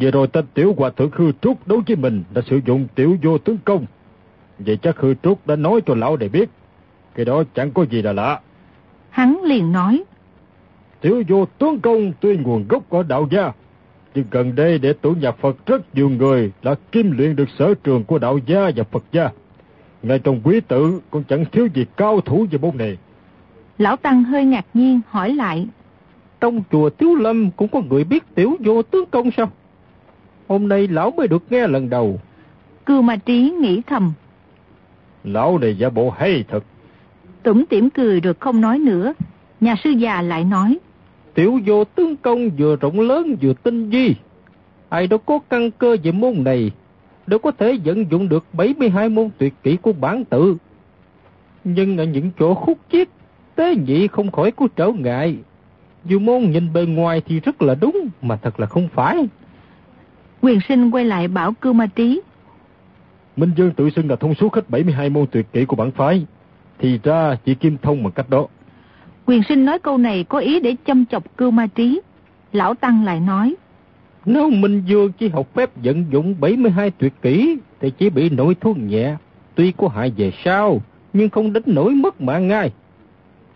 Vừa 0.00 0.10
rồi 0.10 0.26
tên 0.26 0.44
tiểu 0.54 0.74
hòa 0.76 0.90
thượng 0.90 1.10
Khư 1.10 1.32
Trúc 1.40 1.68
đối 1.68 1.80
với 1.86 1.96
mình 1.96 2.24
đã 2.34 2.42
sử 2.50 2.60
dụng 2.66 2.86
tiểu 2.94 3.16
vô 3.22 3.38
tướng 3.38 3.58
công. 3.64 3.86
Vậy 4.58 4.76
chắc 4.76 4.96
Khư 4.96 5.14
Trúc 5.22 5.46
đã 5.46 5.56
nói 5.56 5.80
cho 5.86 5.94
lão 5.94 6.16
để 6.16 6.28
biết. 6.28 6.50
Cái 7.16 7.24
đó 7.24 7.42
chẳng 7.54 7.70
có 7.70 7.82
gì 7.82 8.02
là 8.02 8.12
lạ. 8.12 8.40
Hắn 9.10 9.40
liền 9.44 9.72
nói. 9.72 10.04
Tiểu 11.00 11.22
vô 11.28 11.46
tướng 11.58 11.80
công 11.80 12.12
tuy 12.20 12.36
nguồn 12.36 12.68
gốc 12.68 12.90
ở 12.90 13.02
đạo 13.02 13.28
gia. 13.30 13.52
Nhưng 14.14 14.24
gần 14.30 14.54
đây 14.54 14.78
để 14.78 14.92
tổ 14.92 15.10
nhà 15.10 15.32
Phật 15.32 15.66
rất 15.66 15.94
nhiều 15.94 16.08
người 16.08 16.52
đã 16.62 16.74
kim 16.92 17.18
luyện 17.18 17.36
được 17.36 17.48
sở 17.58 17.74
trường 17.84 18.04
của 18.04 18.18
đạo 18.18 18.38
gia 18.46 18.70
và 18.76 18.84
Phật 18.84 19.04
gia. 19.12 19.30
Ngay 20.02 20.18
trong 20.18 20.40
quý 20.44 20.60
tử 20.60 21.00
cũng 21.10 21.24
chẳng 21.24 21.44
thiếu 21.52 21.68
gì 21.74 21.86
cao 21.96 22.20
thủ 22.20 22.46
về 22.50 22.58
môn 22.58 22.76
này. 22.76 22.96
Lão 23.78 23.96
Tăng 23.96 24.24
hơi 24.24 24.44
ngạc 24.44 24.66
nhiên 24.74 25.00
hỏi 25.08 25.34
lại. 25.34 25.66
Trong 26.40 26.62
chùa 26.72 26.90
Tiếu 26.90 27.14
Lâm 27.14 27.50
cũng 27.50 27.68
có 27.68 27.80
người 27.80 28.04
biết 28.04 28.24
tiểu 28.34 28.56
vô 28.60 28.82
tướng 28.82 29.06
công 29.10 29.30
sao? 29.36 29.50
Hôm 30.48 30.68
nay 30.68 30.88
lão 30.88 31.10
mới 31.10 31.28
được 31.28 31.42
nghe 31.50 31.66
lần 31.66 31.90
đầu. 31.90 32.20
Cưu 32.86 33.02
Ma 33.02 33.16
Trí 33.16 33.50
nghĩ 33.50 33.82
thầm. 33.86 34.12
Lão 35.24 35.58
này 35.58 35.78
giả 35.78 35.90
bộ 35.90 36.10
hay 36.10 36.44
thật. 36.48 36.64
Tủm 37.46 37.64
tỉm 37.66 37.90
cười 37.90 38.20
rồi 38.20 38.34
không 38.40 38.60
nói 38.60 38.78
nữa. 38.78 39.14
Nhà 39.60 39.74
sư 39.84 39.90
già 39.90 40.22
lại 40.22 40.44
nói. 40.44 40.78
Tiểu 41.34 41.60
vô 41.66 41.84
tướng 41.84 42.16
công 42.16 42.50
vừa 42.50 42.76
rộng 42.76 43.00
lớn 43.00 43.36
vừa 43.40 43.52
tinh 43.52 43.90
vi. 43.90 44.14
Ai 44.88 45.06
đâu 45.06 45.18
có 45.18 45.38
căn 45.50 45.70
cơ 45.70 45.96
về 46.02 46.12
môn 46.12 46.44
này, 46.44 46.70
đâu 47.26 47.38
có 47.38 47.50
thể 47.50 47.78
vận 47.84 48.10
dụng 48.10 48.28
được 48.28 48.44
72 48.52 49.08
môn 49.08 49.30
tuyệt 49.38 49.54
kỹ 49.62 49.76
của 49.76 49.92
bản 49.92 50.24
tự. 50.24 50.56
Nhưng 51.64 51.98
ở 51.98 52.04
những 52.04 52.30
chỗ 52.38 52.54
khúc 52.54 52.78
chiết, 52.92 53.08
tế 53.54 53.74
nhị 53.74 54.06
không 54.06 54.30
khỏi 54.30 54.50
có 54.50 54.68
trở 54.76 54.92
ngại. 54.98 55.36
Dù 56.04 56.18
môn 56.18 56.50
nhìn 56.50 56.72
bề 56.72 56.86
ngoài 56.86 57.22
thì 57.26 57.40
rất 57.40 57.62
là 57.62 57.74
đúng, 57.74 58.08
mà 58.22 58.36
thật 58.36 58.60
là 58.60 58.66
không 58.66 58.88
phải. 58.94 59.28
Quyền 60.40 60.58
sinh 60.68 60.90
quay 60.90 61.04
lại 61.04 61.28
bảo 61.28 61.52
cưu 61.52 61.72
ma 61.72 61.86
trí. 61.86 62.20
Minh 63.36 63.50
Dương 63.56 63.72
tự 63.76 63.90
xưng 63.90 64.10
là 64.10 64.16
thông 64.16 64.34
suốt 64.34 64.54
hết 64.54 64.70
72 64.70 65.10
môn 65.10 65.26
tuyệt 65.26 65.46
kỹ 65.52 65.64
của 65.64 65.76
bản 65.76 65.90
phái. 65.90 66.26
Thì 66.78 67.00
ra 67.02 67.36
chỉ 67.44 67.54
kim 67.54 67.76
thông 67.82 68.02
bằng 68.02 68.12
cách 68.12 68.30
đó. 68.30 68.46
Quyền 69.26 69.42
sinh 69.48 69.64
nói 69.64 69.78
câu 69.78 69.98
này 69.98 70.24
có 70.24 70.38
ý 70.38 70.60
để 70.60 70.76
châm 70.86 71.06
chọc 71.06 71.36
cưu 71.36 71.50
ma 71.50 71.66
trí. 71.66 72.00
Lão 72.52 72.74
Tăng 72.74 73.04
lại 73.04 73.20
nói. 73.20 73.54
Nếu 74.24 74.50
Minh 74.50 74.82
Dương 74.86 75.12
chỉ 75.12 75.28
học 75.28 75.54
phép 75.54 75.70
vận 75.84 76.04
dụng 76.10 76.34
72 76.40 76.90
tuyệt 76.90 77.12
kỹ 77.22 77.58
thì 77.80 77.90
chỉ 77.98 78.10
bị 78.10 78.30
nội 78.30 78.54
thương 78.54 78.88
nhẹ. 78.88 79.16
Tuy 79.54 79.72
có 79.76 79.88
hại 79.88 80.12
về 80.16 80.32
sau, 80.44 80.80
nhưng 81.12 81.30
không 81.30 81.52
đến 81.52 81.62
nỗi 81.66 81.90
mất 81.94 82.20
mạng 82.20 82.48
ngay. 82.48 82.72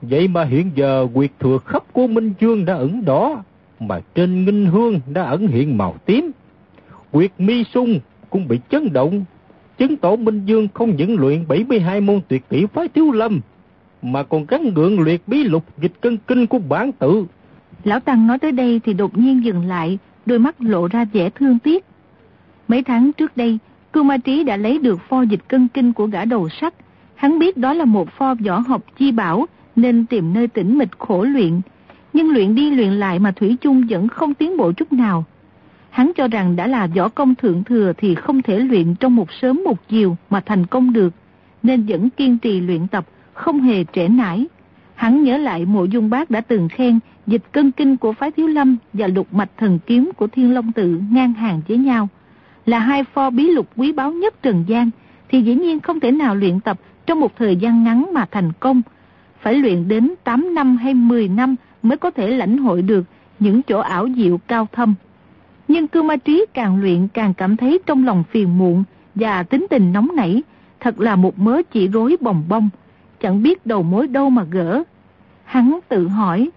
Vậy 0.03 0.29
mà 0.29 0.45
hiện 0.45 0.71
giờ 0.75 1.07
quyệt 1.15 1.31
thừa 1.41 1.59
khắp 1.67 1.85
của 1.93 2.07
Minh 2.07 2.33
Dương 2.41 2.65
đã 2.65 2.75
ẩn 2.75 3.05
đỏ, 3.05 3.43
mà 3.81 4.01
trên 4.15 4.45
nghinh 4.45 4.67
hương 4.67 5.01
đã 5.13 5.23
ẩn 5.23 5.47
hiện 5.47 5.79
màu 5.79 5.97
tím. 6.05 6.31
Quyệt 7.11 7.31
mi 7.39 7.65
sung 7.65 8.01
cũng 8.31 8.49
bị 8.49 8.61
chấn 8.71 8.93
động, 8.93 9.25
chứng 9.81 9.97
tỏ 9.97 10.17
Minh 10.17 10.43
Dương 10.45 10.69
không 10.75 10.97
những 10.97 11.19
luyện 11.19 11.49
72 11.49 12.01
môn 12.01 12.21
tuyệt 12.29 12.43
kỹ 12.51 12.67
phái 12.73 12.89
thiếu 12.89 13.13
lâm, 13.13 13.41
mà 14.03 14.23
còn 14.23 14.47
gắn 14.49 14.75
gượng 14.75 15.01
luyện 15.01 15.21
bí 15.27 15.45
lục 15.45 15.65
dịch 15.79 15.93
cân 16.01 16.17
kinh 16.17 16.47
của 16.47 16.59
bản 16.59 16.93
tự. 16.93 17.25
Lão 17.85 18.01
Tăng 18.01 18.27
nói 18.27 18.39
tới 18.39 18.53
đây 18.53 18.81
thì 18.85 18.95
đột 18.95 19.19
nhiên 19.19 19.45
dừng 19.45 19.69
lại, 19.69 19.99
đôi 20.27 20.39
mắt 20.39 20.55
lộ 20.59 20.89
ra 20.89 21.05
vẻ 21.13 21.31
thương 21.31 21.59
tiếc. 21.59 21.85
Mấy 22.69 22.83
tháng 22.83 23.13
trước 23.13 23.37
đây, 23.37 23.59
Cưu 23.93 24.05
Ma 24.05 24.17
Trí 24.17 24.45
đã 24.45 24.57
lấy 24.57 24.79
được 24.79 25.01
pho 25.09 25.23
dịch 25.23 25.49
cân 25.49 25.69
kinh 25.69 25.93
của 25.93 26.07
gã 26.07 26.25
đầu 26.25 26.49
sắt. 26.49 26.75
Hắn 27.15 27.39
biết 27.39 27.57
đó 27.57 27.73
là 27.73 27.85
một 27.85 28.09
pho 28.11 28.35
võ 28.35 28.59
học 28.59 28.83
chi 28.99 29.13
bảo, 29.13 29.47
nên 29.77 30.07
tìm 30.07 30.33
nơi 30.33 30.49
tĩnh 30.49 30.79
mịch 30.79 30.99
khổ 30.99 31.23
luyện. 31.23 31.61
Nhưng 32.13 32.31
luyện 32.31 32.55
đi 32.55 32.71
luyện 32.71 32.93
lại 32.93 33.19
mà 33.19 33.31
Thủy 33.31 33.57
chung 33.61 33.87
vẫn 33.89 34.09
không 34.09 34.35
tiến 34.35 34.57
bộ 34.57 34.73
chút 34.73 34.93
nào. 34.93 35.25
Hắn 35.91 36.13
cho 36.17 36.29
rằng 36.29 36.57
đã 36.57 36.67
là 36.67 36.87
võ 36.87 37.09
công 37.09 37.35
thượng 37.35 37.65
thừa 37.65 37.93
thì 37.97 38.15
không 38.15 38.43
thể 38.43 38.59
luyện 38.59 38.95
trong 38.95 39.17
một 39.17 39.33
sớm 39.33 39.61
một 39.65 39.89
chiều 39.89 40.17
mà 40.31 40.41
thành 40.41 40.67
công 40.67 40.93
được, 40.93 41.15
nên 41.63 41.87
vẫn 41.89 42.11
kiên 42.11 42.39
trì 42.39 42.61
luyện 42.61 42.89
tập, 42.89 43.07
không 43.33 43.61
hề 43.61 43.85
trễ 43.93 44.09
nải. 44.09 44.47
Hắn 44.95 45.23
nhớ 45.23 45.37
lại 45.37 45.67
mộ 45.67 45.85
dung 45.85 46.11
bác 46.11 46.31
đã 46.31 46.41
từng 46.41 46.69
khen 46.69 46.99
dịch 47.27 47.43
cân 47.53 47.71
kinh 47.71 47.97
của 47.97 48.13
phái 48.13 48.31
thiếu 48.31 48.47
lâm 48.47 48.77
và 48.93 49.07
lục 49.07 49.35
mạch 49.35 49.51
thần 49.57 49.79
kiếm 49.87 50.11
của 50.17 50.27
thiên 50.27 50.55
long 50.55 50.73
tự 50.73 51.01
ngang 51.11 51.33
hàng 51.33 51.61
với 51.69 51.79
nhau. 51.79 52.09
Là 52.67 52.79
hai 52.79 53.05
pho 53.05 53.31
bí 53.31 53.51
lục 53.51 53.69
quý 53.77 53.93
báu 53.93 54.13
nhất 54.13 54.43
trần 54.43 54.65
gian, 54.67 54.91
thì 55.29 55.43
dĩ 55.43 55.55
nhiên 55.55 55.81
không 55.81 56.01
thể 56.01 56.13
nào 56.13 56.35
luyện 56.35 56.61
tập 56.61 56.79
trong 57.07 57.21
một 57.21 57.37
thời 57.39 57.57
gian 57.57 57.85
ngắn 57.85 58.11
mà 58.13 58.27
thành 58.31 58.53
công. 58.61 58.83
Phải 59.41 59.55
luyện 59.55 59.89
đến 59.89 60.15
8 60.25 60.55
năm 60.55 60.77
hay 60.77 60.95
10 60.95 61.29
năm 61.29 61.57
mới 61.83 61.99
có 61.99 62.11
thể 62.11 62.29
lãnh 62.29 62.59
hội 62.59 62.83
được 62.83 63.05
những 63.39 63.63
chỗ 63.63 63.79
ảo 63.79 64.09
diệu 64.17 64.39
cao 64.39 64.69
thâm. 64.73 64.95
Nhưng 65.71 65.89
cư 65.89 66.03
ma 66.03 66.17
trí 66.17 66.47
càng 66.55 66.81
luyện 66.81 67.09
càng 67.09 67.35
cảm 67.35 67.57
thấy 67.57 67.81
trong 67.87 68.07
lòng 68.07 68.25
phiền 68.31 68.59
muộn 68.59 68.85
và 69.15 69.43
tính 69.43 69.67
tình 69.71 69.93
nóng 69.93 70.09
nảy, 70.17 70.43
thật 70.81 71.01
là 71.01 71.17
một 71.17 71.39
mớ 71.39 71.63
chỉ 71.73 71.89
rối 71.89 72.17
bồng 72.21 72.45
bông, 72.49 72.69
chẳng 73.21 73.43
biết 73.43 73.67
đầu 73.67 73.83
mối 73.83 74.07
đâu 74.09 74.31
mà 74.31 74.45
gỡ. 74.51 74.83
Hắn 75.45 75.79
tự 75.89 76.09
hỏi. 76.09 76.51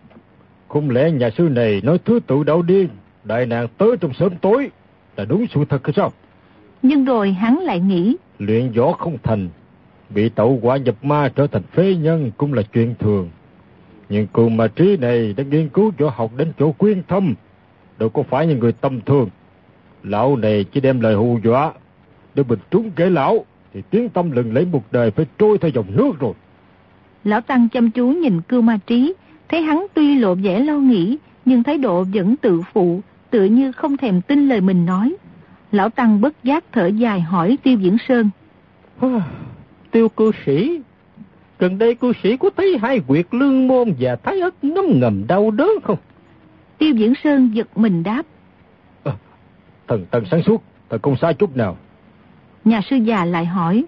Không 0.68 0.90
lẽ 0.90 1.12
nhà 1.12 1.30
sư 1.38 1.50
này 1.50 1.82
nói 1.84 1.98
thứ 2.06 2.20
tự 2.28 2.44
đạo 2.44 2.62
điên, 2.62 2.90
đại 3.24 3.46
nạn 3.46 3.68
tới 3.78 3.98
trong 4.02 4.14
sớm 4.14 4.34
tối, 4.42 4.70
là 5.18 5.26
đúng 5.26 5.46
sự 5.54 5.66
thật 5.70 5.86
hay 5.86 5.94
sao? 5.96 6.12
Nhưng 6.82 7.06
rồi 7.06 7.32
hắn 7.32 7.60
lại 7.60 7.80
nghĩ. 7.80 8.16
Luyện 8.40 8.72
võ 8.72 8.92
không 8.92 9.18
thành, 9.24 9.50
bị 10.10 10.30
tẩu 10.30 10.60
quả 10.62 10.78
nhập 10.78 10.96
ma 11.02 11.32
trở 11.36 11.48
thành 11.48 11.64
phế 11.64 11.96
nhân 11.96 12.32
cũng 12.38 12.54
là 12.54 12.62
chuyện 12.62 12.96
thường. 13.00 13.30
Nhưng 14.10 14.28
cường 14.28 14.58
mà 14.58 14.68
trí 14.68 14.98
này 14.98 15.34
đã 15.38 15.44
nghiên 15.44 15.70
cứu 15.70 15.92
võ 15.98 16.10
học 16.10 16.32
đến 16.38 16.52
chỗ 16.60 16.72
quyên 16.72 17.04
thâm, 17.08 17.34
đâu 18.00 18.10
có 18.10 18.24
phải 18.24 18.48
như 18.48 18.56
người 18.56 18.72
tâm 18.72 19.02
thường. 19.02 19.30
Lão 20.04 20.36
này 20.36 20.64
chỉ 20.64 20.82
đem 20.82 21.00
lời 21.00 21.16
hù 21.16 21.40
dọa, 21.44 21.74
để 22.36 22.44
bình 22.44 22.60
trúng 22.72 22.92
kể 22.92 23.10
lão, 23.10 23.46
thì 23.74 23.82
tiếng 23.90 24.10
tâm 24.10 24.32
lừng 24.32 24.54
lấy 24.54 24.66
một 24.66 24.84
đời 24.92 25.12
phải 25.12 25.26
trôi 25.38 25.58
theo 25.58 25.72
dòng 25.72 25.86
nước 25.96 26.12
rồi. 26.20 26.34
Lão 27.24 27.42
Tăng 27.42 27.70
chăm 27.70 27.92
chú 27.92 28.08
nhìn 28.08 28.42
cưu 28.42 28.62
ma 28.62 28.78
trí, 28.88 29.14
thấy 29.50 29.62
hắn 29.62 29.86
tuy 29.94 30.20
lộ 30.20 30.36
vẻ 30.36 30.60
lo 30.60 30.78
nghĩ, 30.78 31.18
nhưng 31.46 31.64
thái 31.64 31.78
độ 31.78 32.06
vẫn 32.14 32.36
tự 32.36 32.62
phụ, 32.74 33.02
tựa 33.30 33.44
như 33.44 33.72
không 33.72 33.98
thèm 33.98 34.22
tin 34.22 34.50
lời 34.50 34.62
mình 34.62 34.86
nói. 34.86 35.16
Lão 35.72 35.90
Tăng 35.90 36.22
bất 36.22 36.44
giác 36.44 36.64
thở 36.72 36.88
dài 36.88 37.22
hỏi 37.22 37.58
Tiêu 37.64 37.78
Diễn 37.80 37.98
Sơn. 38.08 38.30
tiêu 39.92 40.10
cư 40.10 40.32
sĩ, 40.46 40.82
gần 41.60 41.78
đây 41.78 41.96
cư 41.96 42.14
sĩ 42.24 42.38
có 42.38 42.50
thấy 42.58 42.78
hai 42.82 43.00
quyệt 43.00 43.26
lương 43.32 43.68
môn 43.68 43.94
và 44.00 44.16
thái 44.16 44.40
ất 44.40 44.64
ngấm 44.64 44.86
ngầm 45.00 45.28
đau 45.28 45.52
đớn 45.52 45.72
không? 45.84 45.98
Tiêu 46.78 46.94
Diễn 46.96 47.14
Sơn 47.24 47.52
giật 47.54 47.78
mình 47.78 48.04
đáp. 48.04 48.24
À, 49.04 49.12
thần 49.88 50.06
tần 50.12 50.24
sáng 50.32 50.44
suốt, 50.44 50.64
thật 50.90 51.02
không 51.02 51.16
sai 51.22 51.34
chút 51.34 51.58
nào. 51.58 51.78
Nhà 52.66 52.82
sư 52.90 52.96
già 52.96 53.26
lại 53.26 53.46
hỏi. 53.46 53.84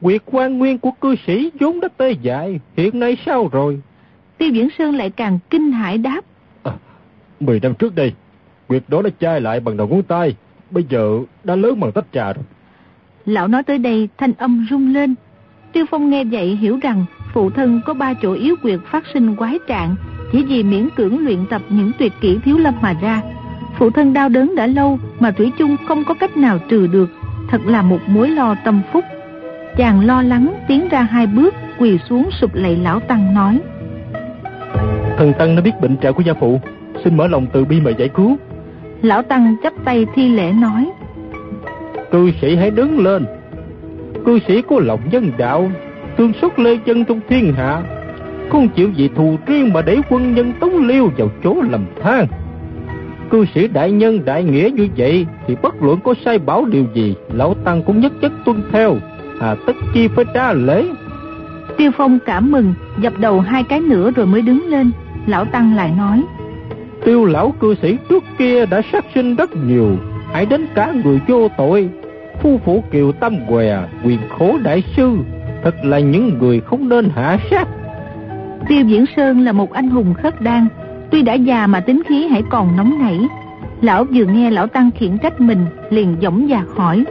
Quyệt 0.00 0.22
quan 0.26 0.58
nguyên 0.58 0.78
của 0.78 0.90
cư 0.90 1.14
sĩ 1.26 1.50
vốn 1.60 1.80
đã 1.80 1.88
tê 1.96 2.10
dại, 2.10 2.60
hiện 2.76 3.00
nay 3.00 3.16
sao 3.26 3.48
rồi? 3.52 3.80
Tiêu 4.38 4.50
Diễn 4.50 4.68
Sơn 4.78 4.96
lại 4.96 5.10
càng 5.10 5.38
kinh 5.50 5.72
hãi 5.72 5.98
đáp. 5.98 6.20
À, 6.62 6.72
mười 7.40 7.60
năm 7.60 7.74
trước 7.74 7.94
đây, 7.94 8.12
quyệt 8.68 8.82
đó 8.88 9.02
đã 9.02 9.10
chai 9.20 9.40
lại 9.40 9.60
bằng 9.60 9.76
đầu 9.76 9.88
ngón 9.88 10.02
tay, 10.02 10.36
bây 10.70 10.84
giờ 10.88 11.20
đã 11.44 11.56
lớn 11.56 11.80
bằng 11.80 11.92
tách 11.92 12.06
trà 12.12 12.32
rồi. 12.32 12.44
Lão 13.26 13.48
nói 13.48 13.62
tới 13.62 13.78
đây 13.78 14.08
thanh 14.18 14.32
âm 14.32 14.66
rung 14.70 14.94
lên. 14.94 15.14
Tiêu 15.72 15.84
Phong 15.90 16.10
nghe 16.10 16.24
vậy 16.24 16.56
hiểu 16.56 16.78
rằng 16.82 17.04
phụ 17.32 17.50
thân 17.50 17.80
có 17.86 17.94
ba 17.94 18.14
chỗ 18.14 18.32
yếu 18.32 18.56
quyệt 18.62 18.80
phát 18.90 19.04
sinh 19.14 19.36
quái 19.36 19.58
trạng 19.66 19.96
chỉ 20.32 20.44
vì 20.44 20.62
miễn 20.62 20.88
cưỡng 20.96 21.18
luyện 21.24 21.46
tập 21.46 21.62
những 21.68 21.92
tuyệt 21.98 22.12
kỹ 22.20 22.38
thiếu 22.44 22.58
lâm 22.58 22.74
mà 22.80 22.94
ra. 23.02 23.22
Phụ 23.78 23.90
thân 23.90 24.12
đau 24.12 24.28
đớn 24.28 24.54
đã 24.54 24.66
lâu 24.66 24.98
mà 25.20 25.30
Thủy 25.30 25.52
chung 25.58 25.76
không 25.88 26.04
có 26.04 26.14
cách 26.14 26.36
nào 26.36 26.58
trừ 26.68 26.86
được, 26.86 27.10
thật 27.50 27.60
là 27.66 27.82
một 27.82 27.98
mối 28.06 28.30
lo 28.30 28.54
tâm 28.64 28.80
phúc. 28.92 29.04
Chàng 29.76 30.06
lo 30.06 30.22
lắng 30.22 30.54
tiến 30.68 30.88
ra 30.88 31.02
hai 31.02 31.26
bước, 31.26 31.54
quỳ 31.78 31.98
xuống 32.08 32.28
sụp 32.40 32.54
lạy 32.54 32.76
lão 32.76 33.00
Tăng 33.00 33.34
nói. 33.34 33.60
Thần 35.16 35.32
Tăng 35.38 35.56
đã 35.56 35.62
biết 35.62 35.72
bệnh 35.80 35.96
trạng 35.96 36.14
của 36.14 36.22
gia 36.22 36.34
phụ, 36.34 36.60
xin 37.04 37.16
mở 37.16 37.26
lòng 37.26 37.46
từ 37.52 37.64
bi 37.64 37.80
mà 37.80 37.90
giải 37.90 38.08
cứu. 38.08 38.36
Lão 39.02 39.22
Tăng 39.22 39.56
chắp 39.62 39.72
tay 39.84 40.06
thi 40.14 40.28
lễ 40.28 40.52
nói. 40.52 40.90
Cư 42.10 42.30
sĩ 42.40 42.56
hãy 42.56 42.70
đứng 42.70 42.98
lên. 43.04 43.26
Cư 44.24 44.38
sĩ 44.48 44.62
có 44.62 44.80
lòng 44.80 45.00
nhân 45.10 45.32
đạo, 45.38 45.70
tương 46.16 46.32
xuất 46.40 46.58
lê 46.58 46.76
chân 46.76 47.04
trong 47.04 47.20
thiên 47.28 47.52
hạ, 47.52 47.82
không 48.50 48.68
chịu 48.68 48.90
vì 48.96 49.08
thù 49.08 49.36
riêng 49.46 49.72
mà 49.72 49.82
để 49.82 49.96
quân 50.10 50.34
nhân 50.34 50.52
tống 50.60 50.86
liêu 50.86 51.10
vào 51.18 51.28
chỗ 51.44 51.62
lầm 51.70 51.84
than. 52.02 52.26
Cư 53.30 53.44
sĩ 53.54 53.68
đại 53.68 53.92
nhân 53.92 54.24
đại 54.24 54.44
nghĩa 54.44 54.70
như 54.74 54.88
vậy 54.96 55.26
thì 55.46 55.56
bất 55.62 55.82
luận 55.82 55.98
có 56.04 56.14
sai 56.24 56.38
bảo 56.38 56.64
điều 56.64 56.84
gì, 56.94 57.14
lão 57.32 57.54
tăng 57.54 57.82
cũng 57.82 58.00
nhất 58.00 58.12
chất 58.20 58.32
tuân 58.44 58.62
theo, 58.72 58.96
hà 59.40 59.54
tất 59.66 59.76
chi 59.94 60.08
phải 60.08 60.24
trả 60.34 60.52
lễ. 60.52 60.84
Tiêu 61.76 61.90
Phong 61.96 62.18
cảm 62.26 62.50
mừng, 62.50 62.74
dập 63.00 63.12
đầu 63.18 63.40
hai 63.40 63.62
cái 63.62 63.80
nữa 63.80 64.10
rồi 64.16 64.26
mới 64.26 64.42
đứng 64.42 64.66
lên. 64.68 64.90
Lão 65.26 65.44
Tăng 65.44 65.76
lại 65.76 65.92
nói. 65.98 66.24
Tiêu 67.04 67.24
lão 67.24 67.54
cư 67.60 67.74
sĩ 67.82 67.96
trước 68.08 68.24
kia 68.38 68.66
đã 68.66 68.82
sát 68.92 69.04
sinh 69.14 69.36
rất 69.36 69.50
nhiều, 69.66 69.96
hãy 70.32 70.46
đến 70.46 70.66
cả 70.74 70.92
người 71.04 71.20
vô 71.28 71.48
tội. 71.58 71.88
Phu 72.42 72.60
phụ 72.64 72.84
kiều 72.90 73.12
tâm 73.12 73.36
què, 73.48 73.78
quyền 74.04 74.18
khố 74.38 74.58
đại 74.62 74.82
sư, 74.96 75.16
thật 75.62 75.74
là 75.84 75.98
những 75.98 76.38
người 76.38 76.60
không 76.60 76.88
nên 76.88 77.10
hạ 77.14 77.38
sát. 77.50 77.68
Tiêu 78.68 78.84
Diễn 78.86 79.04
Sơn 79.16 79.40
là 79.40 79.52
một 79.52 79.72
anh 79.72 79.88
hùng 79.90 80.14
khất 80.14 80.40
đan, 80.40 80.68
tuy 81.10 81.22
đã 81.22 81.34
già 81.34 81.66
mà 81.66 81.80
tính 81.80 82.02
khí 82.08 82.28
hãy 82.28 82.42
còn 82.50 82.76
nóng 82.76 82.98
nảy. 82.98 83.20
Lão 83.80 84.04
vừa 84.04 84.24
nghe 84.24 84.50
lão 84.50 84.66
Tăng 84.66 84.90
khiển 84.90 85.18
trách 85.18 85.40
mình, 85.40 85.66
liền 85.90 86.16
dõng 86.22 86.48
dạc 86.50 86.66
hỏi. 86.76 87.04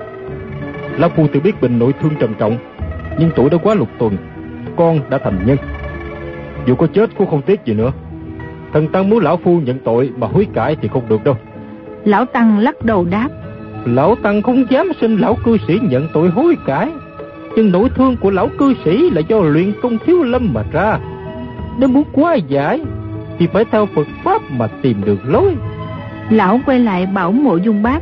Lão 0.98 1.10
Phu 1.10 1.28
tự 1.28 1.40
biết 1.40 1.62
bệnh 1.62 1.80
nội 1.80 1.94
thương 2.02 2.14
trầm 2.20 2.34
trọng, 2.34 2.58
nhưng 3.20 3.32
tuổi 3.36 3.50
đã 3.50 3.58
quá 3.58 3.76
lục 3.76 3.90
tuần, 4.00 4.18
con 4.76 5.00
đã 5.10 5.18
thành 5.18 5.40
nhân. 5.46 5.58
Dù 6.66 6.76
có 6.76 6.88
chết 6.88 7.10
cũng 7.18 7.30
không 7.30 7.42
tiếc 7.42 7.66
gì 7.66 7.74
nữa. 7.74 7.92
Thần 8.74 8.88
Tăng 8.88 9.10
muốn 9.10 9.20
Lão 9.20 9.38
Phu 9.38 9.60
nhận 9.60 9.80
tội 9.80 10.12
mà 10.18 10.28
hối 10.28 10.48
cải 10.54 10.76
thì 10.82 10.88
không 10.88 11.10
được 11.10 11.24
đâu. 11.24 11.38
Lão 12.06 12.26
Tăng 12.26 12.60
lắc 12.60 12.86
đầu 12.86 13.06
đáp. 13.12 13.30
Lão 13.86 14.16
Tăng 14.16 14.42
không 14.42 14.64
dám 14.70 14.92
xin 15.02 15.18
lão 15.18 15.38
cư 15.46 15.58
sĩ 15.68 15.80
nhận 15.82 16.08
tội 16.14 16.30
hối 16.30 16.58
cải. 16.66 16.90
Nhưng 17.56 17.72
nỗi 17.72 17.90
thương 17.96 18.18
của 18.18 18.32
lão 18.32 18.50
cư 18.58 18.74
sĩ 18.86 19.10
là 19.10 19.22
do 19.28 19.40
luyện 19.40 19.74
công 19.82 19.98
thiếu 20.06 20.24
lâm 20.24 20.54
mà 20.54 20.64
ra. 20.72 21.00
Nếu 21.78 21.90
muốn 21.90 22.04
quá 22.12 22.36
giải 22.36 22.82
thì 23.40 23.48
phải 23.48 23.66
theo 23.72 23.86
Phật 23.86 24.08
Pháp 24.24 24.42
mà 24.52 24.68
tìm 24.82 25.04
được 25.06 25.20
lối. 25.26 25.56
Lão 26.30 26.60
quay 26.66 26.80
lại 26.80 27.06
bảo 27.06 27.32
mộ 27.32 27.58
dung 27.58 27.84
bác. 27.84 28.00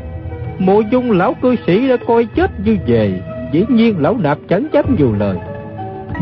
Mộ 0.60 0.82
dung 0.92 1.12
lão 1.12 1.34
cư 1.34 1.56
sĩ 1.68 1.88
đã 1.88 1.98
coi 2.08 2.26
chết 2.26 2.52
như 2.66 2.78
về. 2.88 3.22
Dĩ 3.52 3.66
nhiên 3.70 3.96
lão 4.00 4.18
nạp 4.18 4.38
chẳng 4.50 4.68
dám 4.74 4.96
nhiều 4.98 5.16
lời. 5.20 5.38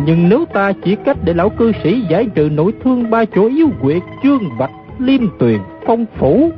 Nhưng 0.06 0.30
nếu 0.30 0.46
ta 0.54 0.72
chỉ 0.84 0.96
cách 0.96 1.18
để 1.24 1.34
lão 1.34 1.50
cư 1.50 1.72
sĩ 1.84 2.02
giải 2.10 2.26
trừ 2.36 2.50
nỗi 2.52 2.72
thương 2.84 3.10
ba 3.10 3.26
chỗ 3.26 3.48
yếu 3.48 3.70
quyệt, 3.82 4.02
trương 4.24 4.58
bạch, 4.60 4.72
liêm 5.00 5.22
tuyền, 5.40 5.60
phong 5.86 6.06
phủ, 6.18 6.52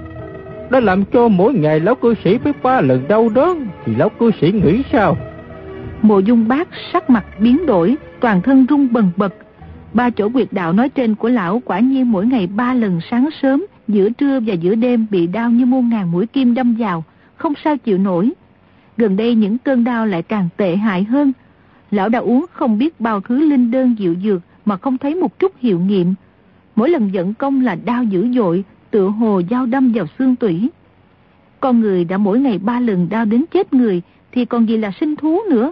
đã 0.69 0.79
làm 0.79 1.05
cho 1.05 1.27
mỗi 1.27 1.53
ngày 1.53 1.79
lão 1.79 1.95
cư 1.95 2.13
sĩ 2.23 2.37
phải 2.37 2.53
ba 2.63 2.81
lần 2.81 3.07
đau 3.07 3.29
đớn, 3.29 3.67
thì 3.85 3.95
lão 3.95 4.09
cư 4.09 4.31
sĩ 4.41 4.51
nghĩ 4.51 4.83
sao? 4.91 5.17
Mộ 6.01 6.19
dung 6.19 6.47
bác 6.47 6.67
sắc 6.93 7.09
mặt 7.09 7.25
biến 7.39 7.65
đổi, 7.65 7.95
toàn 8.19 8.41
thân 8.41 8.65
rung 8.69 8.93
bần 8.93 9.09
bật. 9.15 9.33
Ba 9.95 10.09
chỗ 10.09 10.29
quyệt 10.29 10.47
đạo 10.51 10.73
nói 10.73 10.89
trên 10.89 11.15
của 11.15 11.29
lão 11.29 11.61
quả 11.65 11.79
nhiên 11.79 12.11
mỗi 12.11 12.25
ngày 12.25 12.47
ba 12.47 12.73
lần 12.73 12.99
sáng 13.11 13.29
sớm, 13.41 13.65
giữa 13.87 14.09
trưa 14.09 14.39
và 14.39 14.53
giữa 14.53 14.75
đêm 14.75 15.05
bị 15.09 15.27
đau 15.27 15.49
như 15.49 15.65
muôn 15.65 15.89
ngàn 15.89 16.11
mũi 16.11 16.27
kim 16.27 16.53
đâm 16.53 16.75
vào, 16.75 17.03
không 17.35 17.53
sao 17.63 17.77
chịu 17.77 17.97
nổi. 17.97 18.31
Gần 18.97 19.15
đây 19.15 19.35
những 19.35 19.57
cơn 19.57 19.83
đau 19.83 20.05
lại 20.05 20.21
càng 20.21 20.49
tệ 20.57 20.75
hại 20.75 21.03
hơn, 21.03 21.33
Lão 21.91 22.09
đã 22.09 22.19
uống 22.19 22.45
không 22.51 22.77
biết 22.77 22.99
bao 22.99 23.21
thứ 23.21 23.39
linh 23.49 23.71
đơn 23.71 23.95
dịu 23.99 24.15
dược 24.23 24.41
mà 24.65 24.77
không 24.77 24.97
thấy 24.97 25.15
một 25.15 25.39
chút 25.39 25.51
hiệu 25.59 25.79
nghiệm. 25.79 26.13
Mỗi 26.75 26.89
lần 26.89 27.13
dẫn 27.13 27.33
công 27.33 27.61
là 27.61 27.75
đau 27.75 28.03
dữ 28.03 28.27
dội, 28.33 28.63
tựa 28.91 29.07
hồ 29.07 29.41
dao 29.49 29.65
đâm 29.65 29.91
vào 29.95 30.05
xương 30.19 30.35
tủy. 30.35 30.69
Con 31.59 31.79
người 31.79 32.05
đã 32.05 32.17
mỗi 32.17 32.39
ngày 32.39 32.59
ba 32.59 32.79
lần 32.79 33.09
đau 33.09 33.25
đến 33.25 33.45
chết 33.53 33.73
người 33.73 34.01
thì 34.31 34.45
còn 34.45 34.69
gì 34.69 34.77
là 34.77 34.91
sinh 34.99 35.15
thú 35.15 35.39
nữa. 35.49 35.71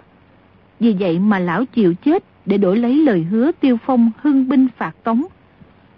Vì 0.80 0.96
vậy 0.98 1.18
mà 1.18 1.38
lão 1.38 1.64
chịu 1.64 1.94
chết 1.94 2.24
để 2.46 2.58
đổi 2.58 2.78
lấy 2.78 2.96
lời 2.96 3.26
hứa 3.30 3.50
tiêu 3.60 3.76
phong 3.86 4.10
hưng 4.22 4.48
binh 4.48 4.68
phạt 4.76 4.92
tống. 5.04 5.22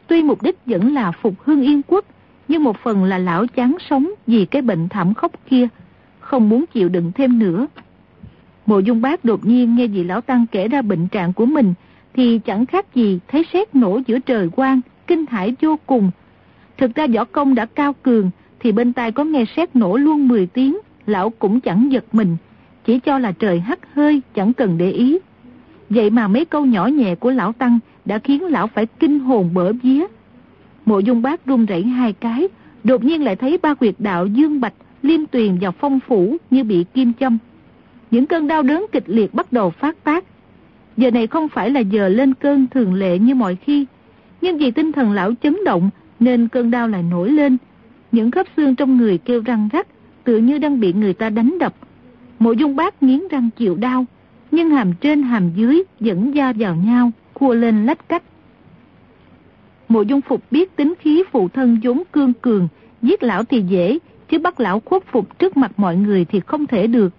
Tuy 0.07 0.22
mục 0.22 0.42
đích 0.42 0.59
vẫn 0.66 0.94
là 0.94 1.12
phục 1.12 1.34
hưng 1.42 1.62
yên 1.62 1.82
quốc, 1.86 2.05
nhưng 2.49 2.64
một 2.64 2.76
phần 2.78 3.05
là 3.05 3.18
lão 3.18 3.47
chán 3.47 3.76
sống 3.90 4.11
vì 4.26 4.44
cái 4.44 4.62
bệnh 4.62 4.88
thảm 4.88 5.14
khốc 5.14 5.32
kia, 5.51 5.68
không 6.20 6.49
muốn 6.49 6.64
chịu 6.72 6.88
đựng 6.88 7.12
thêm 7.14 7.38
nữa. 7.38 7.66
Mộ 8.66 8.78
dung 8.78 9.01
bác 9.01 9.24
đột 9.24 9.47
nhiên 9.47 9.76
nghe 9.76 9.86
vị 9.86 10.05
lão 10.05 10.20
tăng 10.20 10.47
kể 10.47 10.68
ra 10.68 10.82
bệnh 10.82 11.09
trạng 11.09 11.32
của 11.32 11.47
mình 11.47 11.74
thì 12.14 12.38
chẳng 12.38 12.66
khác 12.66 12.94
gì 12.94 13.18
thấy 13.28 13.47
sét 13.53 13.74
nổ 13.74 14.01
giữa 14.07 14.18
trời 14.18 14.49
quang, 14.49 14.80
kinh 15.07 15.24
hãi 15.26 15.55
vô 15.62 15.78
cùng. 15.86 16.11
Thực 16.78 16.94
ra 16.94 17.07
võ 17.07 17.24
công 17.24 17.55
đã 17.55 17.66
cao 17.66 17.92
cường 17.92 18.30
thì 18.61 18.72
bên 18.72 18.92
tai 18.92 19.12
có 19.12 19.24
nghe 19.24 19.44
sét 19.57 19.76
nổ 19.76 19.97
luôn 19.97 20.28
10 20.28 20.47
tiếng, 20.47 20.78
lão 21.07 21.30
cũng 21.30 21.61
chẳng 21.61 21.92
giật 21.92 22.05
mình, 22.12 22.36
chỉ 22.84 22.99
cho 23.01 23.18
là 23.18 23.32
trời 23.32 23.61
hắt 23.61 23.78
hơi, 23.94 24.22
chẳng 24.34 24.53
cần 24.53 24.78
để 24.78 24.90
ý. 24.90 25.18
Vậy 25.91 26.11
mà 26.11 26.28
mấy 26.28 26.45
câu 26.45 26.64
nhỏ 26.64 26.87
nhẹ 26.87 27.14
của 27.14 27.30
lão 27.30 27.53
tăng 27.53 27.78
đã 28.05 28.18
khiến 28.18 28.43
lão 28.45 28.66
phải 28.66 28.87
kinh 28.87 29.18
hồn 29.18 29.51
bở 29.55 29.72
vía. 29.72 30.07
Mộ 30.84 30.99
dung 30.99 31.22
bác 31.22 31.47
run 31.47 31.66
rẩy 31.66 31.82
hai 31.82 32.12
cái, 32.12 32.49
đột 32.84 33.05
nhiên 33.05 33.24
lại 33.24 33.37
thấy 33.37 33.59
ba 33.62 33.74
quyệt 33.74 33.95
đạo 33.99 34.26
dương 34.26 34.61
bạch, 34.61 34.74
liêm 35.03 35.26
tuyền 35.26 35.59
và 35.61 35.70
phong 35.70 36.01
phủ 36.01 36.37
như 36.51 36.64
bị 36.64 36.84
kim 36.95 37.12
châm 37.20 37.39
những 38.11 38.26
cơn 38.26 38.47
đau 38.47 38.62
đớn 38.62 38.87
kịch 38.93 39.05
liệt 39.07 39.34
bắt 39.34 39.53
đầu 39.53 39.70
phát 39.70 40.05
tác. 40.05 40.24
Giờ 40.97 41.11
này 41.11 41.26
không 41.26 41.49
phải 41.49 41.70
là 41.70 41.80
giờ 41.80 42.09
lên 42.09 42.34
cơn 42.34 42.66
thường 42.66 42.95
lệ 42.95 43.18
như 43.18 43.34
mọi 43.34 43.57
khi, 43.57 43.87
nhưng 44.41 44.59
vì 44.59 44.70
tinh 44.70 44.93
thần 44.93 45.12
lão 45.12 45.32
chấn 45.43 45.57
động 45.64 45.91
nên 46.20 46.49
cơn 46.49 46.70
đau 46.70 46.89
lại 46.89 47.03
nổi 47.03 47.30
lên. 47.30 47.57
Những 48.12 48.30
khớp 48.30 48.47
xương 48.57 48.74
trong 48.74 48.97
người 48.97 49.18
kêu 49.18 49.43
răng 49.45 49.68
rắc, 49.72 49.87
tựa 50.24 50.39
như 50.39 50.59
đang 50.59 50.80
bị 50.80 50.93
người 50.93 51.12
ta 51.12 51.30
đánh 51.30 51.59
đập. 51.61 51.74
Mộ 52.39 52.53
dung 52.53 52.76
bác 52.76 53.03
nghiến 53.03 53.20
răng 53.30 53.51
chịu 53.57 53.74
đau, 53.74 54.05
nhưng 54.57 54.70
hàm 54.70 54.92
trên 55.00 55.22
hàm 55.22 55.50
dưới 55.54 55.82
vẫn 56.00 56.34
da 56.34 56.52
vào 56.52 56.74
nhau, 56.74 57.11
cua 57.34 57.54
lên 57.54 57.86
lách 57.86 58.09
cách. 58.09 58.22
Mộ 59.88 60.02
dung 60.02 60.20
phục 60.20 60.42
biết 60.50 60.76
tính 60.76 60.94
khí 61.00 61.22
phụ 61.32 61.48
thân 61.48 61.80
vốn 61.82 62.02
cương 62.12 62.32
cường, 62.32 62.68
giết 63.02 63.22
lão 63.22 63.44
thì 63.44 63.62
dễ, 63.62 63.98
chứ 64.28 64.38
bắt 64.38 64.61
lão 64.61 64.80
khuất 64.80 65.02
phục 65.07 65.38
trước 65.38 65.57
mặt 65.57 65.72
mọi 65.76 65.96
người 65.96 66.24
thì 66.24 66.40
không 66.40 66.66
thể 66.66 66.86
được. 66.86 67.12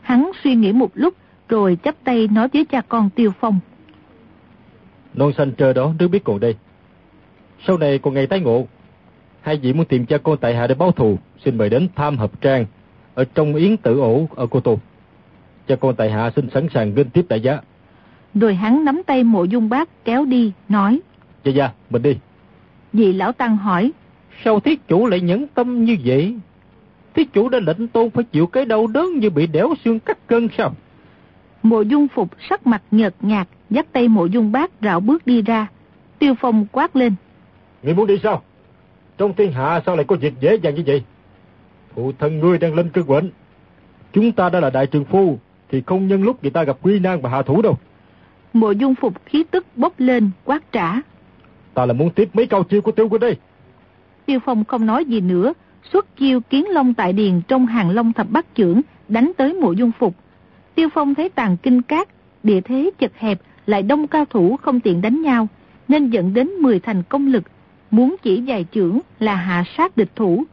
Hắn 0.00 0.30
suy 0.44 0.54
nghĩ 0.54 0.72
một 0.72 0.90
lúc 0.94 1.14
rồi 1.48 1.78
chắp 1.84 1.94
tay 2.04 2.28
nói 2.28 2.48
với 2.52 2.64
cha 2.64 2.80
con 2.88 3.10
Tiêu 3.10 3.32
Phong. 3.40 3.60
Non 5.14 5.32
xanh 5.38 5.52
trời 5.52 5.74
đó 5.74 5.92
đứa 5.98 6.08
biết 6.08 6.24
còn 6.24 6.40
đây. 6.40 6.54
Sau 7.66 7.78
này 7.78 7.98
còn 7.98 8.14
ngày 8.14 8.26
tái 8.26 8.40
ngộ. 8.40 8.66
Hai 9.40 9.56
vị 9.56 9.72
muốn 9.72 9.86
tìm 9.86 10.06
cha 10.06 10.18
con 10.18 10.36
tại 10.40 10.54
hạ 10.54 10.66
để 10.66 10.74
báo 10.74 10.92
thù, 10.92 11.18
xin 11.44 11.58
mời 11.58 11.70
đến 11.70 11.88
tham 11.96 12.18
hợp 12.18 12.40
trang 12.40 12.66
ở 13.14 13.24
trong 13.34 13.54
yến 13.54 13.76
tử 13.76 14.00
ổ 14.00 14.28
ở 14.36 14.46
Cô 14.46 14.60
Tô. 14.60 14.78
Cha 15.72 15.76
con 15.76 15.94
tại 15.96 16.10
hạ 16.10 16.30
xin 16.36 16.50
sẵn 16.54 16.68
sàng 16.74 16.94
gân 16.94 17.10
tiếp 17.10 17.24
đại 17.28 17.40
giá. 17.40 17.60
Rồi 18.34 18.54
hắn 18.54 18.84
nắm 18.84 19.02
tay 19.06 19.24
mộ 19.24 19.44
dung 19.44 19.68
bác 19.68 20.04
kéo 20.04 20.24
đi, 20.24 20.52
nói. 20.68 21.00
Dạ 21.44 21.52
dạ, 21.52 21.70
mình 21.90 22.02
đi. 22.02 22.16
Dì 22.92 23.12
lão 23.12 23.32
tăng 23.32 23.56
hỏi. 23.56 23.92
Sao 24.44 24.60
thiết 24.60 24.88
chủ 24.88 25.06
lại 25.06 25.20
nhẫn 25.20 25.46
tâm 25.54 25.84
như 25.84 25.96
vậy? 26.04 26.34
Thí 27.14 27.24
chủ 27.24 27.48
đã 27.48 27.58
lệnh 27.58 27.88
tôn 27.88 28.10
phải 28.10 28.24
chịu 28.24 28.46
cái 28.46 28.64
đau 28.64 28.86
đớn 28.86 29.18
như 29.18 29.30
bị 29.30 29.46
đéo 29.46 29.74
xương 29.84 30.00
cắt 30.00 30.26
cân 30.26 30.48
sao? 30.58 30.74
Mộ 31.62 31.80
dung 31.80 32.08
phục 32.08 32.30
sắc 32.48 32.66
mặt 32.66 32.82
nhợt 32.90 33.14
nhạt, 33.20 33.48
dắt 33.70 33.86
tay 33.92 34.08
mộ 34.08 34.26
dung 34.26 34.52
bác 34.52 34.70
rạo 34.82 35.00
bước 35.00 35.26
đi 35.26 35.42
ra. 35.42 35.66
Tiêu 36.18 36.34
phong 36.40 36.66
quát 36.72 36.96
lên. 36.96 37.14
Ngươi 37.82 37.94
muốn 37.94 38.06
đi 38.06 38.18
sao? 38.22 38.42
Trong 39.18 39.34
thiên 39.34 39.52
hạ 39.52 39.80
sao 39.86 39.96
lại 39.96 40.04
có 40.04 40.16
việc 40.16 40.34
dễ 40.40 40.54
dàng 40.54 40.74
như 40.74 40.82
vậy? 40.86 41.02
Phụ 41.94 42.12
thân 42.18 42.40
ngươi 42.40 42.58
đang 42.58 42.74
lên 42.74 42.90
cơn 42.90 43.06
bệnh. 43.06 43.30
Chúng 44.12 44.32
ta 44.32 44.48
đã 44.48 44.60
là 44.60 44.70
đại 44.70 44.86
trường 44.86 45.04
phu, 45.04 45.38
thì 45.72 45.82
không 45.86 46.08
nhân 46.08 46.22
lúc 46.22 46.42
người 46.42 46.50
ta 46.50 46.64
gặp 46.64 46.76
quy 46.82 46.98
nan 46.98 47.20
và 47.20 47.30
hạ 47.30 47.42
thủ 47.42 47.62
đâu. 47.62 47.78
Mộ 48.52 48.70
dung 48.70 48.94
phục 48.94 49.26
khí 49.26 49.44
tức 49.50 49.66
bốc 49.76 49.92
lên, 49.98 50.30
quát 50.44 50.72
trả. 50.72 51.00
Ta 51.74 51.86
là 51.86 51.92
muốn 51.92 52.10
tiếp 52.10 52.28
mấy 52.32 52.46
câu 52.46 52.64
chiêu 52.64 52.82
của 52.82 52.92
tiêu 52.92 53.08
của 53.08 53.18
đây. 53.18 53.36
Tiêu 54.26 54.38
phong 54.44 54.64
không 54.64 54.86
nói 54.86 55.04
gì 55.04 55.20
nữa, 55.20 55.52
xuất 55.92 56.16
chiêu 56.16 56.40
kiến 56.40 56.64
long 56.68 56.94
tại 56.94 57.12
điền 57.12 57.40
trong 57.48 57.66
hàng 57.66 57.90
long 57.90 58.12
thập 58.12 58.30
bát 58.30 58.54
trưởng, 58.54 58.80
đánh 59.08 59.32
tới 59.36 59.54
mộ 59.54 59.72
dung 59.72 59.92
phục. 59.98 60.14
Tiêu 60.74 60.88
Phong 60.94 61.14
thấy 61.14 61.28
tàn 61.28 61.56
kinh 61.56 61.82
cát, 61.82 62.08
địa 62.42 62.60
thế 62.60 62.90
chật 62.98 63.12
hẹp, 63.18 63.40
lại 63.66 63.82
đông 63.82 64.06
cao 64.06 64.24
thủ 64.24 64.56
không 64.56 64.80
tiện 64.80 65.00
đánh 65.00 65.22
nhau, 65.22 65.48
nên 65.88 66.10
dẫn 66.10 66.34
đến 66.34 66.48
10 66.48 66.80
thành 66.80 67.02
công 67.02 67.26
lực, 67.26 67.44
muốn 67.90 68.16
chỉ 68.22 68.40
dài 68.40 68.64
trưởng 68.72 69.00
là 69.18 69.34
hạ 69.34 69.64
sát 69.76 69.96
địch 69.96 70.10
thủ. 70.16 70.44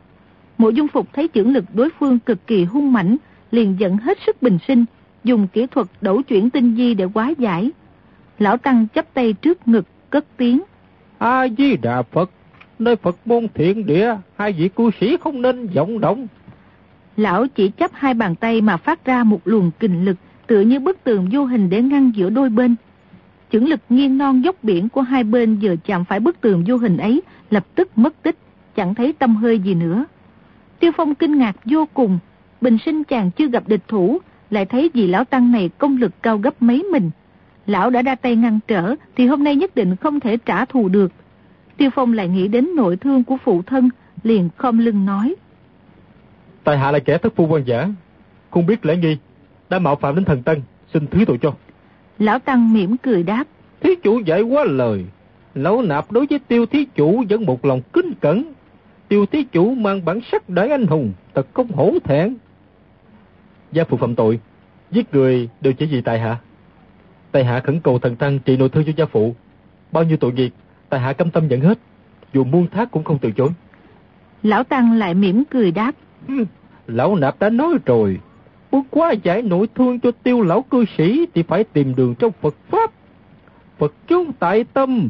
Mộ 0.58 0.70
dung 0.70 0.88
phục 0.88 1.08
thấy 1.14 1.28
trưởng 1.28 1.54
lực 1.54 1.66
đối 1.74 1.90
phương 2.00 2.20
cực 2.20 2.48
kỳ 2.48 2.64
hung 2.64 2.94
mãnh, 2.94 3.18
liền 3.52 3.76
dẫn 3.80 3.98
hết 3.98 4.18
sức 4.26 4.42
bình 4.42 4.58
sinh, 4.68 4.86
dùng 5.24 5.48
kỹ 5.48 5.68
thuật 5.72 5.88
đấu 6.02 6.22
chuyển 6.22 6.50
tinh 6.50 6.76
di 6.76 6.94
để 6.94 7.06
quá 7.14 7.34
giải. 7.38 7.72
Lão 8.40 8.58
Tăng 8.58 8.88
chấp 8.88 9.14
tay 9.14 9.34
trước 9.34 9.68
ngực, 9.68 9.86
cất 10.10 10.26
tiếng. 10.38 10.62
A-di-đà 11.18 12.02
Phật, 12.02 12.32
nơi 12.80 12.96
Phật 12.96 13.18
môn 13.26 13.48
thiện 13.54 13.86
địa, 13.86 14.16
hai 14.38 14.52
vị 14.52 14.70
cư 14.70 14.90
sĩ 15.00 15.18
không 15.22 15.42
nên 15.42 15.68
vọng 15.68 16.00
động. 16.00 16.28
Lão 17.18 17.48
chỉ 17.48 17.70
chấp 17.70 17.92
hai 17.94 18.14
bàn 18.14 18.36
tay 18.36 18.62
mà 18.62 18.78
phát 18.78 19.06
ra 19.06 19.24
một 19.24 19.42
luồng 19.46 19.72
kình 19.80 20.06
lực, 20.06 20.18
tựa 20.48 20.62
như 20.62 20.80
bức 20.80 21.04
tường 21.04 21.30
vô 21.32 21.46
hình 21.46 21.70
để 21.70 21.82
ngăn 21.82 22.12
giữa 22.16 22.30
đôi 22.30 22.50
bên. 22.50 22.76
Chưởng 23.52 23.68
lực 23.68 23.80
nghiêng 23.90 24.18
non 24.18 24.44
dốc 24.44 24.56
biển 24.64 24.90
của 24.90 25.02
hai 25.02 25.24
bên 25.24 25.60
vừa 25.62 25.76
chạm 25.86 26.06
phải 26.06 26.20
bức 26.20 26.42
tường 26.42 26.64
vô 26.68 26.78
hình 26.78 26.98
ấy, 26.98 27.22
lập 27.50 27.66
tức 27.76 27.98
mất 27.98 28.24
tích, 28.24 28.36
chẳng 28.76 28.96
thấy 28.96 29.14
tâm 29.14 29.36
hơi 29.36 29.60
gì 29.60 29.74
nữa. 29.74 30.06
Tiêu 30.80 30.92
Phong 30.98 31.16
kinh 31.16 31.38
ngạc 31.38 31.56
vô 31.66 31.88
cùng, 31.94 32.20
bình 32.62 32.78
sinh 32.86 33.04
chàng 33.04 33.32
chưa 33.32 33.48
gặp 33.48 33.68
địch 33.68 33.88
thủ, 33.88 34.20
lại 34.50 34.66
thấy 34.66 34.90
vị 34.94 35.08
lão 35.08 35.24
tăng 35.24 35.52
này 35.52 35.70
công 35.78 35.98
lực 35.98 36.12
cao 36.22 36.38
gấp 36.38 36.62
mấy 36.62 36.84
mình. 36.84 37.12
Lão 37.68 37.90
đã 37.90 38.02
ra 38.02 38.16
tay 38.16 38.36
ngăn 38.36 38.60
trở, 38.68 38.96
thì 39.16 39.28
hôm 39.28 39.44
nay 39.44 39.56
nhất 39.56 39.76
định 39.76 39.96
không 39.96 40.20
thể 40.20 40.38
trả 40.38 40.66
thù 40.66 40.90
được. 40.90 41.12
Tiêu 41.78 41.90
Phong 41.96 42.14
lại 42.14 42.28
nghĩ 42.28 42.48
đến 42.48 42.76
nội 42.76 42.98
thương 42.98 43.24
của 43.24 43.38
phụ 43.44 43.62
thân, 43.62 43.90
liền 44.24 44.50
không 44.58 44.80
lưng 44.80 45.06
nói. 45.06 45.36
Tài 46.64 46.78
hạ 46.78 46.92
là 46.92 47.00
kẻ 47.00 47.18
thất 47.18 47.36
phu 47.36 47.48
quan 47.48 47.64
giả, 47.66 47.88
không 48.52 48.66
biết 48.66 48.86
lễ 48.86 48.98
nghi, 48.98 49.18
đã 49.70 49.80
mạo 49.80 49.96
phạm 49.96 50.16
đến 50.16 50.26
thần 50.26 50.44
tân, 50.44 50.62
xin 50.94 51.08
thứ 51.08 51.26
tội 51.28 51.38
cho. 51.42 51.54
Lão 52.20 52.40
Tăng 52.40 52.74
mỉm 52.74 52.98
cười 52.98 53.24
đáp. 53.24 53.44
Thí 53.80 53.96
chủ 54.04 54.20
dạy 54.20 54.42
quá 54.42 54.64
lời. 54.64 55.06
Lão 55.56 55.82
nạp 55.82 56.12
đối 56.12 56.26
với 56.30 56.40
tiêu 56.40 56.66
thí 56.66 56.86
chủ 56.96 57.24
vẫn 57.30 57.46
một 57.46 57.66
lòng 57.66 57.82
kính 57.94 58.14
cẩn. 58.22 58.44
Tiêu 59.08 59.26
thí 59.26 59.44
chủ 59.44 59.76
mang 59.76 60.06
bản 60.06 60.20
sắc 60.32 60.50
đại 60.50 60.70
anh 60.70 60.88
hùng, 60.88 61.12
thật 61.34 61.48
không 61.54 61.72
hổ 61.72 61.94
thẹn. 62.04 62.36
Gia 63.72 63.84
phụ 63.84 63.98
phạm 63.98 64.16
tội, 64.16 64.40
giết 64.92 65.14
người 65.14 65.50
đều 65.62 65.74
chỉ 65.74 65.86
vì 65.86 66.02
tài 66.02 66.20
hạ. 66.20 66.38
Tài 67.32 67.46
hạ 67.46 67.60
khẩn 67.60 67.80
cầu 67.80 68.00
thần 68.00 68.16
tăng 68.16 68.40
trị 68.40 68.58
nội 68.58 68.70
thương 68.70 68.84
cho 68.86 68.92
gia 68.98 69.06
phụ. 69.06 69.36
Bao 69.92 70.04
nhiêu 70.04 70.18
tội 70.18 70.32
nghiệp, 70.34 70.54
tài 70.90 71.00
hạ 71.00 71.14
cam 71.14 71.32
tâm 71.32 71.48
nhận 71.48 71.62
hết. 71.62 71.80
Dù 72.34 72.44
muôn 72.44 72.68
thác 72.68 72.92
cũng 72.92 73.04
không 73.04 73.18
từ 73.18 73.32
chối. 73.32 73.50
Lão 74.44 74.64
Tăng 74.64 74.94
lại 74.98 75.14
mỉm 75.14 75.44
cười 75.50 75.72
đáp. 75.72 75.92
Lão 76.88 77.16
nạp 77.16 77.40
đã 77.40 77.50
nói 77.50 77.74
rồi, 77.86 78.20
muốn 78.72 78.84
quá 78.90 79.12
giải 79.12 79.42
nội 79.42 79.68
thương 79.76 80.00
cho 80.00 80.12
tiêu 80.24 80.42
lão 80.42 80.62
cư 80.62 80.86
sĩ 80.98 81.26
thì 81.34 81.44
phải 81.44 81.64
tìm 81.64 81.96
đường 81.96 82.16
trong 82.16 82.32
Phật 82.42 82.56
Pháp. 82.70 82.92
Phật 83.78 83.94
chúng 84.08 84.32
tại 84.40 84.64
tâm, 84.74 85.10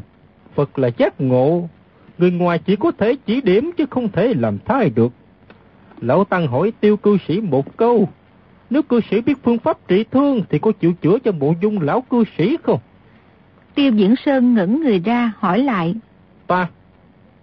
Phật 0.55 0.79
là 0.79 0.89
giác 0.97 1.21
ngộ. 1.21 1.69
Người 2.17 2.31
ngoài 2.31 2.59
chỉ 2.59 2.75
có 2.75 2.91
thể 2.91 3.15
chỉ 3.25 3.41
điểm 3.41 3.71
chứ 3.77 3.85
không 3.89 4.11
thể 4.11 4.33
làm 4.37 4.57
thay 4.65 4.89
được. 4.89 5.11
Lão 6.01 6.23
Tăng 6.23 6.47
hỏi 6.47 6.73
tiêu 6.79 6.97
cư 6.97 7.17
sĩ 7.27 7.41
một 7.41 7.77
câu. 7.77 8.09
Nếu 8.69 8.81
cư 8.81 8.99
sĩ 9.11 9.21
biết 9.21 9.43
phương 9.43 9.59
pháp 9.59 9.87
trị 9.87 10.05
thương 10.11 10.43
thì 10.49 10.59
có 10.59 10.71
chịu 10.71 10.93
chữa 11.01 11.19
cho 11.19 11.31
bộ 11.31 11.53
dung 11.61 11.81
lão 11.81 12.01
cư 12.01 12.23
sĩ 12.37 12.57
không? 12.63 12.79
Tiêu 13.75 13.91
Diễn 13.91 14.15
Sơn 14.25 14.55
ngẩn 14.55 14.81
người 14.81 14.99
ra 14.99 15.31
hỏi 15.37 15.59
lại. 15.59 15.95
Ta, 16.47 16.67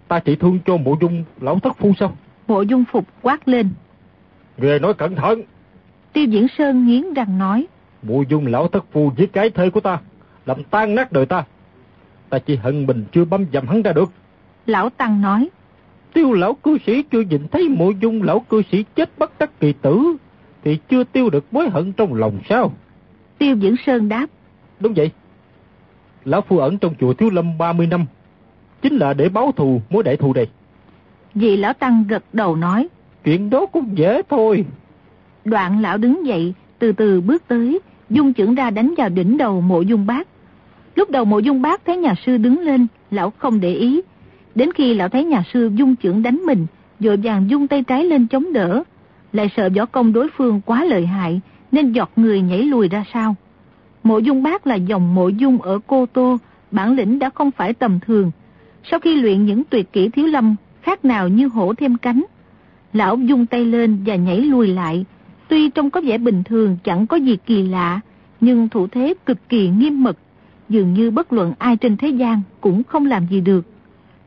ta 0.07 0.19
trị 0.19 0.35
thương 0.35 0.59
cho 0.65 0.77
bộ 0.77 0.97
dung 1.01 1.23
lão 1.41 1.59
thất 1.59 1.77
phu 1.77 1.93
sao? 1.99 2.17
Bộ 2.47 2.61
dung 2.61 2.83
phục 2.91 3.05
quát 3.21 3.47
lên. 3.47 3.69
Người 4.57 4.79
nói 4.79 4.93
cẩn 4.93 5.15
thận. 5.15 5.41
Tiêu 6.13 6.25
Diễn 6.25 6.47
Sơn 6.57 6.87
nghiến 6.87 7.13
răng 7.13 7.37
nói. 7.37 7.67
Bộ 8.03 8.23
dung 8.29 8.47
lão 8.47 8.67
thất 8.67 8.85
phu 8.91 9.11
giết 9.17 9.33
cái 9.33 9.49
thê 9.49 9.69
của 9.69 9.79
ta, 9.79 9.99
làm 10.45 10.63
tan 10.63 10.95
nát 10.95 11.11
đời 11.11 11.25
ta. 11.25 11.43
Ta 12.29 12.39
chỉ 12.39 12.55
hận 12.55 12.85
mình 12.85 13.05
chưa 13.11 13.25
băm 13.25 13.45
dầm 13.53 13.67
hắn 13.67 13.81
ra 13.81 13.93
được. 13.93 14.11
Lão 14.65 14.89
Tăng 14.89 15.21
nói. 15.21 15.49
Tiêu 16.13 16.33
lão 16.33 16.53
cư 16.53 16.77
sĩ 16.85 17.03
chưa 17.03 17.21
nhìn 17.21 17.47
thấy 17.47 17.69
mộ 17.69 17.91
dung 17.91 18.23
lão 18.23 18.39
cư 18.39 18.61
sĩ 18.71 18.85
chết 18.95 19.09
bất 19.17 19.39
đắc 19.39 19.59
kỳ 19.59 19.73
tử, 19.73 20.15
thì 20.67 20.77
chưa 20.89 21.03
tiêu 21.03 21.29
được 21.29 21.45
mối 21.51 21.69
hận 21.69 21.93
trong 21.93 22.13
lòng 22.13 22.39
sao? 22.49 22.71
Tiêu 23.37 23.55
Diễn 23.55 23.75
Sơn 23.85 24.09
đáp. 24.09 24.27
Đúng 24.79 24.93
vậy. 24.93 25.11
Lão 26.25 26.41
phu 26.41 26.57
ẩn 26.57 26.77
trong 26.77 26.95
chùa 26.99 27.13
Thiếu 27.13 27.29
Lâm 27.29 27.57
30 27.57 27.87
năm, 27.87 28.05
chính 28.81 28.97
là 28.97 29.13
để 29.13 29.29
báo 29.29 29.51
thù 29.51 29.81
mối 29.89 30.03
đại 30.03 30.17
thù 30.17 30.33
này. 30.33 30.47
Vị 31.35 31.57
lão 31.57 31.73
Tăng 31.73 32.03
gật 32.07 32.23
đầu 32.33 32.55
nói. 32.55 32.87
Chuyện 33.23 33.49
đó 33.49 33.65
cũng 33.65 33.97
dễ 33.97 34.21
thôi. 34.29 34.65
Đoạn 35.45 35.81
lão 35.81 35.97
đứng 35.97 36.25
dậy, 36.25 36.53
từ 36.79 36.91
từ 36.91 37.21
bước 37.21 37.43
tới, 37.47 37.79
dung 38.09 38.33
trưởng 38.33 38.55
ra 38.55 38.69
đánh 38.69 38.93
vào 38.97 39.09
đỉnh 39.09 39.37
đầu 39.37 39.61
mộ 39.61 39.81
dung 39.81 40.05
bác. 40.05 40.27
Lúc 40.95 41.09
đầu 41.09 41.25
mộ 41.25 41.39
dung 41.39 41.61
bác 41.61 41.85
thấy 41.85 41.97
nhà 41.97 42.13
sư 42.25 42.37
đứng 42.37 42.59
lên, 42.59 42.87
lão 43.11 43.33
không 43.37 43.59
để 43.59 43.73
ý. 43.73 44.01
Đến 44.55 44.69
khi 44.73 44.93
lão 44.93 45.09
thấy 45.09 45.23
nhà 45.23 45.43
sư 45.53 45.71
dung 45.75 45.95
trưởng 45.95 46.23
đánh 46.23 46.41
mình, 46.45 46.65
dội 46.99 47.17
vàng 47.17 47.49
dung 47.49 47.67
tay 47.67 47.83
trái 47.83 48.05
lên 48.05 48.27
chống 48.27 48.53
đỡ. 48.53 48.83
Lại 49.33 49.49
sợ 49.57 49.69
võ 49.75 49.85
công 49.85 50.13
đối 50.13 50.29
phương 50.37 50.61
quá 50.65 50.83
lợi 50.83 51.05
hại, 51.05 51.41
nên 51.71 51.91
giọt 51.91 52.11
người 52.15 52.41
nhảy 52.41 52.63
lùi 52.63 52.87
ra 52.87 53.05
sau. 53.13 53.35
Mộ 54.03 54.17
dung 54.17 54.43
bác 54.43 54.67
là 54.67 54.75
dòng 54.75 55.15
mộ 55.15 55.27
dung 55.27 55.61
ở 55.61 55.79
Cô 55.87 56.05
Tô, 56.05 56.37
bản 56.71 56.95
lĩnh 56.95 57.19
đã 57.19 57.29
không 57.29 57.51
phải 57.51 57.73
tầm 57.73 57.99
thường. 57.99 58.31
Sau 58.91 58.99
khi 58.99 59.21
luyện 59.21 59.45
những 59.45 59.63
tuyệt 59.63 59.93
kỹ 59.93 60.09
thiếu 60.09 60.27
lâm, 60.27 60.55
khác 60.81 61.05
nào 61.05 61.27
như 61.27 61.47
hổ 61.47 61.73
thêm 61.73 61.97
cánh. 61.97 62.23
Lão 62.93 63.17
dung 63.17 63.45
tay 63.45 63.65
lên 63.65 63.99
và 64.05 64.15
nhảy 64.15 64.41
lùi 64.41 64.67
lại. 64.67 65.05
Tuy 65.47 65.69
trông 65.69 65.89
có 65.89 66.01
vẻ 66.01 66.17
bình 66.17 66.43
thường 66.43 66.77
chẳng 66.83 67.07
có 67.07 67.17
gì 67.17 67.37
kỳ 67.45 67.63
lạ, 67.67 67.99
nhưng 68.41 68.69
thủ 68.69 68.87
thế 68.87 69.13
cực 69.25 69.49
kỳ 69.49 69.69
nghiêm 69.69 70.03
mật. 70.03 70.17
Dường 70.69 70.93
như 70.93 71.11
bất 71.11 71.33
luận 71.33 71.53
ai 71.59 71.77
trên 71.77 71.97
thế 71.97 72.09
gian 72.09 72.41
cũng 72.61 72.83
không 72.83 73.05
làm 73.05 73.27
gì 73.27 73.41
được. 73.41 73.65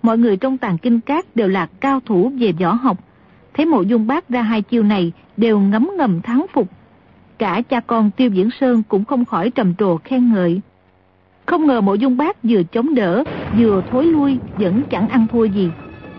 Mọi 0.02 0.18
người 0.18 0.36
trong 0.36 0.58
tàng 0.58 0.78
kinh 0.78 1.00
cát 1.00 1.36
đều 1.36 1.48
là 1.48 1.66
cao 1.80 2.00
thủ 2.06 2.32
về 2.38 2.52
võ 2.52 2.72
học. 2.72 2.98
Thấy 3.54 3.66
mộ 3.66 3.82
dung 3.82 4.06
bác 4.06 4.28
ra 4.28 4.42
hai 4.42 4.62
chiêu 4.62 4.82
này 4.82 5.12
đều 5.36 5.60
ngấm 5.60 5.90
ngầm 5.96 6.20
thắng 6.20 6.46
phục. 6.52 6.68
Cả 7.38 7.62
cha 7.68 7.80
con 7.80 8.10
Tiêu 8.10 8.30
Diễn 8.30 8.50
Sơn 8.60 8.82
cũng 8.88 9.04
không 9.04 9.24
khỏi 9.24 9.50
trầm 9.50 9.74
trồ 9.74 9.96
khen 9.96 10.32
ngợi. 10.32 10.60
Không 11.46 11.66
ngờ 11.66 11.80
mộ 11.80 11.94
dung 11.94 12.16
bác 12.16 12.42
vừa 12.42 12.62
chống 12.62 12.94
đỡ, 12.94 13.24
vừa 13.58 13.82
thối 13.90 14.06
lui, 14.06 14.38
vẫn 14.56 14.82
chẳng 14.90 15.08
ăn 15.08 15.26
thua 15.32 15.44
gì. 15.44 15.70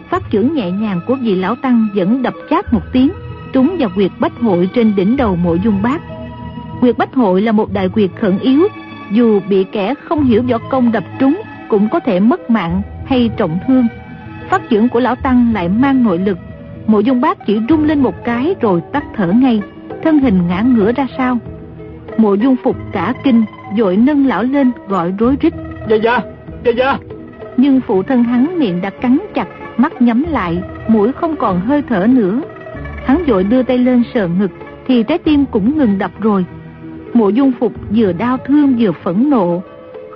Phát 0.10 0.24
trưởng 0.30 0.54
nhẹ 0.54 0.72
nhàng 0.72 1.02
của 1.08 1.16
vị 1.16 1.36
lão 1.36 1.56
tăng 1.56 1.88
vẫn 1.96 2.22
đập 2.22 2.34
chát 2.50 2.74
một 2.74 2.82
tiếng, 2.94 3.12
trúng 3.54 3.76
vào 3.80 3.90
quyệt 3.96 4.12
bách 4.20 4.40
hội 4.40 4.70
trên 4.74 4.96
đỉnh 4.96 5.18
đầu 5.18 5.36
mộ 5.36 5.56
dung 5.56 5.82
bác. 5.82 6.02
Quyệt 6.82 6.98
bách 6.98 7.14
hội 7.14 7.42
là 7.42 7.52
một 7.52 7.74
đại 7.74 7.90
quyệt 7.90 8.10
khẩn 8.20 8.40
yếu, 8.40 8.68
dù 9.12 9.40
bị 9.50 9.64
kẻ 9.64 9.94
không 9.94 10.24
hiểu 10.24 10.44
võ 10.50 10.58
công 10.58 10.92
đập 10.92 11.04
trúng 11.20 11.42
cũng 11.70 11.90
có 11.90 12.00
thể 12.00 12.20
mất 12.20 12.50
mạng 12.50 12.82
hay 13.06 13.30
trọng 13.38 13.60
thương. 13.68 13.88
Phát 14.50 14.70
trưởng 14.70 14.90
của 14.90 15.00
lão 15.00 15.16
tăng 15.16 15.54
lại 15.54 15.70
mang 15.70 16.04
nội 16.04 16.20
lực, 16.20 16.38
mộ 16.92 17.00
dung 17.00 17.22
bác 17.22 17.46
chỉ 17.48 17.60
rung 17.70 17.84
lên 17.84 18.00
một 18.00 18.24
cái 18.24 18.56
rồi 18.62 18.82
tắt 18.92 19.04
thở 19.16 19.28
ngay, 19.28 19.62
thân 20.04 20.20
hình 20.20 20.48
ngã 20.48 20.62
ngửa 20.62 20.92
ra 20.92 21.08
sau. 21.18 21.38
Mộ 22.18 22.34
dung 22.34 22.56
phục 22.64 22.76
cả 22.92 23.14
kinh, 23.24 23.44
dội 23.78 23.98
nâng 23.98 24.28
lão 24.28 24.44
lên 24.44 24.72
gọi 24.88 25.14
rối 25.20 25.36
rít. 25.42 25.54
Dạ 25.90 25.96
dạ, 25.96 26.20
dạ 26.66 26.72
dạ. 26.78 26.98
Nhưng 27.58 27.82
phụ 27.82 28.04
thân 28.04 28.24
hắn 28.24 28.60
miệng 28.60 28.82
đã 28.82 28.90
cắn 28.90 29.18
chặt, 29.34 29.48
mắt 29.78 30.02
nhắm 30.02 30.26
lại, 30.30 30.62
mũi 30.88 31.12
không 31.12 31.36
còn 31.36 31.60
hơi 31.60 31.82
thở 31.90 32.08
nữa. 32.08 32.42
Hắn 33.06 33.24
dội 33.28 33.44
đưa 33.44 33.64
tay 33.64 33.78
lên 33.78 34.04
sờ 34.14 34.28
ngực, 34.28 34.52
thì 34.88 35.04
trái 35.04 35.18
tim 35.18 35.46
cũng 35.46 35.78
ngừng 35.78 35.98
đập 35.98 36.12
rồi. 36.20 36.46
Mộ 37.14 37.30
dung 37.30 37.52
phục 37.60 37.74
vừa 37.96 38.14
đau 38.14 38.38
thương 38.48 38.76
vừa 38.80 38.92
phẫn 39.04 39.30
nộ. 39.30 39.64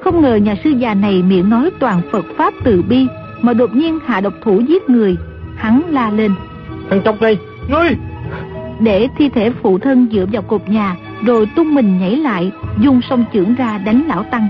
Không 0.04 0.22
ngờ 0.22 0.36
nhà 0.36 0.56
sư 0.64 0.70
già 0.70 0.94
này 0.94 1.24
miệng 1.24 1.50
nói 1.50 1.70
toàn 1.80 2.02
Phật 2.12 2.26
Pháp 2.38 2.54
từ 2.64 2.84
bi, 2.90 3.08
mà 3.42 3.54
đột 3.54 3.76
nhiên 3.76 4.00
hạ 4.06 4.22
độc 4.22 4.34
thủ 4.44 4.60
giết 4.60 4.90
người. 4.90 5.16
Hắn 5.56 5.82
la 5.90 6.10
lên. 6.10 6.32
Thằng 6.90 7.02
trong 7.04 7.18
này, 7.22 7.38
ngươi! 7.70 7.90
Để 8.80 9.08
thi 9.18 9.30
thể 9.30 9.52
phụ 9.62 9.80
thân 9.80 10.08
dựa 10.12 10.26
vào 10.32 10.42
cột 10.42 10.70
nhà, 10.70 10.96
rồi 11.26 11.48
tung 11.56 11.76
mình 11.76 12.00
nhảy 12.00 12.16
lại, 12.16 12.52
dung 12.80 13.02
song 13.10 13.26
trưởng 13.34 13.56
ra 13.56 13.78
đánh 13.78 14.04
lão 14.08 14.24
tăng. 14.24 14.48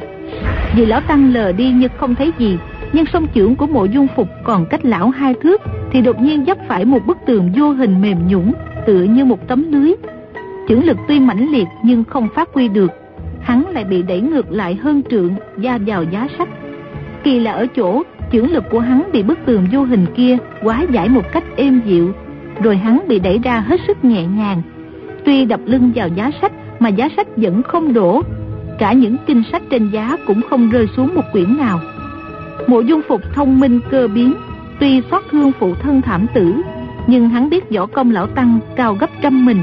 Vì 0.76 0.86
lão 0.86 1.02
tăng 1.02 1.34
lờ 1.34 1.52
đi 1.52 1.72
như 1.72 1.88
không 1.98 2.16
thấy 2.16 2.32
gì, 2.38 2.58
nhưng 2.94 3.06
song 3.14 3.28
trưởng 3.34 3.56
của 3.56 3.68
mộ 3.68 3.86
dung 3.86 4.08
phục 4.16 4.28
còn 4.44 4.66
cách 4.66 4.86
lão 4.86 5.10
hai 5.10 5.34
thước, 5.44 5.62
thì 5.92 6.02
đột 6.02 6.22
nhiên 6.22 6.46
dấp 6.46 6.58
phải 6.68 6.86
một 6.86 7.06
bức 7.06 7.18
tường 7.26 7.52
vô 7.56 7.70
hình 7.70 8.02
mềm 8.02 8.28
nhũng, 8.28 8.54
tựa 8.86 9.04
như 9.04 9.26
một 9.26 9.48
tấm 9.48 9.72
lưới. 9.72 9.92
Chưởng 10.70 10.84
lực 10.84 10.98
tuy 11.08 11.20
mãnh 11.20 11.52
liệt 11.52 11.68
nhưng 11.84 12.04
không 12.04 12.28
phát 12.36 12.50
huy 12.54 12.68
được, 12.68 12.92
hắn 13.42 13.64
lại 13.74 13.84
bị 13.84 14.04
đẩy 14.04 14.22
ngược 14.22 14.52
lại 14.52 14.76
hơn 14.76 15.02
trượng, 15.10 15.36
da 15.58 15.78
vào 15.86 16.04
giá 16.04 16.28
sách. 16.38 16.50
Kỳ 17.24 17.40
là 17.40 17.52
ở 17.52 17.68
chỗ, 17.76 18.04
chưởng 18.32 18.52
lực 18.52 18.64
của 18.72 18.80
hắn 18.80 19.04
bị 19.14 19.24
bức 19.24 19.40
tường 19.46 19.68
vô 19.72 19.84
hình 19.84 20.06
kia 20.16 20.38
quá 20.64 20.86
giải 20.92 21.10
một 21.10 21.32
cách 21.32 21.44
êm 21.56 21.82
dịu, 21.86 22.14
rồi 22.62 22.78
hắn 22.78 23.02
bị 23.08 23.20
đẩy 23.20 23.40
ra 23.44 23.60
hết 23.60 23.80
sức 23.88 24.06
nhẹ 24.06 24.24
nhàng. 24.24 24.62
Tuy 25.26 25.46
đập 25.46 25.60
lưng 25.66 25.92
vào 25.96 26.08
giá 26.08 26.32
sách 26.42 26.52
mà 26.80 26.90
giá 26.90 27.10
sách 27.18 27.28
vẫn 27.38 27.64
không 27.64 27.94
đổ, 27.94 28.22
cả 28.80 28.94
những 28.94 29.16
kinh 29.28 29.44
sách 29.52 29.64
trên 29.70 29.90
giá 29.90 30.18
cũng 30.28 30.42
không 30.50 30.70
rơi 30.70 30.88
xuống 30.98 31.16
một 31.16 31.24
quyển 31.32 31.58
nào. 31.58 31.80
Mộ 32.68 32.80
dung 32.80 33.02
phục 33.08 33.22
thông 33.34 33.60
minh 33.60 33.80
cơ 33.92 34.08
biến, 34.08 34.34
tuy 34.80 35.02
xót 35.12 35.24
thương 35.32 35.52
phụ 35.60 35.76
thân 35.76 36.02
thảm 36.02 36.26
tử, 36.34 36.54
nhưng 37.08 37.30
hắn 37.30 37.50
biết 37.50 37.70
võ 37.70 37.86
công 37.86 38.12
lão 38.12 38.28
tăng 38.28 38.60
cao 38.76 38.94
gấp 39.00 39.10
trăm 39.22 39.46
mình, 39.46 39.60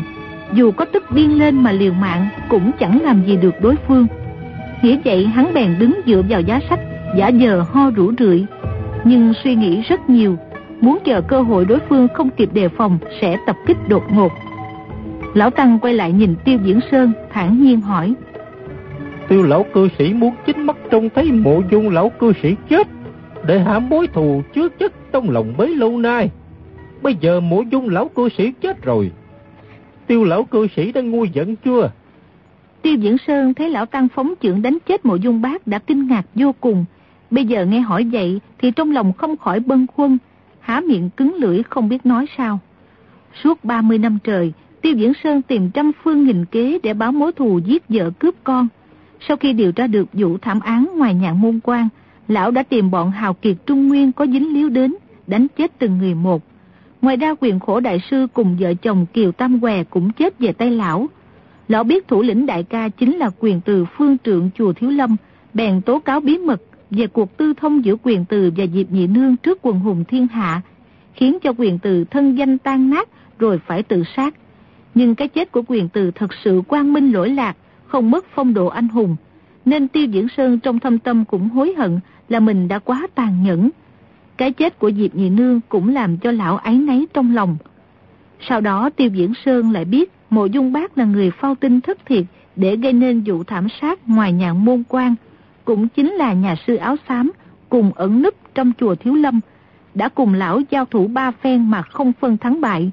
dù 0.54 0.70
có 0.70 0.84
tức 0.84 1.10
điên 1.10 1.38
lên 1.38 1.62
mà 1.62 1.72
liều 1.72 1.92
mạng 1.92 2.26
cũng 2.48 2.70
chẳng 2.80 3.02
làm 3.02 3.22
gì 3.26 3.36
được 3.36 3.54
đối 3.62 3.74
phương. 3.88 4.06
Nghĩa 4.82 4.98
vậy 5.04 5.26
hắn 5.26 5.54
bèn 5.54 5.78
đứng 5.78 6.00
dựa 6.06 6.22
vào 6.28 6.40
giá 6.40 6.60
sách, 6.70 6.80
giả 7.16 7.28
giờ 7.28 7.64
ho 7.72 7.90
rủ 7.90 8.12
rượi, 8.18 8.46
nhưng 9.04 9.32
suy 9.44 9.54
nghĩ 9.54 9.80
rất 9.80 10.10
nhiều, 10.10 10.36
muốn 10.82 10.98
chờ 11.04 11.20
cơ 11.20 11.42
hội 11.42 11.64
đối 11.64 11.78
phương 11.88 12.08
không 12.14 12.30
kịp 12.30 12.48
đề 12.52 12.68
phòng 12.68 12.98
sẽ 13.20 13.36
tập 13.46 13.56
kích 13.66 13.76
đột 13.88 14.02
ngột. 14.12 14.32
Lão 15.34 15.50
Tăng 15.50 15.78
quay 15.78 15.94
lại 15.94 16.12
nhìn 16.12 16.34
Tiêu 16.44 16.58
Diễn 16.64 16.80
Sơn, 16.90 17.12
thản 17.30 17.62
nhiên 17.62 17.80
hỏi. 17.80 18.14
Tiêu 19.28 19.42
lão 19.42 19.66
cư 19.74 19.88
sĩ 19.98 20.12
muốn 20.14 20.34
chính 20.46 20.66
mắt 20.66 20.76
trông 20.90 21.08
thấy 21.14 21.32
mộ 21.32 21.62
dung 21.70 21.88
lão 21.88 22.08
cư 22.08 22.32
sĩ 22.42 22.54
chết, 22.68 22.88
để 23.46 23.60
hạ 23.60 23.78
mối 23.78 24.06
thù 24.06 24.42
trước 24.54 24.78
chất 24.78 24.92
trong 25.12 25.30
lòng 25.30 25.54
bấy 25.56 25.74
lâu 25.74 25.98
nay. 25.98 26.30
Bây 27.02 27.14
giờ 27.20 27.40
mộ 27.40 27.62
dung 27.62 27.88
lão 27.88 28.08
cư 28.08 28.28
sĩ 28.38 28.52
chết 28.60 28.82
rồi. 28.82 29.10
Tiêu 30.06 30.24
lão 30.24 30.44
cư 30.44 30.66
sĩ 30.76 30.92
đã 30.92 31.00
nguôi 31.00 31.28
giận 31.32 31.56
chưa? 31.56 31.90
Tiêu 32.82 32.94
Diễn 32.94 33.16
Sơn 33.26 33.54
thấy 33.54 33.70
lão 33.70 33.86
Tăng 33.86 34.08
phóng 34.08 34.34
trưởng 34.40 34.62
đánh 34.62 34.78
chết 34.86 35.04
mộ 35.04 35.16
dung 35.16 35.42
bác 35.42 35.66
đã 35.66 35.78
kinh 35.78 36.08
ngạc 36.08 36.22
vô 36.34 36.54
cùng. 36.60 36.84
Bây 37.30 37.44
giờ 37.44 37.64
nghe 37.64 37.80
hỏi 37.80 38.06
vậy 38.12 38.40
thì 38.58 38.70
trong 38.70 38.92
lòng 38.92 39.12
không 39.12 39.36
khỏi 39.36 39.60
bâng 39.60 39.86
khuâng, 39.94 40.18
há 40.62 40.80
miệng 40.80 41.10
cứng 41.10 41.34
lưỡi 41.34 41.62
không 41.62 41.88
biết 41.88 42.06
nói 42.06 42.26
sao. 42.38 42.60
Suốt 43.42 43.64
30 43.64 43.98
năm 43.98 44.18
trời, 44.24 44.52
Tiêu 44.82 44.94
Diễn 44.94 45.12
Sơn 45.24 45.42
tìm 45.42 45.70
trăm 45.70 45.92
phương 46.02 46.24
nghìn 46.24 46.44
kế 46.44 46.78
để 46.82 46.94
báo 46.94 47.12
mối 47.12 47.32
thù 47.32 47.58
giết 47.58 47.88
vợ 47.88 48.10
cướp 48.18 48.34
con. 48.44 48.68
Sau 49.28 49.36
khi 49.36 49.52
điều 49.52 49.72
tra 49.72 49.86
được 49.86 50.08
vụ 50.12 50.38
thảm 50.38 50.60
án 50.60 50.88
ngoài 50.96 51.14
nhạn 51.14 51.40
môn 51.40 51.60
quan, 51.62 51.88
lão 52.28 52.50
đã 52.50 52.62
tìm 52.62 52.90
bọn 52.90 53.10
hào 53.10 53.34
kiệt 53.34 53.56
Trung 53.66 53.88
Nguyên 53.88 54.12
có 54.12 54.26
dính 54.26 54.54
líu 54.54 54.68
đến, 54.68 54.94
đánh 55.26 55.46
chết 55.56 55.78
từng 55.78 55.98
người 55.98 56.14
một. 56.14 56.42
Ngoài 57.02 57.16
ra 57.16 57.34
quyền 57.40 57.60
khổ 57.60 57.80
đại 57.80 58.00
sư 58.10 58.26
cùng 58.32 58.56
vợ 58.60 58.74
chồng 58.74 59.06
Kiều 59.12 59.32
Tam 59.32 59.60
Què 59.60 59.84
cũng 59.84 60.12
chết 60.12 60.38
về 60.38 60.52
tay 60.52 60.70
lão. 60.70 61.06
Lão 61.68 61.84
biết 61.84 62.08
thủ 62.08 62.22
lĩnh 62.22 62.46
đại 62.46 62.62
ca 62.62 62.88
chính 62.88 63.16
là 63.16 63.30
quyền 63.38 63.60
từ 63.60 63.84
phương 63.84 64.16
trượng 64.24 64.50
chùa 64.58 64.72
Thiếu 64.72 64.90
Lâm, 64.90 65.16
bèn 65.54 65.82
tố 65.82 65.98
cáo 65.98 66.20
bí 66.20 66.38
mật 66.38 66.62
về 66.92 67.06
cuộc 67.06 67.36
tư 67.36 67.52
thông 67.56 67.84
giữa 67.84 67.96
quyền 68.02 68.24
từ 68.24 68.52
và 68.56 68.64
Diệp 68.74 68.90
Nhị 68.90 69.06
Nương 69.06 69.36
trước 69.36 69.58
quần 69.62 69.80
hùng 69.80 70.04
thiên 70.08 70.26
hạ, 70.26 70.60
khiến 71.14 71.38
cho 71.42 71.52
quyền 71.58 71.78
từ 71.78 72.04
thân 72.04 72.38
danh 72.38 72.58
tan 72.58 72.90
nát 72.90 73.08
rồi 73.38 73.60
phải 73.66 73.82
tự 73.82 74.02
sát. 74.16 74.34
Nhưng 74.94 75.14
cái 75.14 75.28
chết 75.28 75.52
của 75.52 75.62
quyền 75.66 75.88
từ 75.88 76.10
thật 76.10 76.30
sự 76.44 76.62
quang 76.68 76.92
minh 76.92 77.12
lỗi 77.12 77.30
lạc, 77.30 77.56
không 77.86 78.10
mất 78.10 78.26
phong 78.34 78.54
độ 78.54 78.66
anh 78.66 78.88
hùng, 78.88 79.16
nên 79.64 79.88
Tiêu 79.88 80.06
Diễn 80.06 80.28
Sơn 80.36 80.60
trong 80.60 80.80
thâm 80.80 80.98
tâm 80.98 81.24
cũng 81.24 81.48
hối 81.48 81.74
hận 81.78 82.00
là 82.28 82.40
mình 82.40 82.68
đã 82.68 82.78
quá 82.78 83.06
tàn 83.14 83.42
nhẫn. 83.42 83.70
Cái 84.36 84.52
chết 84.52 84.78
của 84.78 84.90
Diệp 84.90 85.14
Nhị 85.14 85.30
Nương 85.30 85.60
cũng 85.68 85.88
làm 85.88 86.16
cho 86.16 86.30
lão 86.30 86.56
ấy 86.56 86.74
nấy 86.74 87.06
trong 87.14 87.34
lòng. 87.34 87.56
Sau 88.48 88.60
đó 88.60 88.90
Tiêu 88.90 89.08
Diễn 89.08 89.32
Sơn 89.44 89.70
lại 89.70 89.84
biết 89.84 90.12
Mộ 90.30 90.46
Dung 90.46 90.72
Bác 90.72 90.98
là 90.98 91.04
người 91.04 91.30
phao 91.30 91.54
tin 91.54 91.80
thất 91.80 91.98
thiệt 92.06 92.24
để 92.56 92.76
gây 92.76 92.92
nên 92.92 93.22
vụ 93.26 93.44
thảm 93.44 93.66
sát 93.80 94.08
ngoài 94.08 94.32
nhà 94.32 94.52
môn 94.52 94.82
quan, 94.88 95.14
cũng 95.64 95.88
chính 95.88 96.12
là 96.12 96.32
nhà 96.32 96.54
sư 96.66 96.76
áo 96.76 96.96
xám 97.08 97.32
cùng 97.68 97.92
ẩn 97.94 98.22
nấp 98.22 98.34
trong 98.54 98.72
chùa 98.78 98.94
Thiếu 98.94 99.14
Lâm, 99.14 99.40
đã 99.94 100.08
cùng 100.08 100.34
lão 100.34 100.60
giao 100.70 100.84
thủ 100.84 101.06
ba 101.06 101.30
phen 101.30 101.70
mà 101.70 101.82
không 101.82 102.12
phân 102.20 102.36
thắng 102.36 102.60
bại. 102.60 102.90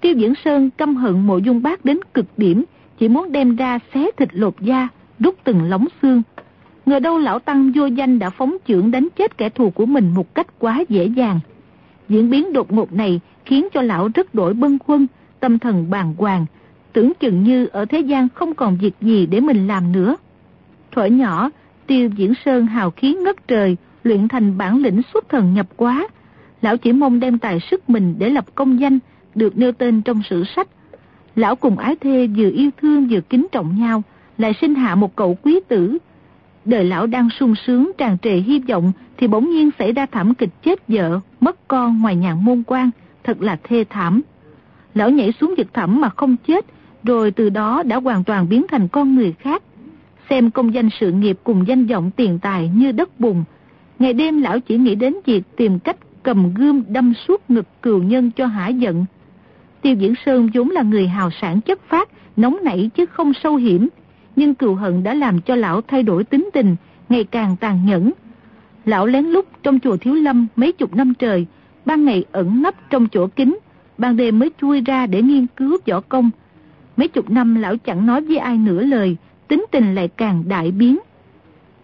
Tiêu 0.00 0.14
Diễn 0.14 0.34
Sơn 0.44 0.70
căm 0.70 0.96
hận 0.96 1.26
Mộ 1.26 1.38
Dung 1.38 1.62
Bác 1.62 1.84
đến 1.84 1.98
cực 2.14 2.26
điểm, 2.36 2.64
chỉ 2.98 3.08
muốn 3.08 3.32
đem 3.32 3.56
ra 3.56 3.78
xé 3.94 4.10
thịt 4.16 4.28
lột 4.32 4.60
da, 4.60 4.88
rút 5.18 5.34
từng 5.44 5.62
lóng 5.62 5.86
xương. 6.02 6.22
Ngờ 6.86 6.98
đâu 6.98 7.18
lão 7.18 7.38
Tăng 7.38 7.72
vô 7.74 7.86
danh 7.86 8.18
đã 8.18 8.30
phóng 8.30 8.56
trưởng 8.66 8.90
đánh 8.90 9.08
chết 9.16 9.38
kẻ 9.38 9.48
thù 9.48 9.70
của 9.70 9.86
mình 9.86 10.14
một 10.14 10.34
cách 10.34 10.46
quá 10.58 10.84
dễ 10.88 11.04
dàng. 11.04 11.40
Diễn 12.08 12.30
biến 12.30 12.52
đột 12.52 12.72
ngột 12.72 12.92
này 12.92 13.20
khiến 13.44 13.68
cho 13.74 13.82
lão 13.82 14.08
rất 14.14 14.34
đổi 14.34 14.54
bân 14.54 14.78
khuân, 14.78 15.06
tâm 15.40 15.58
thần 15.58 15.90
bàng 15.90 16.14
hoàng, 16.18 16.46
tưởng 16.92 17.12
chừng 17.20 17.42
như 17.42 17.66
ở 17.66 17.84
thế 17.84 18.00
gian 18.00 18.28
không 18.34 18.54
còn 18.54 18.76
việc 18.80 18.94
gì 19.00 19.26
để 19.26 19.40
mình 19.40 19.66
làm 19.66 19.92
nữa. 19.92 20.16
Thuở 20.92 21.04
nhỏ, 21.04 21.50
tiêu 21.86 22.10
diễn 22.16 22.32
sơn 22.44 22.66
hào 22.66 22.90
khí 22.90 23.14
ngất 23.14 23.48
trời, 23.48 23.76
luyện 24.04 24.28
thành 24.28 24.58
bản 24.58 24.82
lĩnh 24.82 25.02
xuất 25.14 25.28
thần 25.28 25.54
nhập 25.54 25.66
quá. 25.76 26.08
Lão 26.62 26.76
chỉ 26.76 26.92
mong 26.92 27.20
đem 27.20 27.38
tài 27.38 27.60
sức 27.70 27.90
mình 27.90 28.14
để 28.18 28.28
lập 28.28 28.44
công 28.54 28.80
danh, 28.80 28.98
được 29.34 29.58
nêu 29.58 29.72
tên 29.72 30.02
trong 30.02 30.22
sử 30.30 30.44
sách. 30.56 30.68
Lão 31.36 31.56
cùng 31.56 31.78
ái 31.78 31.96
thê 31.96 32.26
vừa 32.36 32.50
yêu 32.50 32.70
thương 32.80 33.08
vừa 33.10 33.20
kính 33.20 33.46
trọng 33.52 33.80
nhau, 33.80 34.02
lại 34.38 34.52
sinh 34.60 34.74
hạ 34.74 34.94
một 34.94 35.16
cậu 35.16 35.38
quý 35.42 35.60
tử. 35.68 35.98
Đời 36.64 36.84
lão 36.84 37.06
đang 37.06 37.28
sung 37.40 37.54
sướng 37.66 37.92
tràn 37.98 38.18
trề 38.18 38.34
hy 38.36 38.58
vọng 38.58 38.92
thì 39.16 39.26
bỗng 39.26 39.50
nhiên 39.50 39.70
xảy 39.78 39.92
ra 39.92 40.06
thảm 40.06 40.34
kịch 40.34 40.62
chết 40.62 40.88
vợ, 40.88 41.20
mất 41.40 41.68
con 41.68 42.02
ngoài 42.02 42.16
nhà 42.16 42.34
môn 42.34 42.62
quan, 42.66 42.90
thật 43.24 43.42
là 43.42 43.56
thê 43.62 43.84
thảm. 43.90 44.22
Lão 44.94 45.10
nhảy 45.10 45.32
xuống 45.40 45.54
vực 45.58 45.74
thẳm 45.74 46.00
mà 46.00 46.08
không 46.08 46.36
chết, 46.46 46.66
rồi 47.02 47.30
từ 47.30 47.50
đó 47.50 47.82
đã 47.82 47.96
hoàn 47.96 48.24
toàn 48.24 48.48
biến 48.48 48.66
thành 48.68 48.88
con 48.88 49.14
người 49.16 49.34
khác. 49.38 49.62
Xem 50.30 50.50
công 50.50 50.74
danh 50.74 50.88
sự 51.00 51.12
nghiệp 51.12 51.38
cùng 51.44 51.64
danh 51.68 51.86
vọng 51.86 52.10
tiền 52.16 52.38
tài 52.38 52.70
như 52.74 52.92
đất 52.92 53.20
bùn. 53.20 53.44
Ngày 53.98 54.12
đêm 54.12 54.42
lão 54.42 54.60
chỉ 54.60 54.76
nghĩ 54.76 54.94
đến 54.94 55.14
việc 55.26 55.42
tìm 55.56 55.78
cách 55.78 55.96
cầm 56.22 56.54
gươm 56.54 56.82
đâm 56.88 57.12
suốt 57.28 57.50
ngực 57.50 57.66
cừu 57.82 58.02
nhân 58.02 58.30
cho 58.30 58.46
hả 58.46 58.68
giận. 58.68 59.04
Tiêu 59.82 59.94
Diễn 59.94 60.14
Sơn 60.26 60.48
vốn 60.54 60.70
là 60.70 60.82
người 60.82 61.08
hào 61.08 61.30
sản 61.30 61.60
chất 61.60 61.80
phát, 61.88 62.08
nóng 62.36 62.58
nảy 62.64 62.90
chứ 62.94 63.06
không 63.06 63.32
sâu 63.34 63.56
hiểm. 63.56 63.88
Nhưng 64.36 64.54
cừu 64.54 64.74
hận 64.74 65.02
đã 65.02 65.14
làm 65.14 65.40
cho 65.40 65.54
lão 65.54 65.80
thay 65.80 66.02
đổi 66.02 66.24
tính 66.24 66.50
tình, 66.52 66.76
ngày 67.08 67.24
càng 67.24 67.56
tàn 67.56 67.86
nhẫn. 67.86 68.12
Lão 68.84 69.06
lén 69.06 69.24
lút 69.24 69.46
trong 69.62 69.80
chùa 69.80 69.96
Thiếu 69.96 70.14
Lâm 70.14 70.46
mấy 70.56 70.72
chục 70.72 70.94
năm 70.94 71.14
trời, 71.14 71.46
ban 71.84 72.04
ngày 72.04 72.24
ẩn 72.32 72.62
nấp 72.62 72.90
trong 72.90 73.08
chỗ 73.08 73.26
kính, 73.26 73.58
ban 73.98 74.16
đêm 74.16 74.38
mới 74.38 74.50
chui 74.60 74.80
ra 74.80 75.06
để 75.06 75.22
nghiên 75.22 75.46
cứu 75.46 75.76
võ 75.86 76.00
công. 76.00 76.30
Mấy 76.96 77.08
chục 77.08 77.30
năm 77.30 77.54
lão 77.54 77.76
chẳng 77.76 78.06
nói 78.06 78.20
với 78.20 78.38
ai 78.38 78.58
nửa 78.58 78.82
lời, 78.82 79.16
tính 79.48 79.64
tình 79.70 79.94
lại 79.94 80.08
càng 80.08 80.44
đại 80.48 80.70
biến. 80.70 80.98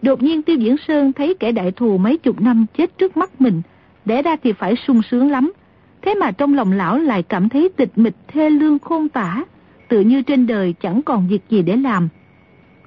Đột 0.01 0.21
nhiên 0.21 0.41
Tiêu 0.41 0.55
Diễn 0.55 0.75
Sơn 0.87 1.13
thấy 1.13 1.33
kẻ 1.39 1.51
đại 1.51 1.71
thù 1.71 1.97
mấy 1.97 2.17
chục 2.17 2.41
năm 2.41 2.65
chết 2.77 2.97
trước 2.97 3.17
mắt 3.17 3.41
mình, 3.41 3.61
để 4.05 4.21
ra 4.21 4.35
thì 4.43 4.53
phải 4.53 4.75
sung 4.87 5.01
sướng 5.11 5.31
lắm. 5.31 5.53
Thế 6.01 6.15
mà 6.15 6.31
trong 6.31 6.53
lòng 6.53 6.71
lão 6.71 6.97
lại 6.97 7.23
cảm 7.23 7.49
thấy 7.49 7.69
tịch 7.77 7.91
mịch 7.95 8.15
thê 8.27 8.49
lương 8.49 8.79
khôn 8.79 9.09
tả, 9.09 9.43
tự 9.87 10.01
như 10.01 10.21
trên 10.21 10.47
đời 10.47 10.73
chẳng 10.81 11.01
còn 11.01 11.27
việc 11.27 11.41
gì 11.49 11.61
để 11.61 11.75
làm. 11.75 12.09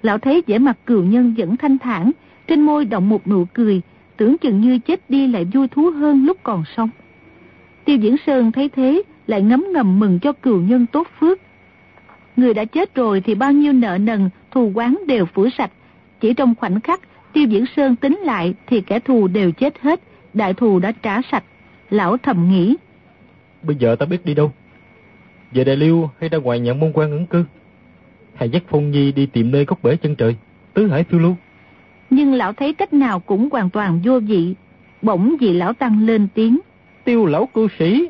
Lão 0.02 0.18
thấy 0.18 0.42
vẻ 0.46 0.58
mặt 0.58 0.78
cừu 0.86 1.02
nhân 1.02 1.34
vẫn 1.38 1.56
thanh 1.56 1.78
thản, 1.78 2.12
trên 2.46 2.60
môi 2.60 2.84
động 2.84 3.08
một 3.08 3.26
nụ 3.26 3.44
cười, 3.54 3.80
tưởng 4.16 4.38
chừng 4.38 4.60
như 4.60 4.78
chết 4.78 5.10
đi 5.10 5.28
lại 5.28 5.44
vui 5.44 5.68
thú 5.68 5.90
hơn 5.90 6.24
lúc 6.24 6.36
còn 6.42 6.64
sống. 6.76 6.90
Tiêu 7.84 7.96
Diễn 7.96 8.16
Sơn 8.26 8.52
thấy 8.52 8.68
thế, 8.68 9.02
lại 9.26 9.42
ngấm 9.42 9.64
ngầm 9.72 9.98
mừng 9.98 10.18
cho 10.18 10.32
cừu 10.32 10.60
nhân 10.60 10.86
tốt 10.86 11.06
phước. 11.20 11.38
Người 12.36 12.54
đã 12.54 12.64
chết 12.64 12.94
rồi 12.94 13.20
thì 13.20 13.34
bao 13.34 13.52
nhiêu 13.52 13.72
nợ 13.72 13.98
nần, 13.98 14.30
thù 14.56 14.72
quán 14.74 14.98
đều 15.06 15.26
phủ 15.26 15.48
sạch. 15.58 15.70
Chỉ 16.20 16.34
trong 16.34 16.54
khoảnh 16.54 16.80
khắc, 16.80 17.00
Tiêu 17.32 17.44
Diễn 17.46 17.64
Sơn 17.76 17.96
tính 17.96 18.18
lại 18.18 18.54
thì 18.66 18.80
kẻ 18.80 19.00
thù 19.00 19.28
đều 19.28 19.52
chết 19.52 19.78
hết, 19.80 20.00
đại 20.34 20.54
thù 20.54 20.78
đã 20.78 20.92
trả 20.92 21.22
sạch. 21.30 21.44
Lão 21.90 22.16
thầm 22.16 22.50
nghĩ. 22.50 22.76
Bây 23.62 23.76
giờ 23.76 23.96
ta 23.96 24.06
biết 24.06 24.24
đi 24.24 24.34
đâu? 24.34 24.52
Về 25.52 25.64
Đại 25.64 25.76
Liêu 25.76 26.10
hay 26.20 26.28
ra 26.28 26.38
ngoài 26.38 26.60
nhận 26.60 26.80
môn 26.80 26.92
quan 26.94 27.10
ẩn 27.10 27.26
cư? 27.26 27.44
Hay 28.34 28.48
dắt 28.48 28.62
Phong 28.68 28.90
Nhi 28.90 29.12
đi 29.12 29.26
tìm 29.26 29.50
nơi 29.50 29.64
góc 29.64 29.82
bể 29.82 29.96
chân 29.96 30.16
trời, 30.16 30.36
tứ 30.74 30.86
hải 30.86 31.04
phiêu 31.04 31.20
lưu? 31.20 31.36
Nhưng 32.10 32.34
lão 32.34 32.52
thấy 32.52 32.74
cách 32.74 32.92
nào 32.92 33.20
cũng 33.20 33.48
hoàn 33.52 33.70
toàn 33.70 34.00
vô 34.04 34.20
vị. 34.20 34.54
Bỗng 35.02 35.36
vì 35.40 35.52
lão 35.52 35.72
tăng 35.72 36.06
lên 36.06 36.28
tiếng. 36.34 36.58
Tiêu 37.04 37.26
lão 37.26 37.48
cư 37.54 37.68
sĩ, 37.78 38.08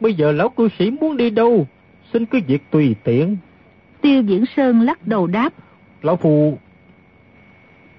bây 0.00 0.14
giờ 0.14 0.32
lão 0.32 0.48
cư 0.48 0.68
sĩ 0.78 0.90
muốn 0.90 1.16
đi 1.16 1.30
đâu? 1.30 1.66
Xin 2.12 2.26
cứ 2.26 2.40
việc 2.46 2.62
tùy 2.70 2.94
tiện. 3.04 3.36
Tiêu 4.00 4.22
Diễn 4.22 4.44
Sơn 4.56 4.80
lắc 4.80 5.06
đầu 5.06 5.26
đáp. 5.26 5.52
Lão 6.02 6.16
Phu... 6.16 6.58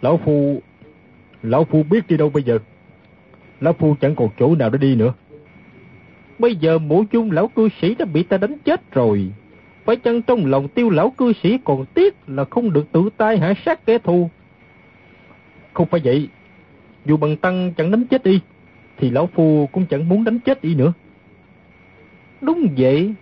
Lão 0.01 0.17
Phu... 0.17 0.61
Lão 1.43 1.63
Phu 1.63 1.83
biết 1.83 2.07
đi 2.07 2.17
đâu 2.17 2.29
bây 2.29 2.43
giờ? 2.43 2.59
Lão 3.59 3.73
Phu 3.73 3.95
chẳng 4.01 4.15
còn 4.15 4.29
chỗ 4.39 4.55
nào 4.55 4.69
để 4.69 4.77
đi 4.77 4.95
nữa. 4.95 5.13
Bây 6.39 6.55
giờ 6.55 6.79
mũ 6.79 7.03
chung 7.11 7.31
lão 7.31 7.47
cư 7.47 7.69
sĩ 7.81 7.95
đã 7.95 8.05
bị 8.05 8.23
ta 8.23 8.37
đánh 8.37 8.57
chết 8.65 8.91
rồi. 8.91 9.31
Phải 9.85 9.95
chăng 9.95 10.21
trong 10.21 10.45
lòng 10.45 10.67
tiêu 10.67 10.89
lão 10.89 11.09
cư 11.09 11.33
sĩ 11.43 11.57
còn 11.63 11.85
tiếc 11.85 12.15
là 12.27 12.45
không 12.45 12.73
được 12.73 12.91
tự 12.91 13.09
tay 13.17 13.37
hạ 13.37 13.53
sát 13.65 13.85
kẻ 13.85 13.97
thù? 13.97 14.29
Không 15.73 15.87
phải 15.87 16.01
vậy. 16.03 16.29
Dù 17.05 17.17
bằng 17.17 17.37
tăng 17.37 17.73
chẳng 17.77 17.91
đánh 17.91 18.07
chết 18.07 18.23
y, 18.23 18.39
thì 18.97 19.09
lão 19.09 19.27
phu 19.27 19.69
cũng 19.71 19.85
chẳng 19.85 20.09
muốn 20.09 20.23
đánh 20.23 20.39
chết 20.39 20.61
y 20.61 20.75
nữa. 20.75 20.93
Đúng 22.41 22.67
vậy, 22.77 23.13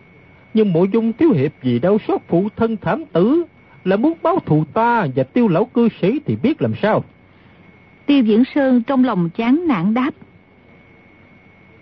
nhưng 0.53 0.73
mộ 0.73 0.83
dung 0.83 1.13
thiếu 1.13 1.31
hiệp 1.31 1.51
vì 1.61 1.79
đau 1.79 1.97
xót 2.07 2.21
phụ 2.27 2.47
thân 2.55 2.77
thảm 2.77 3.03
tử, 3.13 3.43
là 3.83 3.95
muốn 3.95 4.13
báo 4.23 4.39
thù 4.45 4.63
ta 4.73 5.07
và 5.15 5.23
tiêu 5.23 5.47
lão 5.47 5.65
cư 5.65 5.89
sĩ 6.01 6.19
thì 6.25 6.35
biết 6.35 6.61
làm 6.61 6.73
sao. 6.81 7.03
Tiêu 8.05 8.23
Diễn 8.23 8.43
Sơn 8.55 8.83
trong 8.83 9.03
lòng 9.03 9.29
chán 9.29 9.67
nản 9.67 9.93
đáp. 9.93 10.11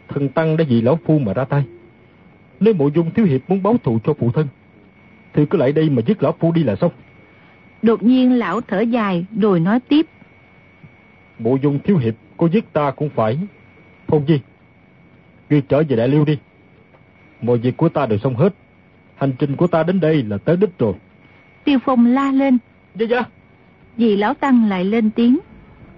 Thần 0.08 0.30
Tăng 0.30 0.58
đã 0.58 0.66
vì 0.70 0.82
lão 0.82 1.00
phu 1.06 1.20
mà 1.20 1.34
ra 1.34 1.46
tay. 1.46 1.64
Nếu 2.60 2.74
mộ 2.74 2.88
dung 2.88 3.12
thiếu 3.12 3.26
hiệp 3.26 3.42
muốn 3.50 3.64
báo 3.64 3.76
thù 3.84 4.00
cho 4.04 4.14
phụ 4.14 4.32
thân, 4.32 4.48
thì 5.34 5.46
cứ 5.46 5.58
lại 5.58 5.72
đây 5.72 5.90
mà 5.90 6.02
giết 6.08 6.24
lão 6.24 6.36
phu 6.40 6.52
đi 6.52 6.64
là 6.64 6.76
xong. 6.76 6.92
Đột 7.82 8.04
nhiên 8.04 8.34
lão 8.34 8.62
thở 8.62 8.82
dài 8.82 9.26
rồi 9.42 9.60
nói 9.60 9.80
tiếp. 9.80 10.06
Mộ 11.40 11.56
dung 11.56 11.80
thiếu 11.80 11.98
hiệp 11.98 12.14
có 12.38 12.48
giết 12.48 12.74
ta 12.74 12.92
cũng 12.92 13.10
phải. 13.10 13.38
Phong 14.08 14.26
Di, 14.28 14.40
ngươi 15.50 15.62
trở 15.62 15.84
về 15.90 15.96
Đại 15.96 16.08
Liêu 16.08 16.26
đi. 16.26 16.38
Mọi 17.42 17.58
việc 17.58 17.78
của 17.78 17.90
ta 17.90 18.06
đều 18.06 18.20
xong 18.20 18.36
hết. 18.36 18.54
Hành 19.16 19.32
trình 19.40 19.56
của 19.56 19.68
ta 19.68 19.84
đến 19.84 20.00
đây 20.00 20.24
là 20.24 20.38
tới 20.38 20.58
đích 20.58 20.80
rồi. 20.80 20.94
Tiêu 21.68 21.80
Phong 21.86 22.06
la 22.06 22.32
lên. 22.32 22.58
Dạ 22.96 23.06
dạ. 23.10 23.24
Vì 23.98 24.16
lão 24.16 24.34
Tăng 24.34 24.70
lại 24.70 24.86
lên 24.86 25.10
tiếng. 25.10 25.38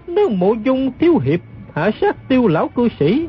Nếu 0.06 0.28
mộ 0.28 0.54
dung 0.64 0.92
thiếu 0.98 1.18
hiệp 1.18 1.40
hạ 1.74 1.90
sát 2.00 2.28
tiêu 2.28 2.48
lão 2.48 2.68
cư 2.68 2.88
sĩ, 3.00 3.28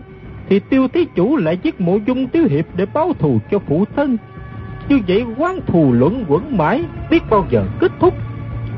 thì 0.49 0.59
tiêu 0.59 0.87
thí 0.87 1.05
chủ 1.15 1.37
lại 1.37 1.57
giết 1.63 1.81
mộ 1.81 1.99
dung 2.05 2.27
thiếu 2.27 2.47
hiệp 2.49 2.65
để 2.75 2.85
báo 2.93 3.13
thù 3.19 3.39
cho 3.51 3.59
phụ 3.59 3.85
thân. 3.95 4.17
Như 4.89 4.99
vậy 5.07 5.25
quán 5.37 5.59
thù 5.67 5.91
luận 5.93 6.25
quẩn 6.27 6.57
mãi, 6.57 6.83
biết 7.09 7.23
bao 7.29 7.47
giờ 7.51 7.65
kết 7.79 7.91
thúc. 7.99 8.13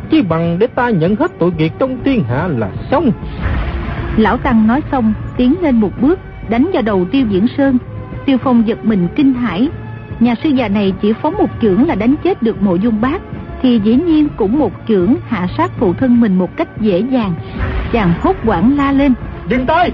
Chỉ 0.10 0.22
bằng 0.22 0.60
để 0.60 0.68
ta 0.68 0.90
nhận 0.90 1.16
hết 1.16 1.32
tội 1.40 1.52
nghiệp 1.58 1.72
trong 1.80 2.04
thiên 2.04 2.24
hạ 2.24 2.48
là 2.48 2.72
xong. 2.92 3.12
Lão 4.18 4.38
Tăng 4.38 4.68
nói 4.68 4.82
xong, 4.92 5.14
tiến 5.38 5.56
lên 5.62 5.76
một 5.76 5.92
bước, 6.02 6.20
đánh 6.50 6.70
vào 6.74 6.82
đầu 6.82 7.06
tiêu 7.12 7.26
diễn 7.30 7.48
sơn. 7.58 7.78
Tiêu 8.26 8.38
Phong 8.38 8.68
giật 8.68 8.86
mình 8.86 9.08
kinh 9.16 9.34
hãi. 9.34 9.70
Nhà 10.20 10.36
sư 10.44 10.50
già 10.50 10.68
này 10.68 10.94
chỉ 11.02 11.14
phóng 11.14 11.36
một 11.38 11.50
chưởng 11.62 11.88
là 11.88 11.96
đánh 11.96 12.16
chết 12.24 12.44
được 12.44 12.62
mộ 12.62 12.76
dung 12.76 13.02
bác, 13.02 13.22
thì 13.64 13.82
dĩ 13.84 13.96
nhiên 13.96 14.28
cũng 14.38 14.60
một 14.60 14.72
chưởng 14.88 15.16
hạ 15.28 15.48
sát 15.58 15.72
phụ 15.78 15.94
thân 15.94 16.22
mình 16.22 16.36
một 16.36 16.58
cách 16.58 16.68
dễ 16.82 17.00
dàng. 17.00 17.34
Chàng 17.92 18.14
hốt 18.22 18.36
quảng 18.46 18.78
la 18.78 18.92
lên. 18.92 19.14
Dừng 19.50 19.66
tay! 19.66 19.92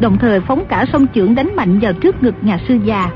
Đồng 0.00 0.18
thời 0.18 0.40
phóng 0.40 0.64
cả 0.68 0.84
sông 0.92 1.06
chưởng 1.14 1.34
đánh 1.34 1.56
mạnh 1.56 1.78
vào 1.78 1.92
trước 1.92 2.22
ngực 2.22 2.34
nhà 2.42 2.58
sư 2.68 2.78
già. 2.84 3.10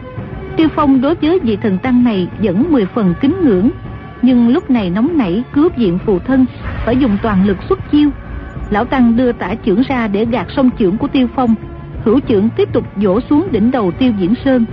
Tiêu 0.56 0.68
Phong 0.74 1.00
đối 1.00 1.14
với 1.14 1.38
vị 1.42 1.56
thần 1.56 1.78
tăng 1.78 2.04
này 2.04 2.28
vẫn 2.38 2.64
mười 2.70 2.86
phần 2.86 3.14
kính 3.20 3.34
ngưỡng. 3.42 3.70
Nhưng 4.22 4.48
lúc 4.48 4.70
này 4.70 4.90
nóng 4.90 5.18
nảy 5.18 5.42
cướp 5.52 5.76
diện 5.76 5.98
phụ 6.06 6.18
thân, 6.18 6.46
phải 6.84 6.96
dùng 6.96 7.18
toàn 7.22 7.46
lực 7.46 7.56
xuất 7.68 7.90
chiêu. 7.92 8.10
Lão 8.70 8.84
Tăng 8.84 9.16
đưa 9.16 9.32
tả 9.32 9.54
chưởng 9.64 9.82
ra 9.88 10.08
để 10.08 10.24
gạt 10.24 10.46
sông 10.56 10.70
chưởng 10.78 10.96
của 10.96 11.08
Tiêu 11.08 11.28
Phong. 11.36 11.54
Hữu 12.04 12.20
chưởng 12.28 12.48
tiếp 12.56 12.72
tục 12.72 12.84
vỗ 12.96 13.20
xuống 13.30 13.48
đỉnh 13.50 13.70
đầu 13.70 13.90
Tiêu 13.90 14.12
Diễn 14.18 14.34
Sơn. 14.44 14.64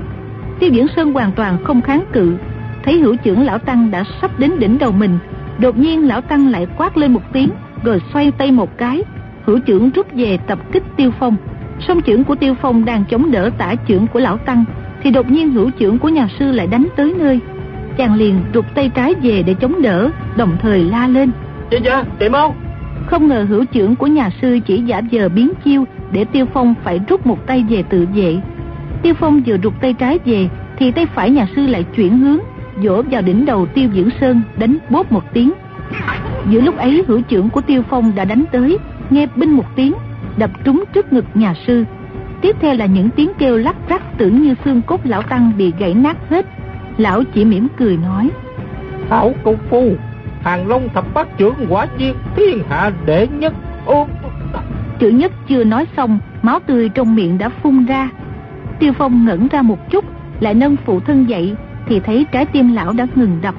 Tiêu 0.60 0.70
Diễn 0.70 0.88
Sơn 0.96 1.14
hoàn 1.14 1.32
toàn 1.32 1.64
không 1.64 1.82
kháng 1.82 2.04
cự. 2.14 2.38
Thấy 2.86 3.00
hữu 3.00 3.16
chưởng 3.24 3.42
Lão 3.42 3.58
Tăng 3.58 3.92
đã 3.92 4.04
sắp 4.22 4.40
đến 4.40 4.52
đỉnh 4.60 4.78
đầu 4.78 4.92
mình. 4.92 5.18
Đột 5.60 5.78
nhiên 5.78 6.08
Lão 6.08 6.22
Tăng 6.22 6.52
lại 6.52 6.68
quát 6.78 6.98
lên 6.98 7.14
một 7.14 7.34
tiếng, 7.34 7.50
rồi 7.84 8.02
xoay 8.14 8.32
tay 8.32 8.52
một 8.52 8.78
cái, 8.78 9.04
hữu 9.46 9.60
trưởng 9.60 9.90
rút 9.90 10.08
về 10.14 10.38
tập 10.48 10.60
kích 10.72 10.84
Tiêu 10.98 11.12
Phong. 11.20 11.36
Song 11.80 12.02
trưởng 12.02 12.24
của 12.24 12.36
Tiêu 12.36 12.56
Phong 12.62 12.86
đang 12.86 13.04
chống 13.10 13.32
đỡ 13.32 13.50
tả 13.58 13.76
trưởng 13.88 14.08
của 14.08 14.20
lão 14.20 14.38
tăng, 14.38 14.66
thì 15.04 15.12
đột 15.12 15.32
nhiên 15.32 15.52
hữu 15.52 15.70
trưởng 15.72 16.00
của 16.00 16.10
nhà 16.10 16.28
sư 16.40 16.52
lại 16.52 16.68
đánh 16.68 16.88
tới 16.96 17.14
nơi. 17.18 17.40
Chàng 17.98 18.16
liền 18.16 18.40
rụt 18.54 18.66
tay 18.76 18.90
trái 18.90 19.14
về 19.22 19.44
để 19.44 19.54
chống 19.54 19.82
đỡ, 19.82 20.10
đồng 20.38 20.58
thời 20.62 20.84
la 20.84 21.08
lên. 21.08 21.32
Dạ 21.72 21.80
dạ, 21.84 22.04
chạy 22.20 22.30
mau. 22.30 22.56
Không 23.06 23.28
ngờ 23.28 23.46
hữu 23.50 23.66
trưởng 23.66 23.96
của 23.96 24.08
nhà 24.08 24.30
sư 24.42 24.60
chỉ 24.66 24.82
giả 24.82 25.02
vờ 25.12 25.30
biến 25.30 25.52
chiêu 25.66 25.86
để 26.12 26.26
Tiêu 26.26 26.46
Phong 26.54 26.74
phải 26.84 27.00
rút 27.08 27.28
một 27.28 27.48
tay 27.48 27.66
về 27.70 27.84
tự 27.84 28.08
vệ. 28.16 28.38
Tiêu 29.02 29.14
Phong 29.14 29.42
vừa 29.46 29.58
rụt 29.64 29.74
tay 29.82 29.94
trái 29.94 30.20
về 30.26 30.50
thì 30.78 30.92
tay 30.92 31.06
phải 31.06 31.30
nhà 31.30 31.48
sư 31.56 31.68
lại 31.68 31.86
chuyển 31.96 32.18
hướng, 32.18 32.40
vỗ 32.76 33.02
vào 33.12 33.22
đỉnh 33.22 33.46
đầu 33.46 33.66
Tiêu 33.66 33.90
Dưỡng 33.96 34.10
Sơn 34.22 34.42
đánh 34.58 34.78
bốp 34.90 35.12
một 35.12 35.34
tiếng. 35.34 35.54
Giữa 36.50 36.62
lúc 36.62 36.78
ấy 36.78 37.04
hữu 37.08 37.22
trưởng 37.22 37.50
của 37.50 37.62
Tiêu 37.62 37.84
Phong 37.90 38.12
đã 38.16 38.26
đánh 38.26 38.44
tới, 38.52 38.78
nghe 39.10 39.28
binh 39.36 39.52
một 39.52 39.76
tiếng, 39.76 39.94
đập 40.38 40.52
trúng 40.64 40.84
trước 40.94 41.14
ngực 41.14 41.26
nhà 41.34 41.54
sư. 41.68 41.86
Tiếp 42.42 42.56
theo 42.60 42.76
là 42.76 42.86
những 42.86 43.10
tiếng 43.10 43.32
kêu 43.38 43.58
lắc 43.58 43.76
rắc 43.90 44.18
tưởng 44.18 44.42
như 44.42 44.56
xương 44.66 44.82
cốt 44.82 45.02
lão 45.04 45.22
tăng 45.22 45.52
bị 45.58 45.74
gãy 45.80 45.94
nát 45.94 46.18
hết. 46.30 46.46
Lão 46.98 47.24
chỉ 47.34 47.46
mỉm 47.46 47.68
cười 47.78 47.98
nói. 47.98 48.30
Hảo 49.10 49.34
công 49.44 49.58
phu, 49.70 49.94
hàng 50.42 50.68
long 50.68 50.90
thập 50.94 51.14
bát 51.14 51.38
trưởng 51.38 51.54
quả 51.70 51.88
nhiên 51.98 52.16
thiên 52.36 52.60
hạ 52.70 52.92
đệ 53.06 53.28
nhất. 53.28 53.54
Ô... 53.86 54.08
Chữ 55.00 55.10
nhất 55.10 55.32
chưa 55.48 55.64
nói 55.64 55.88
xong, 55.98 56.20
máu 56.42 56.60
tươi 56.60 56.90
trong 56.90 57.16
miệng 57.16 57.38
đã 57.38 57.50
phun 57.50 57.86
ra. 57.86 58.10
Tiêu 58.80 58.94
Phong 58.94 59.26
ngẩn 59.26 59.48
ra 59.48 59.62
một 59.62 59.90
chút, 59.92 60.06
lại 60.40 60.54
nâng 60.54 60.76
phụ 60.86 61.00
thân 61.00 61.30
dậy, 61.30 61.56
thì 61.88 62.00
thấy 62.00 62.26
trái 62.32 62.46
tim 62.46 62.74
lão 62.74 62.94
đã 62.94 63.08
ngừng 63.16 63.40
đập. 63.42 63.56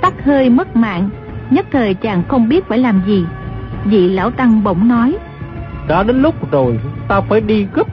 Tắt 0.00 0.12
hơi 0.24 0.50
mất 0.50 0.76
mạng, 0.76 1.10
nhất 1.50 1.66
thời 1.72 1.94
chàng 1.94 2.22
không 2.28 2.48
biết 2.48 2.68
phải 2.68 2.78
làm 2.78 3.02
gì. 3.06 3.24
Vị 3.84 4.08
lão 4.08 4.30
tăng 4.30 4.64
bỗng 4.64 4.88
nói. 4.88 5.16
Đã 5.88 6.02
đến 6.02 6.22
lúc 6.22 6.52
rồi, 6.52 6.78
ta 7.08 7.20
phải 7.20 7.40
đi 7.40 7.66
gấp. 7.74 7.86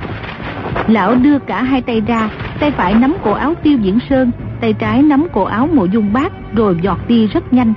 Lão 0.88 1.16
đưa 1.16 1.39
cả 1.39 1.63
hai 1.63 1.82
tay 1.82 2.01
ra, 2.07 2.30
tay 2.59 2.72
phải 2.72 2.93
nắm 2.93 3.16
cổ 3.24 3.32
áo 3.32 3.53
tiêu 3.63 3.78
diễn 3.78 3.99
sơn, 4.09 4.32
tay 4.61 4.74
trái 4.74 5.01
nắm 5.01 5.28
cổ 5.34 5.43
áo 5.43 5.70
mộ 5.74 5.86
dung 5.86 6.13
bát, 6.13 6.32
rồi 6.55 6.78
giọt 6.82 6.99
đi 7.07 7.28
rất 7.28 7.53
nhanh. 7.53 7.74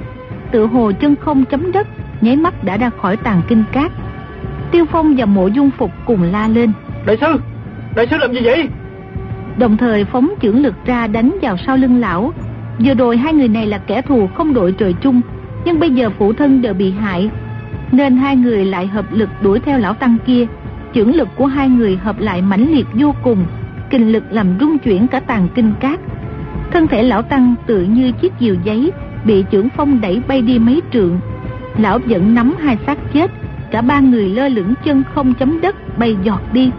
Tự 0.51 0.67
hồ 0.67 0.93
chân 1.01 1.17
không 1.17 1.45
chấm 1.45 1.73
đất, 1.73 1.87
nháy 2.21 2.37
mắt 2.37 2.65
đã 2.65 2.77
ra 2.77 2.91
khỏi 3.03 3.17
tàn 3.17 3.43
kinh 3.49 3.65
cát. 3.73 3.93
Tiêu 4.71 4.85
Phong 4.93 5.15
và 5.17 5.25
mộ 5.27 5.47
dung 5.47 5.71
phục 5.79 5.91
cùng 6.07 6.23
la 6.23 6.49
lên. 6.49 6.73
Đại 7.07 7.17
sư, 7.21 7.41
đại 7.97 8.07
sư 8.11 8.17
làm 8.21 8.33
gì 8.33 8.41
vậy? 8.45 8.69
Đồng 9.59 9.77
thời 9.77 10.05
phóng 10.05 10.31
chưởng 10.43 10.63
lực 10.63 10.75
ra 10.87 11.07
đánh 11.07 11.37
vào 11.43 11.57
sau 11.67 11.77
lưng 11.77 12.01
lão. 12.01 12.33
Vừa 12.85 12.95
rồi 12.95 13.17
hai 13.17 13.33
người 13.33 13.49
này 13.49 13.67
là 13.67 13.79
kẻ 13.79 14.03
thù 14.03 14.29
không 14.35 14.55
đội 14.55 14.73
trời 14.73 14.95
chung, 15.01 15.21
nhưng 15.65 15.81
bây 15.81 15.91
giờ 15.91 16.11
phụ 16.19 16.33
thân 16.33 16.63
đều 16.63 16.75
bị 16.75 16.91
hại, 16.91 17.31
nên 17.93 18.17
hai 18.17 18.37
người 18.37 18.65
lại 18.65 18.87
hợp 18.87 19.05
lực 19.13 19.29
đuổi 19.43 19.61
theo 19.61 19.79
lão 19.79 19.95
tăng 19.95 20.17
kia. 20.27 20.47
Chưởng 20.95 21.15
lực 21.15 21.29
của 21.37 21.47
hai 21.47 21.69
người 21.69 21.97
hợp 21.97 22.21
lại 22.21 22.43
mãnh 22.43 22.73
liệt 22.73 22.87
vô 22.95 23.15
cùng, 23.23 23.47
kinh 23.91 24.13
lực 24.13 24.25
làm 24.31 24.47
rung 24.61 24.79
chuyển 24.79 25.07
cả 25.07 25.21
tàn 25.21 25.49
kinh 25.55 25.73
cát. 25.81 26.01
Thân 26.73 26.87
thể 26.87 27.03
lão 27.03 27.23
tăng 27.23 27.55
tự 27.67 27.83
như 27.83 28.13
chiếc 28.13 28.33
diều 28.41 28.55
giấy, 28.65 28.93
bị 29.25 29.45
trưởng 29.51 29.69
phong 29.77 30.01
đẩy 30.01 30.23
bay 30.29 30.43
đi 30.43 30.59
mấy 30.59 30.83
trượng. 30.93 31.21
Lão 31.79 31.99
vẫn 31.99 32.35
nắm 32.35 32.55
hai 32.61 32.79
xác 32.87 32.99
chết, 33.13 33.31
cả 33.71 33.83
ba 33.83 34.01
người 34.01 34.29
lơ 34.29 34.49
lửng 34.49 34.75
chân 34.85 35.03
không 35.15 35.35
chấm 35.35 35.61
đất 35.61 35.99
bay 35.99 36.17
giọt 36.23 36.41
đi, 36.53 36.71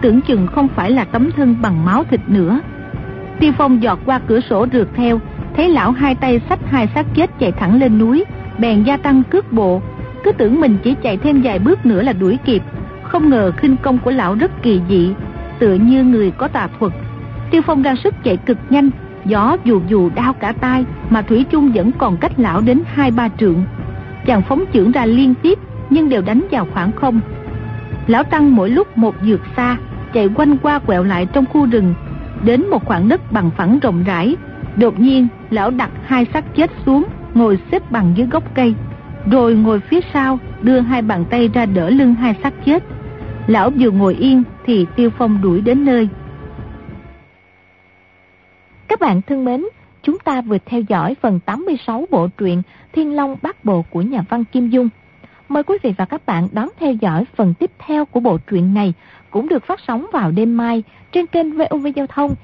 tưởng 0.00 0.20
chừng 0.20 0.46
không 0.46 0.68
phải 0.68 0.90
là 0.90 1.04
tấm 1.04 1.30
thân 1.36 1.56
bằng 1.62 1.84
máu 1.84 2.04
thịt 2.04 2.20
nữa. 2.26 2.60
Tiêu 3.40 3.52
Phong 3.58 3.82
giọt 3.82 3.98
qua 4.06 4.20
cửa 4.26 4.40
sổ 4.40 4.66
rượt 4.72 4.88
theo, 4.94 5.20
thấy 5.56 5.68
lão 5.68 5.90
hai 5.90 6.14
tay 6.14 6.40
xách 6.48 6.60
hai 6.66 6.88
xác 6.94 7.06
chết 7.14 7.30
chạy 7.38 7.52
thẳng 7.52 7.80
lên 7.80 7.98
núi, 7.98 8.24
bèn 8.58 8.82
gia 8.82 8.96
tăng 8.96 9.22
cước 9.22 9.52
bộ, 9.52 9.82
cứ 10.24 10.32
tưởng 10.32 10.60
mình 10.60 10.78
chỉ 10.82 10.94
chạy 11.02 11.16
thêm 11.16 11.40
vài 11.44 11.58
bước 11.58 11.86
nữa 11.86 12.02
là 12.02 12.12
đuổi 12.12 12.38
kịp, 12.44 12.62
không 13.02 13.30
ngờ 13.30 13.52
khinh 13.56 13.76
công 13.76 13.98
của 13.98 14.10
lão 14.10 14.34
rất 14.34 14.62
kỳ 14.62 14.80
dị, 14.88 15.10
tựa 15.58 15.74
như 15.74 16.04
người 16.04 16.30
có 16.30 16.48
tà 16.48 16.68
thuật. 16.78 16.92
Tiêu 17.50 17.62
Phong 17.66 17.82
ra 17.82 17.94
sức 18.04 18.14
chạy 18.24 18.36
cực 18.36 18.58
nhanh, 18.70 18.90
gió 19.24 19.56
dù 19.64 19.80
dù 19.88 20.10
đau 20.14 20.32
cả 20.32 20.52
tai 20.60 20.84
mà 21.10 21.22
thủy 21.22 21.44
chung 21.50 21.72
vẫn 21.72 21.90
còn 21.98 22.16
cách 22.16 22.32
lão 22.36 22.60
đến 22.60 22.82
hai 22.86 23.10
ba 23.10 23.28
trượng. 23.38 23.64
Chàng 24.26 24.42
phóng 24.42 24.64
chưởng 24.72 24.92
ra 24.92 25.06
liên 25.06 25.34
tiếp 25.42 25.58
nhưng 25.90 26.08
đều 26.08 26.22
đánh 26.22 26.46
vào 26.50 26.66
khoảng 26.72 26.92
không. 26.92 27.20
Lão 28.08 28.24
tăng 28.24 28.56
mỗi 28.56 28.70
lúc 28.70 28.98
một 28.98 29.14
dược 29.22 29.40
xa, 29.56 29.76
chạy 30.12 30.28
quanh 30.34 30.56
qua 30.62 30.78
quẹo 30.78 31.04
lại 31.04 31.26
trong 31.32 31.46
khu 31.46 31.66
rừng, 31.66 31.94
đến 32.44 32.70
một 32.70 32.84
khoảng 32.84 33.08
đất 33.08 33.32
bằng 33.32 33.50
phẳng 33.56 33.78
rộng 33.78 34.04
rãi. 34.04 34.36
Đột 34.76 35.00
nhiên, 35.00 35.28
lão 35.50 35.70
đặt 35.70 35.90
hai 36.04 36.26
xác 36.32 36.44
chết 36.56 36.70
xuống, 36.86 37.04
ngồi 37.34 37.58
xếp 37.72 37.90
bằng 37.90 38.12
dưới 38.16 38.26
gốc 38.26 38.54
cây, 38.54 38.74
rồi 39.30 39.54
ngồi 39.54 39.80
phía 39.80 40.00
sau, 40.12 40.38
đưa 40.62 40.80
hai 40.80 41.02
bàn 41.02 41.24
tay 41.30 41.48
ra 41.48 41.66
đỡ 41.66 41.90
lưng 41.90 42.14
hai 42.14 42.34
xác 42.42 42.54
chết. 42.64 42.84
Lão 43.46 43.70
vừa 43.70 43.90
ngồi 43.90 44.14
yên 44.14 44.42
thì 44.66 44.86
Tiêu 44.96 45.10
Phong 45.18 45.42
đuổi 45.42 45.60
đến 45.60 45.84
nơi. 45.84 46.08
Các 48.88 49.00
bạn 49.00 49.22
thân 49.22 49.44
mến, 49.44 49.64
chúng 50.02 50.18
ta 50.18 50.40
vừa 50.40 50.58
theo 50.66 50.80
dõi 50.80 51.16
phần 51.20 51.40
86 51.40 52.06
bộ 52.10 52.28
truyện 52.38 52.62
Thiên 52.92 53.16
Long 53.16 53.36
Bát 53.42 53.64
Bộ 53.64 53.84
của 53.90 54.02
nhà 54.02 54.24
văn 54.28 54.44
Kim 54.44 54.68
Dung. 54.68 54.88
Mời 55.48 55.62
quý 55.62 55.78
vị 55.82 55.94
và 55.98 56.04
các 56.04 56.26
bạn 56.26 56.48
đón 56.52 56.68
theo 56.80 56.92
dõi 56.92 57.24
phần 57.36 57.54
tiếp 57.54 57.70
theo 57.78 58.04
của 58.04 58.20
bộ 58.20 58.38
truyện 58.38 58.74
này, 58.74 58.94
cũng 59.30 59.48
được 59.48 59.64
phát 59.64 59.80
sóng 59.86 60.06
vào 60.12 60.30
đêm 60.30 60.56
mai 60.56 60.82
trên 61.12 61.26
kênh 61.26 61.52
VOV 61.52 61.86
Giao 61.96 62.06
thông 62.06 62.34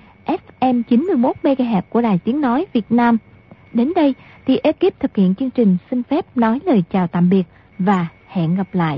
FM 0.60 0.82
91 0.82 1.36
MHz 1.42 1.82
của 1.88 2.00
Đài 2.00 2.18
Tiếng 2.24 2.40
nói 2.40 2.66
Việt 2.72 2.86
Nam. 2.90 3.18
Đến 3.72 3.92
đây 3.96 4.14
thì 4.46 4.56
ekip 4.56 5.00
thực 5.00 5.16
hiện 5.16 5.34
chương 5.34 5.50
trình 5.50 5.76
xin 5.90 6.02
phép 6.02 6.36
nói 6.36 6.60
lời 6.64 6.84
chào 6.90 7.06
tạm 7.06 7.30
biệt 7.30 7.42
và 7.78 8.06
hẹn 8.26 8.56
gặp 8.56 8.68
lại. 8.72 8.92